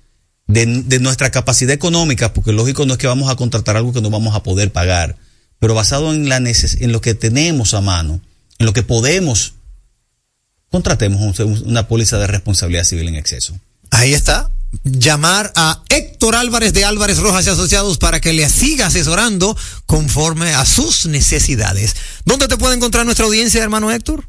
de, 0.47 0.67
de 0.67 0.99
nuestra 0.99 1.31
capacidad 1.31 1.73
económica, 1.73 2.33
porque 2.35 2.53
lógico 2.53 2.85
no 2.87 2.95
es 2.95 2.99
que 2.99 3.07
vamos 3.07 3.31
a 3.31 3.37
contratar 3.37 3.77
algo 3.77 3.93
que 3.93 4.01
no 4.03 4.11
vamos 4.11 4.35
a 4.35 4.43
poder 4.43 4.73
pagar, 4.73 5.17
pero 5.59 5.75
basado 5.75 6.13
en, 6.13 6.29
la 6.29 6.41
neces- 6.41 6.79
en 6.81 6.93
lo 6.93 7.01
que 7.01 7.15
tenemos 7.15 7.75
a 7.75 7.81
mano, 7.81 8.21
en 8.59 8.67
lo 8.67 8.73
que 8.73 8.83
podemos, 8.83 9.55
contratemos 10.71 11.39
un- 11.41 11.63
una 11.67 11.89
póliza 11.89 12.19
de 12.19 12.27
responsabilidad 12.27 12.85
civil 12.85 13.09
en 13.09 13.15
exceso. 13.17 13.59
Ahí 13.91 14.13
está. 14.15 14.51
Llamar 14.85 15.53
a 15.57 15.83
Héctor 15.89 16.37
Álvarez 16.37 16.73
de 16.73 16.85
Álvarez 16.85 17.19
Rojas 17.19 17.45
y 17.47 17.51
Asociados 17.51 17.99
para 17.99 18.21
que 18.21 18.33
le 18.33 18.49
siga 18.49 18.87
asesorando 18.87 19.57
conforme 19.87 20.55
a 20.55 20.65
sus 20.67 21.07
necesidades. 21.07 21.97
¿Dónde 22.25 22.47
te 22.49 22.57
puede 22.57 22.77
encontrar 22.77 23.05
nuestra 23.05 23.27
audiencia, 23.27 23.63
hermano 23.63 23.91
Héctor? 23.91 24.25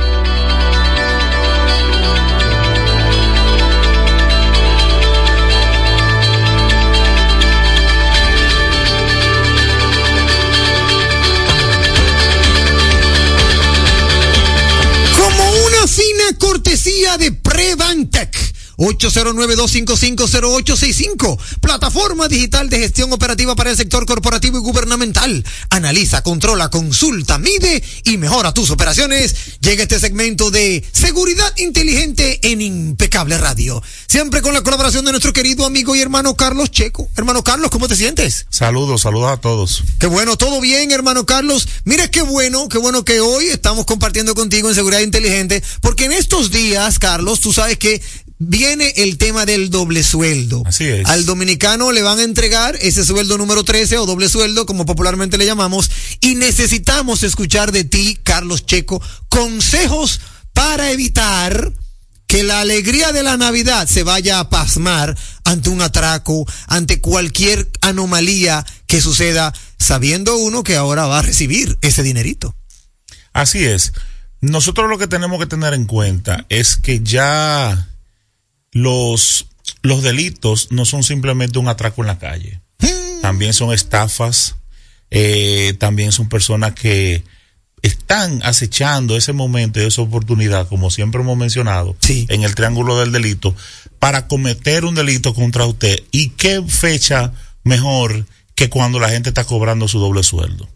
809-255-0865. 18.81 21.39
Plataforma 21.61 22.27
digital 22.27 22.67
de 22.69 22.79
gestión 22.79 23.13
operativa 23.13 23.55
para 23.55 23.69
el 23.69 23.77
sector 23.77 24.07
corporativo 24.07 24.57
y 24.57 24.61
gubernamental. 24.61 25.45
Analiza, 25.69 26.23
controla, 26.23 26.69
consulta, 26.69 27.37
mide 27.37 27.83
y 28.03 28.17
mejora 28.17 28.53
tus 28.53 28.71
operaciones. 28.71 29.59
Llega 29.59 29.83
este 29.83 29.99
segmento 29.99 30.49
de 30.49 30.83
seguridad 30.91 31.55
inteligente 31.57 32.39
en 32.41 32.61
Impecable 32.61 33.37
Radio. 33.37 33.83
Siempre 34.07 34.41
con 34.41 34.55
la 34.55 34.63
colaboración 34.63 35.05
de 35.05 35.11
nuestro 35.11 35.31
querido 35.31 35.63
amigo 35.65 35.95
y 35.95 36.01
hermano 36.01 36.35
Carlos 36.35 36.71
Checo. 36.71 37.07
Hermano 37.15 37.43
Carlos, 37.43 37.69
¿cómo 37.69 37.87
te 37.87 37.95
sientes? 37.95 38.47
Saludos, 38.49 39.01
saludos 39.01 39.31
a 39.31 39.37
todos. 39.37 39.83
Qué 39.99 40.07
bueno, 40.07 40.37
todo 40.37 40.59
bien, 40.59 40.89
hermano 40.91 41.27
Carlos. 41.27 41.67
Mira 41.83 42.09
qué 42.09 42.23
bueno, 42.23 42.67
qué 42.67 42.79
bueno 42.79 43.05
que 43.05 43.19
hoy 43.19 43.45
estamos 43.45 43.85
compartiendo 43.85 44.33
contigo 44.33 44.69
en 44.69 44.75
Seguridad 44.75 45.01
Inteligente, 45.01 45.61
porque 45.81 46.05
en 46.05 46.13
estos 46.13 46.49
días, 46.49 46.97
Carlos, 46.97 47.41
tú 47.41 47.53
sabes 47.53 47.77
que 47.77 48.01
viene 48.43 48.91
el 48.97 49.17
tema 49.17 49.45
del 49.45 49.69
doble 49.69 50.03
sueldo. 50.03 50.63
Así 50.65 50.85
es. 50.85 51.07
Al 51.07 51.25
dominicano 51.25 51.91
le 51.91 52.01
van 52.01 52.17
a 52.17 52.23
entregar 52.23 52.75
ese 52.81 53.05
sueldo 53.05 53.37
número 53.37 53.63
13 53.63 53.99
o 53.99 54.05
doble 54.07 54.29
sueldo, 54.29 54.65
como 54.65 54.85
popularmente 54.85 55.37
le 55.37 55.45
llamamos, 55.45 55.91
y 56.21 56.35
necesitamos 56.35 57.21
escuchar 57.21 57.71
de 57.71 57.83
ti, 57.83 58.17
Carlos 58.23 58.65
Checo, 58.65 59.01
consejos 59.29 60.21
para 60.53 60.91
evitar 60.91 61.71
que 62.25 62.43
la 62.43 62.61
alegría 62.61 63.11
de 63.11 63.23
la 63.23 63.37
Navidad 63.37 63.87
se 63.87 64.03
vaya 64.03 64.39
a 64.39 64.49
pasmar 64.49 65.15
ante 65.43 65.69
un 65.69 65.81
atraco, 65.81 66.47
ante 66.67 66.99
cualquier 66.99 67.69
anomalía 67.81 68.65
que 68.87 69.01
suceda, 69.01 69.53
sabiendo 69.77 70.37
uno 70.37 70.63
que 70.63 70.77
ahora 70.77 71.05
va 71.05 71.19
a 71.19 71.23
recibir 71.23 71.77
ese 71.81 72.01
dinerito. 72.01 72.55
Así 73.33 73.63
es. 73.65 73.93
Nosotros 74.39 74.89
lo 74.89 74.97
que 74.97 75.07
tenemos 75.07 75.39
que 75.39 75.45
tener 75.45 75.75
en 75.75 75.85
cuenta 75.85 76.45
es 76.49 76.75
que 76.75 77.01
ya 77.01 77.90
los, 78.71 79.47
los 79.81 80.03
delitos 80.03 80.69
no 80.71 80.85
son 80.85 81.03
simplemente 81.03 81.59
un 81.59 81.67
atraco 81.67 82.01
en 82.01 82.07
la 82.07 82.19
calle. 82.19 82.61
También 83.21 83.53
son 83.53 83.71
estafas, 83.71 84.55
eh, 85.11 85.75
también 85.77 86.11
son 86.11 86.27
personas 86.27 86.73
que 86.73 87.23
están 87.81 88.41
acechando 88.43 89.17
ese 89.17 89.33
momento 89.33 89.81
y 89.81 89.85
esa 89.85 90.01
oportunidad, 90.01 90.67
como 90.67 90.89
siempre 90.91 91.21
hemos 91.21 91.37
mencionado, 91.37 91.95
en 92.07 92.43
el 92.43 92.55
triángulo 92.55 92.99
del 92.99 93.11
delito, 93.11 93.55
para 93.99 94.27
cometer 94.27 94.85
un 94.85 94.95
delito 94.95 95.33
contra 95.33 95.65
usted. 95.65 96.01
¿Y 96.11 96.29
qué 96.29 96.63
fecha 96.67 97.33
mejor 97.63 98.25
que 98.55 98.69
cuando 98.69 98.99
la 98.99 99.09
gente 99.09 99.29
está 99.29 99.43
cobrando 99.43 99.87
su 99.87 99.99
doble 99.99 100.23
sueldo? 100.23 100.67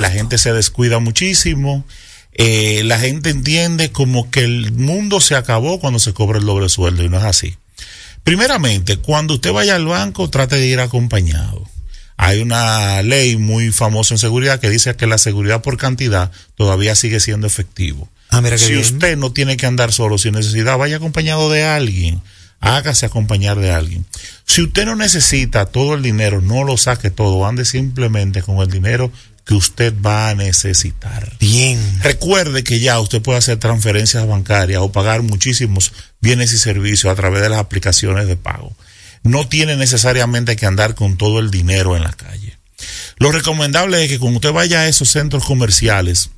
La 0.00 0.10
gente 0.10 0.38
se 0.38 0.52
descuida 0.52 0.98
muchísimo. 0.98 1.84
Eh, 2.40 2.82
la 2.84 3.00
gente 3.00 3.30
entiende 3.30 3.90
como 3.90 4.30
que 4.30 4.44
el 4.44 4.70
mundo 4.72 5.20
se 5.20 5.34
acabó 5.34 5.80
cuando 5.80 5.98
se 5.98 6.14
cobra 6.14 6.38
el 6.38 6.46
doble 6.46 6.68
sueldo 6.68 7.02
y 7.02 7.08
no 7.08 7.18
es 7.18 7.24
así. 7.24 7.56
Primeramente, 8.22 8.96
cuando 8.98 9.34
usted 9.34 9.52
vaya 9.52 9.74
al 9.74 9.86
banco, 9.86 10.30
trate 10.30 10.56
de 10.56 10.66
ir 10.66 10.78
acompañado. 10.78 11.68
Hay 12.16 12.40
una 12.40 13.02
ley 13.02 13.36
muy 13.36 13.72
famosa 13.72 14.14
en 14.14 14.18
seguridad 14.18 14.60
que 14.60 14.70
dice 14.70 14.94
que 14.94 15.06
la 15.08 15.18
seguridad 15.18 15.62
por 15.62 15.76
cantidad 15.78 16.30
todavía 16.56 16.94
sigue 16.94 17.18
siendo 17.18 17.48
efectivo. 17.48 18.08
Ah, 18.30 18.40
mira 18.40 18.56
si 18.56 18.72
bien. 18.72 18.80
usted 18.80 19.16
no 19.16 19.32
tiene 19.32 19.56
que 19.56 19.66
andar 19.66 19.92
solo 19.92 20.16
sin 20.16 20.34
necesidad, 20.34 20.78
vaya 20.78 20.96
acompañado 20.96 21.50
de 21.50 21.64
alguien. 21.64 22.22
hágase 22.60 23.06
acompañar 23.06 23.58
de 23.58 23.70
alguien. 23.70 24.04
Si 24.44 24.62
usted 24.62 24.84
no 24.84 24.94
necesita 24.96 25.66
todo 25.66 25.94
el 25.94 26.02
dinero, 26.02 26.40
no 26.40 26.64
lo 26.64 26.76
saque 26.76 27.10
todo, 27.10 27.46
ande 27.46 27.64
simplemente 27.64 28.42
con 28.42 28.58
el 28.58 28.68
dinero 28.68 29.12
que 29.48 29.54
usted 29.54 29.94
va 30.04 30.28
a 30.28 30.34
necesitar. 30.34 31.32
Bien. 31.40 31.80
Recuerde 32.02 32.62
que 32.62 32.80
ya 32.80 33.00
usted 33.00 33.22
puede 33.22 33.38
hacer 33.38 33.56
transferencias 33.56 34.26
bancarias 34.26 34.82
o 34.82 34.92
pagar 34.92 35.22
muchísimos 35.22 35.94
bienes 36.20 36.52
y 36.52 36.58
servicios 36.58 37.10
a 37.10 37.16
través 37.16 37.40
de 37.40 37.48
las 37.48 37.58
aplicaciones 37.58 38.26
de 38.26 38.36
pago. 38.36 38.76
No 39.22 39.48
tiene 39.48 39.74
necesariamente 39.76 40.54
que 40.54 40.66
andar 40.66 40.94
con 40.94 41.16
todo 41.16 41.38
el 41.38 41.50
dinero 41.50 41.96
en 41.96 42.02
la 42.02 42.12
calle. 42.12 42.58
Lo 43.16 43.32
recomendable 43.32 44.04
es 44.04 44.10
que 44.10 44.18
cuando 44.18 44.36
usted 44.36 44.52
vaya 44.52 44.80
a 44.80 44.88
esos 44.88 45.08
centros 45.08 45.46
comerciales, 45.46 46.28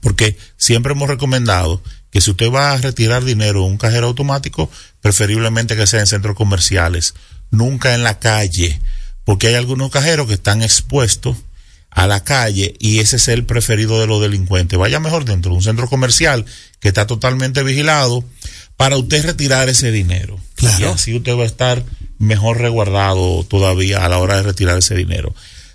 porque 0.00 0.38
siempre 0.56 0.92
hemos 0.92 1.10
recomendado 1.10 1.82
que 2.10 2.22
si 2.22 2.30
usted 2.30 2.50
va 2.50 2.72
a 2.72 2.78
retirar 2.78 3.22
dinero 3.22 3.66
en 3.66 3.72
un 3.72 3.76
cajero 3.76 4.06
automático, 4.06 4.70
preferiblemente 5.02 5.76
que 5.76 5.86
sea 5.86 6.00
en 6.00 6.06
centros 6.06 6.36
comerciales, 6.36 7.12
nunca 7.50 7.94
en 7.94 8.02
la 8.02 8.18
calle, 8.18 8.80
porque 9.26 9.48
hay 9.48 9.56
algunos 9.56 9.90
cajeros 9.90 10.26
que 10.26 10.34
están 10.34 10.62
expuestos 10.62 11.36
a 11.90 12.06
la 12.06 12.22
calle 12.24 12.74
y 12.78 13.00
ese 13.00 13.16
es 13.16 13.28
el 13.28 13.44
preferido 13.44 14.00
de 14.00 14.06
los 14.06 14.20
delincuentes. 14.20 14.78
Vaya 14.78 15.00
mejor 15.00 15.24
dentro 15.24 15.50
de 15.50 15.56
un 15.56 15.62
centro 15.62 15.88
comercial 15.88 16.44
que 16.78 16.88
está 16.88 17.06
totalmente 17.06 17.62
vigilado 17.62 18.24
para 18.76 18.96
usted 18.96 19.24
retirar 19.24 19.68
ese 19.68 19.90
dinero. 19.90 20.38
Claro. 20.54 20.78
Y 20.80 20.84
así 20.84 21.14
usted 21.14 21.36
va 21.36 21.42
a 21.42 21.46
estar 21.46 21.84
mejor 22.18 22.58
resguardado 22.58 23.44
todavía 23.44 24.04
a 24.04 24.08
la 24.08 24.18
hora 24.18 24.36
de 24.36 24.42
retirar 24.44 24.78
ese 24.78 24.94
dinero. 24.94 25.34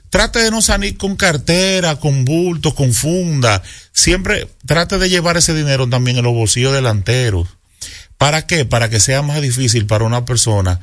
Trate 0.09 0.39
de 0.39 0.51
no 0.51 0.61
salir 0.61 0.95
con 0.97 1.18
cartera, 1.18 1.97
con 1.97 2.24
bultos, 2.24 2.74
con 2.74 2.93
funda. 2.93 3.61
Siempre 3.91 4.47
trate 4.66 4.97
de 4.97 5.09
llevar 5.09 5.36
ese 5.36 5.53
dinero 5.53 5.89
también 5.89 6.18
en 6.18 6.24
los 6.24 6.34
bolsillos 6.34 6.74
delanteros. 6.74 7.49
¿Para 8.18 8.47
qué? 8.47 8.63
Para 8.63 8.89
que 8.89 9.01
sea 9.01 9.22
más 9.22 9.41
difícil 9.41 9.86
para 9.86 10.05
una 10.05 10.24
persona 10.24 10.80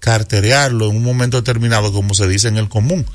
carterearlo 0.00 0.90
en 0.90 0.96
un 0.96 1.02
momento 1.02 1.36
determinado, 1.38 1.92
como 1.92 2.14
se 2.14 2.26
dice 2.28 2.48
en 2.48 2.56
el 2.56 2.68
común, 2.68 3.06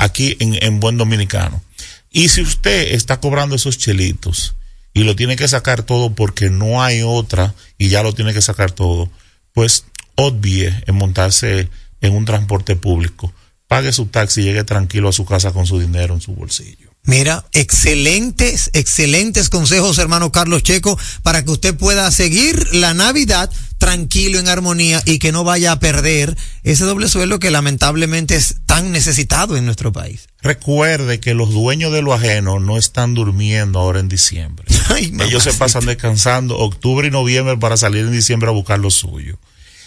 aquí 0.00 0.36
en, 0.40 0.62
en 0.62 0.80
buen 0.80 0.96
dominicano. 0.96 1.62
Y 2.10 2.28
si 2.28 2.42
usted 2.42 2.92
está 2.94 3.20
cobrando 3.20 3.54
esos 3.54 3.78
chelitos 3.78 4.56
y 4.92 5.04
lo 5.04 5.14
tiene 5.14 5.36
que 5.36 5.46
sacar 5.46 5.82
todo 5.82 6.14
porque 6.14 6.50
no 6.50 6.82
hay 6.82 7.02
otra 7.02 7.54
y 7.78 7.88
ya 7.88 8.02
lo 8.02 8.12
tiene 8.12 8.34
que 8.34 8.42
sacar 8.42 8.72
todo, 8.72 9.08
pues 9.52 9.84
obvie 10.16 10.74
en 10.86 10.94
montarse 10.96 11.68
en 12.00 12.14
un 12.14 12.24
transporte 12.24 12.76
público. 12.76 13.32
Pague 13.68 13.92
su 13.92 14.06
taxi 14.06 14.40
y 14.40 14.44
llegue 14.44 14.64
tranquilo 14.64 15.08
a 15.08 15.12
su 15.12 15.24
casa 15.24 15.52
con 15.52 15.66
su 15.66 15.78
dinero 15.78 16.14
en 16.14 16.20
su 16.20 16.34
bolsillo. 16.34 16.89
Mira, 17.10 17.44
excelentes, 17.52 18.70
excelentes 18.72 19.48
consejos, 19.50 19.98
hermano 19.98 20.30
Carlos 20.30 20.62
Checo, 20.62 20.96
para 21.24 21.44
que 21.44 21.50
usted 21.50 21.74
pueda 21.74 22.08
seguir 22.12 22.72
la 22.72 22.94
Navidad 22.94 23.50
tranquilo, 23.78 24.38
en 24.38 24.46
armonía 24.46 25.02
y 25.04 25.18
que 25.18 25.32
no 25.32 25.42
vaya 25.42 25.72
a 25.72 25.80
perder 25.80 26.36
ese 26.62 26.84
doble 26.84 27.08
sueldo 27.08 27.40
que 27.40 27.50
lamentablemente 27.50 28.36
es 28.36 28.58
tan 28.64 28.92
necesitado 28.92 29.56
en 29.56 29.64
nuestro 29.64 29.92
país. 29.92 30.28
Recuerde 30.40 31.18
que 31.18 31.34
los 31.34 31.50
dueños 31.50 31.92
de 31.92 32.00
lo 32.02 32.14
ajeno 32.14 32.60
no 32.60 32.78
están 32.78 33.14
durmiendo 33.14 33.80
ahora 33.80 33.98
en 33.98 34.08
diciembre. 34.08 34.66
Ellos 35.26 35.42
se 35.42 35.52
pasan 35.54 35.86
descansando 35.86 36.58
octubre 36.58 37.08
y 37.08 37.10
noviembre 37.10 37.56
para 37.56 37.76
salir 37.76 38.04
en 38.04 38.12
diciembre 38.12 38.48
a 38.50 38.52
buscar 38.52 38.78
lo 38.78 38.92
suyo. 38.92 39.36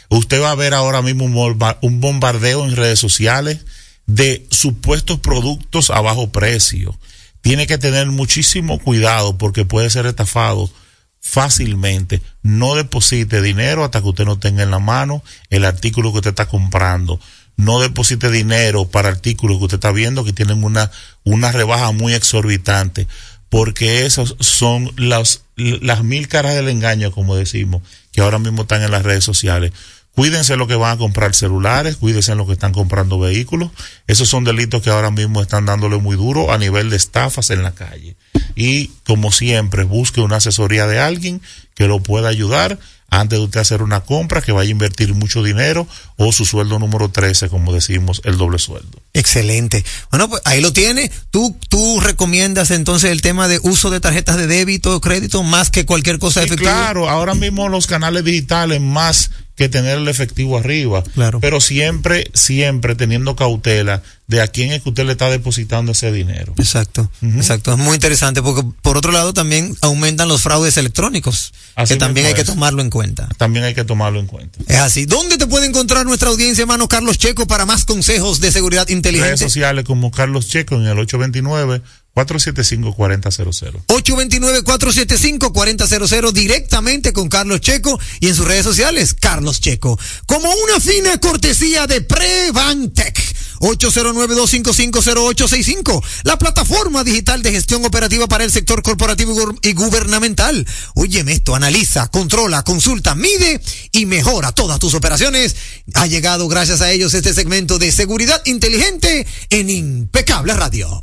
Usted 0.10 0.42
va 0.42 0.52
a 0.52 0.56
ver 0.56 0.74
ahora 0.74 1.02
mismo 1.02 1.24
un 1.24 1.34
bomba- 1.34 1.78
un 1.82 2.02
bombardeo 2.02 2.66
en 2.66 2.76
redes 2.76 3.00
sociales 3.00 3.60
de 4.08 4.46
supuestos 4.52 5.20
productos 5.20 5.90
a 5.90 6.02
bajo 6.02 6.30
precio. 6.32 7.00
Tiene 7.44 7.68
que 7.68 7.78
tener 7.78 8.08
muchísimo 8.08 8.80
cuidado 8.80 9.38
porque 9.38 9.66
puede 9.66 9.90
ser 9.90 10.06
estafado 10.06 10.72
fácilmente. 11.20 12.22
No 12.42 12.74
deposite 12.74 13.42
dinero 13.42 13.84
hasta 13.84 14.02
que 14.02 14.08
usted 14.08 14.24
no 14.24 14.40
tenga 14.40 14.64
en 14.64 14.72
la 14.72 14.80
mano 14.80 15.22
el 15.50 15.66
artículo 15.66 16.14
que 16.14 16.20
usted 16.20 16.30
está 16.30 16.46
comprando. 16.48 17.20
No 17.58 17.82
deposite 17.82 18.32
dinero 18.32 18.86
para 18.86 19.10
artículos 19.10 19.58
que 19.58 19.66
usted 19.66 19.76
está 19.76 19.92
viendo 19.92 20.24
que 20.24 20.32
tienen 20.32 20.64
una, 20.64 20.90
una 21.26 21.52
rebaja 21.52 21.92
muy 21.92 22.14
exorbitante. 22.14 23.10
Porque 23.50 24.06
esos 24.06 24.38
son 24.40 24.94
las, 24.96 25.44
las 25.58 26.02
mil 26.02 26.30
caras 26.30 26.56
del 26.56 26.70
engaño, 26.70 27.12
como 27.12 27.36
decimos, 27.36 27.84
que 28.14 28.22
ahora 28.22 28.40
mismo 28.40 28.62
están 28.62 28.84
en 28.84 28.92
las 28.92 29.04
redes 29.04 29.26
sociales. 29.26 29.74
Cuídense 30.16 30.58
lo 30.58 30.68
que 30.68 30.76
van 30.76 30.92
a 30.92 30.98
comprar 30.98 31.34
celulares, 31.34 31.98
cuídense 31.98 32.34
en 32.34 32.38
lo 32.38 32.46
que 32.46 32.54
están 32.54 32.72
comprando 32.72 33.18
vehículos. 33.18 33.72
Esos 34.06 34.30
son 34.30 34.44
delitos 34.44 34.84
que 34.84 34.92
ahora 34.92 35.10
mismo 35.10 35.42
están 35.42 35.66
dándole 35.66 35.98
muy 35.98 36.16
duro 36.16 36.52
a 36.52 36.60
nivel 36.60 36.92
de 36.92 36.98
estafas 36.98 37.50
en 37.50 37.64
la 37.64 37.72
calle. 37.72 38.16
Y 38.56 38.92
como 39.08 39.32
siempre, 39.32 39.84
busque 39.84 40.22
una 40.22 40.36
asesoría 40.36 40.86
de 40.86 41.00
alguien 41.00 41.42
que 41.74 41.88
lo 41.88 42.00
pueda 42.00 42.30
ayudar 42.30 42.78
antes 43.20 43.40
de 43.40 43.46
usted 43.46 43.60
hacer 43.60 43.82
una 43.82 44.02
compra 44.02 44.42
que 44.42 44.52
vaya 44.52 44.68
a 44.68 44.72
invertir 44.72 45.14
mucho 45.14 45.44
dinero 45.44 45.88
o 46.18 46.32
su 46.32 46.46
sueldo 46.46 46.80
número 46.80 47.10
13, 47.10 47.50
como 47.50 47.74
decimos, 47.74 48.22
el 48.26 48.38
doble 48.38 48.60
sueldo. 48.60 49.00
Excelente. 49.14 49.84
Bueno, 50.12 50.30
pues 50.30 50.42
ahí 50.46 50.62
lo 50.62 50.74
tiene. 50.74 51.12
Tú, 51.32 51.56
tú 51.70 52.00
recomiendas 52.00 52.72
entonces 52.72 53.12
el 53.12 53.22
tema 53.22 53.48
de 53.48 53.60
uso 53.64 53.90
de 53.90 54.00
tarjetas 54.00 54.38
de 54.38 54.48
débito 54.48 54.96
o 54.96 55.02
crédito 55.02 55.44
más 55.44 55.70
que 55.70 55.86
cualquier 55.86 56.20
cosa 56.20 56.42
Sí, 56.42 56.48
efectiva. 56.48 56.72
claro, 56.72 57.10
ahora 57.10 57.36
mismo 57.36 57.70
los 57.70 57.88
canales 57.88 58.24
digitales 58.24 58.82
más 58.82 59.32
que 59.56 59.70
tener 59.70 60.00
el 60.00 60.08
efectivo 60.08 60.58
arriba. 60.58 61.04
Claro. 61.14 61.40
Pero 61.40 61.62
siempre, 61.62 62.32
siempre 62.34 62.96
teniendo 62.96 63.36
cautela 63.36 64.02
de 64.34 64.42
a 64.42 64.48
quién 64.48 64.72
es 64.72 64.82
que 64.82 64.90
usted 64.90 65.06
le 65.06 65.12
está 65.12 65.30
depositando 65.30 65.92
ese 65.92 66.12
dinero. 66.12 66.56
Exacto, 66.58 67.08
exacto. 67.22 67.72
Es 67.72 67.78
muy 67.78 67.94
interesante 67.94 68.42
porque 68.42 68.64
por 68.82 68.98
otro 68.98 69.12
lado 69.12 69.32
también 69.32 69.78
aumentan 69.82 70.28
los 70.28 70.42
fraudes 70.42 70.76
electrónicos, 70.78 71.54
Así 71.76 71.94
que 71.94 72.00
también 72.00 72.26
hay 72.26 72.34
que 72.34 72.44
tomarlo 72.44 72.82
en 72.82 72.90
cuenta. 72.90 73.30
También 73.38 73.64
hay 73.64 73.76
que 73.76 73.84
tomarlo 73.84 74.20
en 74.20 74.26
cuenta. 74.26 74.58
Es 74.68 74.80
así. 74.80 75.06
¿Dónde 75.06 75.38
te 75.38 75.46
puede 75.46 75.68
encontrar 75.68 76.08
nuestra 76.08 76.30
audiencia, 76.30 76.64
hermano 76.64 76.88
Carlos 76.88 77.20
Checo, 77.20 77.46
para 77.46 77.68
más 77.68 77.86
consejos 77.86 78.42
de 78.42 78.52
seguridad 78.52 78.88
Redes 78.88 78.98
inteligente? 78.98 79.38
sociales 79.38 79.86
como 79.86 80.10
Carlos 80.10 80.48
Checo 80.48 80.74
en 80.74 80.88
el 80.88 80.98
829-475-4000. 80.98 83.84
829-475-4000 83.86 86.32
directamente 86.32 87.14
con 87.14 87.30
Carlos 87.30 87.62
Checo 87.62 88.00
y 88.20 88.30
en 88.30 88.36
sus 88.36 88.48
redes 88.48 88.64
sociales, 88.64 89.14
Carlos 89.14 89.62
Checo. 89.62 90.00
Como 90.26 90.52
una 90.52 90.80
fina 90.80 91.20
cortesía 91.20 91.86
de 91.86 92.02
Prevantec. 92.02 93.43
809-255-0865. 93.64 96.04
La 96.24 96.38
plataforma 96.38 97.04
digital 97.04 97.42
de 97.42 97.52
gestión 97.52 97.84
operativa 97.86 98.28
para 98.28 98.44
el 98.44 98.52
sector 98.52 98.84
corporativo 98.84 99.34
y 99.34 99.36
gu- 99.36 99.60
y 99.62 99.74
gubernamental. 99.74 100.68
Óyeme 100.96 101.34
esto, 101.34 101.56
analiza, 101.56 102.08
controla, 102.10 102.64
consulta, 102.64 103.16
mide 103.16 103.62
y 103.92 104.06
mejora 104.06 104.52
todas 104.52 104.80
tus 104.80 104.94
operaciones. 104.94 105.56
Ha 105.94 106.08
llegado 106.08 106.48
gracias 106.48 106.82
a 106.82 106.92
ellos 106.92 107.14
este 107.14 107.34
segmento 107.34 107.80
de 107.80 107.92
seguridad 107.92 108.42
inteligente 108.46 109.26
en 109.50 109.70
Impecable 109.70 110.54
Radio. 110.54 111.02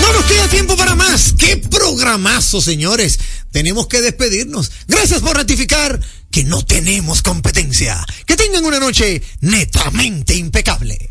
No 0.00 0.12
nos 0.12 0.24
queda 0.24 0.48
tiempo 0.48 0.76
para 0.76 0.94
más. 0.94 1.34
¡Qué 1.38 1.56
programazo, 1.56 2.60
señores! 2.60 3.18
Tenemos 3.52 3.86
que 3.86 4.00
despedirnos. 4.00 4.72
Gracias 4.88 5.20
por 5.20 5.36
ratificar 5.36 6.00
que 6.30 6.42
no 6.44 6.64
tenemos 6.64 7.22
competencia. 7.22 8.04
Que 8.26 8.36
tengan 8.36 8.64
una 8.64 8.80
noche 8.80 9.22
netamente 9.40 10.34
impecable. 10.34 11.10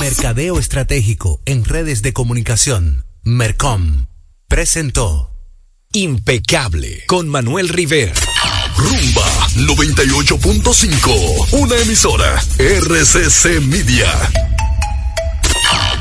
Mercadeo 0.00 0.58
Estratégico 0.58 1.40
en 1.46 1.64
redes 1.64 2.02
de 2.02 2.12
comunicación. 2.12 3.04
Mercom. 3.22 4.06
Presentó 4.48 5.32
Impecable 5.92 7.02
con 7.08 7.28
Manuel 7.28 7.68
Rivera. 7.68 8.14
Rumba 8.76 9.26
98.5. 9.56 11.48
Una 11.50 11.76
emisora. 11.78 12.40
RCC 12.56 13.60
Media. 13.62 14.06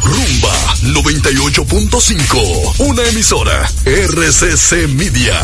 Rumba 0.04 0.76
98.5. 0.84 2.76
Una 2.88 3.04
emisora. 3.08 3.68
RCC 3.84 4.90
Media. 4.90 5.42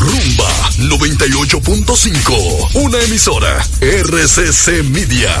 Rumba 0.00 0.50
98.5. 0.78 2.74
Una 2.82 2.98
emisora. 2.98 3.64
RCC 3.80 4.82
Media. 4.90 5.40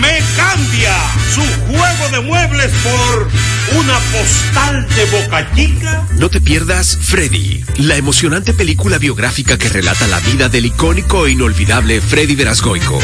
Me 0.00 0.18
cambia 0.36 0.94
su 1.34 1.42
juego 1.66 2.08
de 2.12 2.20
muebles 2.20 2.70
por 2.82 3.28
una 3.78 3.98
postal 3.98 4.88
de 4.88 5.04
Boca 5.06 5.54
Chica. 5.54 6.06
No 6.16 6.28
te 6.28 6.40
pierdas 6.40 6.98
Freddy, 7.00 7.64
la 7.76 7.96
emocionante 7.96 8.54
película 8.54 8.98
biográfica 8.98 9.58
que 9.58 9.68
relata 9.68 10.06
la 10.06 10.20
vida 10.20 10.48
del 10.48 10.66
icónico 10.66 11.26
e 11.26 11.32
inolvidable 11.32 12.00
Freddy 12.00 12.34
Verasgoico. 12.34 12.98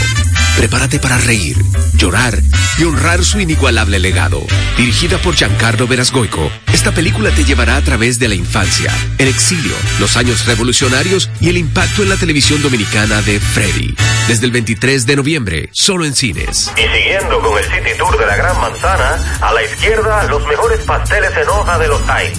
Prepárate 0.56 0.98
para 0.98 1.18
reír, 1.18 1.56
llorar 1.96 2.38
y 2.78 2.84
honrar 2.84 3.24
su 3.24 3.38
inigualable 3.40 3.98
legado. 3.98 4.42
Dirigida 4.76 5.18
por 5.18 5.34
Giancarlo 5.34 5.86
Verasgoico, 5.86 6.50
esta 6.72 6.92
película 6.92 7.30
te 7.30 7.44
llevará 7.44 7.76
a 7.76 7.82
través 7.82 8.18
de 8.18 8.28
la 8.28 8.34
infancia, 8.34 8.90
el 9.18 9.28
exilio, 9.28 9.74
los 10.00 10.16
años 10.16 10.46
revolucionarios 10.46 11.30
y 11.40 11.50
el 11.50 11.58
impacto 11.58 12.02
en 12.02 12.08
la 12.08 12.16
televisión 12.16 12.62
dominicana 12.62 13.20
de 13.22 13.38
Freddy. 13.38 13.94
Desde 14.28 14.46
el 14.46 14.52
23 14.52 15.06
de 15.06 15.16
noviembre, 15.16 15.68
solo 15.72 16.04
en 16.04 16.14
cines. 16.14 16.72
Y 16.76 16.96
siguiendo 16.96 17.40
con 17.40 17.58
el 17.58 17.64
City 17.64 17.96
Tour 17.98 18.18
de 18.18 18.26
la 18.26 18.36
Gran 18.36 18.60
Manzana, 18.60 19.38
a 19.40 19.52
la 19.52 19.62
izquierda 19.62 20.24
los 20.24 20.46
mejores 20.46 20.80
pasteles 20.84 21.30
en 21.36 21.48
hoja 21.48 21.78
de 21.78 21.88
los 21.88 22.00
Heights. 22.08 22.38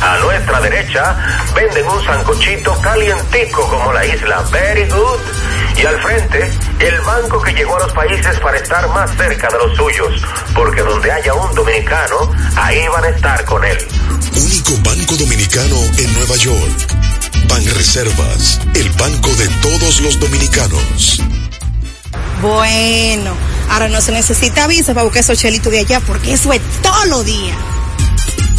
A 0.00 0.18
nuestra 0.18 0.60
derecha 0.60 1.16
venden 1.54 1.86
un 1.86 2.04
sancochito 2.04 2.80
calientico 2.80 3.68
como 3.68 3.92
la 3.92 4.04
isla 4.06 4.42
Very 4.50 4.88
Good. 4.88 5.20
Y 5.76 5.86
al 5.86 6.00
frente, 6.02 6.50
el 6.78 7.00
banco 7.00 7.40
que 7.42 7.52
llegó 7.52 7.76
a 7.76 7.80
los 7.80 7.92
países 7.92 8.38
para 8.40 8.58
estar 8.58 8.88
más 8.90 9.10
cerca 9.16 9.48
de 9.48 9.58
los 9.58 9.76
suyos. 9.76 10.22
Porque 10.54 10.82
donde 10.82 11.10
haya 11.10 11.34
un 11.34 11.54
dominicano, 11.54 12.32
ahí 12.56 12.86
van 12.88 13.04
a 13.04 13.08
estar 13.08 13.44
con 13.44 13.64
él. 13.64 13.78
Único 14.36 14.72
banco 14.82 15.16
dominicano 15.16 15.76
en 15.98 16.14
Nueva 16.14 16.36
York. 16.36 16.94
Ban 17.48 17.64
Reservas, 17.74 18.60
el 18.74 18.90
banco 18.90 19.28
de 19.34 19.48
todos 19.62 20.00
los 20.00 20.18
dominicanos. 20.18 21.22
Bueno, 22.40 23.34
ahora 23.70 23.88
no 23.88 24.00
se 24.00 24.12
necesita 24.12 24.66
visa 24.66 24.92
para 24.94 25.04
buscar 25.04 25.20
esos 25.20 25.38
chelitos 25.38 25.72
de 25.72 25.80
allá 25.80 26.00
porque 26.00 26.32
eso 26.32 26.52
es 26.52 26.60
todo 26.82 27.04
lo 27.06 27.22
día. 27.24 27.54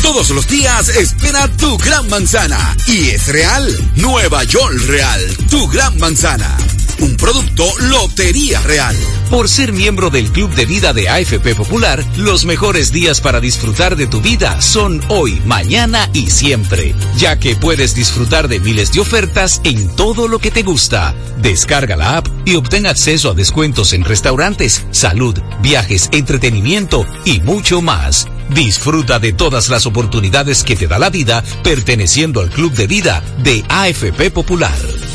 Todos 0.06 0.30
los 0.30 0.48
días 0.48 0.90
espera 0.90 1.48
tu 1.48 1.80
gran 1.80 2.08
manzana. 2.08 2.78
Y 2.86 3.10
es 3.10 3.28
real. 3.28 3.68
Nueva 3.96 4.44
York 4.44 4.78
Real. 4.86 5.20
Tu 5.50 5.68
gran 5.68 5.98
manzana. 5.98 6.56
Un 7.00 7.18
producto 7.18 7.66
Lotería 7.80 8.62
Real. 8.62 8.96
Por 9.32 9.50
ser 9.50 9.74
miembro 9.74 10.12
del 10.12 10.32
Club 10.32 10.54
de 10.54 10.68
Vida 10.68 10.94
de 10.94 11.10
AFP 11.10 11.56
Popular, 11.56 12.06
los 12.18 12.46
mejores 12.46 12.92
días 12.92 13.20
para 13.20 13.40
disfrutar 13.40 13.96
de 13.96 14.06
tu 14.06 14.22
vida 14.22 14.62
son 14.62 15.02
hoy, 15.10 15.42
mañana 15.44 16.08
y 16.14 16.30
siempre, 16.30 16.94
ya 17.18 17.40
que 17.40 17.56
puedes 17.56 17.96
disfrutar 17.96 18.48
de 18.48 18.60
miles 18.60 18.94
de 18.94 19.00
ofertas 19.00 19.60
en 19.64 19.96
todo 19.96 20.28
lo 20.28 20.38
que 20.38 20.52
te 20.52 20.62
gusta. 20.62 21.16
Descarga 21.42 21.96
la 21.96 22.18
app 22.18 22.28
y 22.46 22.56
obtén 22.56 22.86
acceso 22.86 23.32
a 23.32 23.34
descuentos 23.34 23.92
en 23.94 24.04
restaurantes, 24.04 24.86
salud, 24.92 25.36
viajes, 25.64 26.10
entretenimiento 26.14 27.08
y 27.26 27.42
mucho 27.42 27.82
más. 27.82 28.28
Disfruta 28.50 29.20
de 29.20 29.34
todas 29.34 29.70
las 29.70 29.86
oportunidades 29.86 30.64
que 30.64 30.76
te 30.76 30.88
da 30.88 31.00
la 31.00 31.10
vida 31.10 31.44
perteneciendo 31.64 32.42
al 32.42 32.50
Club 32.50 32.74
de 32.74 32.88
Vida 32.88 33.24
de 33.40 33.64
AFP 33.70 34.32
Popular. 34.32 35.15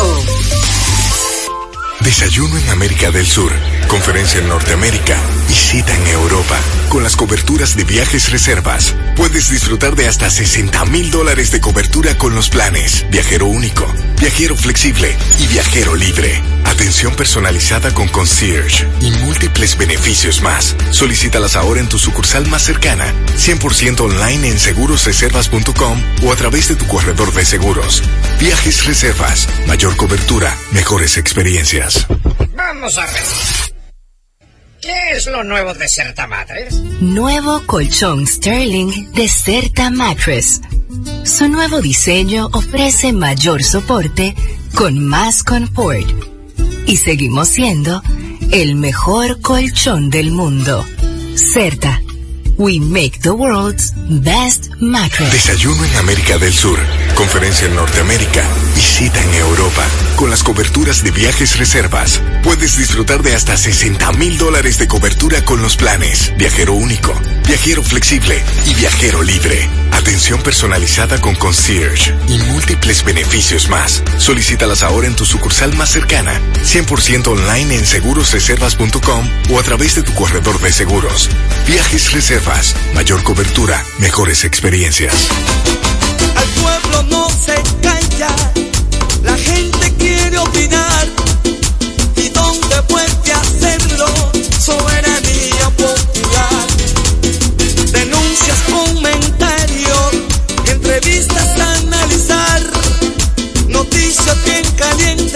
oh. 0.03 0.80
Desayuno 2.03 2.57
en 2.57 2.69
América 2.69 3.11
del 3.11 3.27
Sur, 3.27 3.51
conferencia 3.87 4.39
en 4.39 4.47
Norteamérica 4.47 5.17
y 5.49 5.53
cita 5.53 5.95
en 5.95 6.07
Europa. 6.07 6.59
Con 6.89 7.03
las 7.03 7.15
coberturas 7.15 7.75
de 7.75 7.83
viajes 7.83 8.31
reservas, 8.31 8.95
puedes 9.15 9.49
disfrutar 9.51 9.95
de 9.95 10.07
hasta 10.07 10.29
60 10.29 10.83
mil 10.85 11.11
dólares 11.11 11.51
de 11.51 11.61
cobertura 11.61 12.17
con 12.17 12.33
los 12.33 12.49
planes 12.49 13.05
Viajero 13.11 13.45
Único, 13.45 13.85
Viajero 14.19 14.55
Flexible 14.55 15.15
y 15.39 15.47
Viajero 15.47 15.95
Libre. 15.95 16.41
Atención 16.65 17.13
personalizada 17.15 17.93
con 17.93 18.07
concierge 18.07 18.87
y 19.01 19.11
múltiples 19.23 19.77
beneficios 19.77 20.41
más. 20.41 20.75
Solicítalas 20.89 21.55
ahora 21.55 21.81
en 21.81 21.89
tu 21.89 21.99
sucursal 21.99 22.47
más 22.47 22.63
cercana, 22.63 23.13
100% 23.37 23.99
online 23.99 24.47
en 24.47 24.59
segurosreservas.com 24.59 26.01
o 26.23 26.31
a 26.31 26.35
través 26.35 26.69
de 26.69 26.75
tu 26.75 26.87
corredor 26.87 27.33
de 27.33 27.45
seguros. 27.45 28.01
Viajes 28.39 28.85
Reservas, 28.85 29.47
mayor 29.67 29.95
cobertura, 29.97 30.57
mejores 30.71 31.17
experiencias. 31.17 31.90
Vamos 32.55 32.97
a 32.97 33.05
ver. 33.05 33.23
¿Qué 34.81 35.11
es 35.11 35.27
lo 35.27 35.43
nuevo 35.43 35.73
de 35.75 35.87
Certa 35.87 36.25
Mattress? 36.25 36.73
Nuevo 37.01 37.61
colchón 37.67 38.25
Sterling 38.25 39.11
de 39.13 39.27
Certa 39.27 39.91
Mattress. 39.91 40.61
Su 41.23 41.47
nuevo 41.47 41.81
diseño 41.81 42.49
ofrece 42.51 43.13
mayor 43.13 43.63
soporte 43.63 44.35
con 44.73 44.99
más 44.99 45.43
confort. 45.43 46.07
Y 46.87 46.97
seguimos 46.97 47.49
siendo 47.49 48.01
el 48.51 48.75
mejor 48.75 49.39
colchón 49.41 50.09
del 50.09 50.31
mundo. 50.31 50.83
Certa. 51.35 52.01
We 52.57 52.79
make 52.79 53.21
the 53.21 53.31
world's 53.31 53.93
best 54.07 54.69
mattress. 54.79 55.31
Desayuno 55.31 55.83
en 55.85 55.95
América 55.95 56.37
del 56.37 56.53
Sur, 56.53 56.77
conferencia 57.15 57.67
en 57.67 57.75
Norteamérica 57.75 58.43
y 58.77 58.81
cita 58.81 59.21
en 59.23 59.33
Europa. 59.35 59.83
Con 60.15 60.29
las 60.29 60.43
coberturas 60.43 61.03
de 61.03 61.11
viajes 61.11 61.57
reservas, 61.57 62.21
puedes 62.43 62.77
disfrutar 62.77 63.23
de 63.23 63.35
hasta 63.35 63.57
60 63.57 64.11
mil 64.13 64.37
dólares 64.37 64.77
de 64.77 64.87
cobertura 64.87 65.43
con 65.43 65.61
los 65.61 65.75
planes 65.75 66.31
Viajero 66.37 66.73
Único, 66.73 67.13
Viajero 67.47 67.83
Flexible 67.83 68.43
y 68.67 68.73
Viajero 68.75 69.23
Libre. 69.23 69.67
Atención 69.91 70.41
personalizada 70.41 71.19
con 71.19 71.35
concierge 71.35 72.15
y 72.27 72.37
múltiples 72.37 73.03
beneficios 73.03 73.69
más. 73.69 74.03
Solicítalas 74.17 74.83
ahora 74.83 75.07
en 75.07 75.15
tu 75.15 75.25
sucursal 75.25 75.75
más 75.75 75.89
cercana, 75.89 76.39
100% 76.63 77.27
online 77.27 77.75
en 77.75 77.85
segurosreservas.com 77.85 79.29
o 79.51 79.59
a 79.59 79.63
través 79.63 79.95
de 79.95 80.03
tu 80.03 80.13
corredor 80.13 80.59
de 80.61 80.71
seguros. 80.71 81.29
Viajes 81.67 82.11
Reservas, 82.11 82.75
mayor 82.93 83.23
cobertura, 83.23 83.83
mejores 83.99 84.45
experiencias. 84.45 85.13
Al 86.35 86.47
pueblo 86.61 87.03
no 87.03 87.29
se 87.29 87.55
calla, 87.81 88.35
la 89.23 89.37
gente 89.37 89.70
opinar 90.43 91.07
y 92.15 92.29
donde 92.29 92.81
puede 92.83 93.33
hacerlo, 93.33 94.07
soberanía 94.59 95.69
popular. 95.77 96.67
Denuncias, 97.91 98.57
comentarios, 98.69 100.11
entrevistas 100.67 101.59
a 101.59 101.73
analizar, 101.75 102.61
noticias 103.67 104.43
bien 104.45 104.65
calientes. 104.77 105.30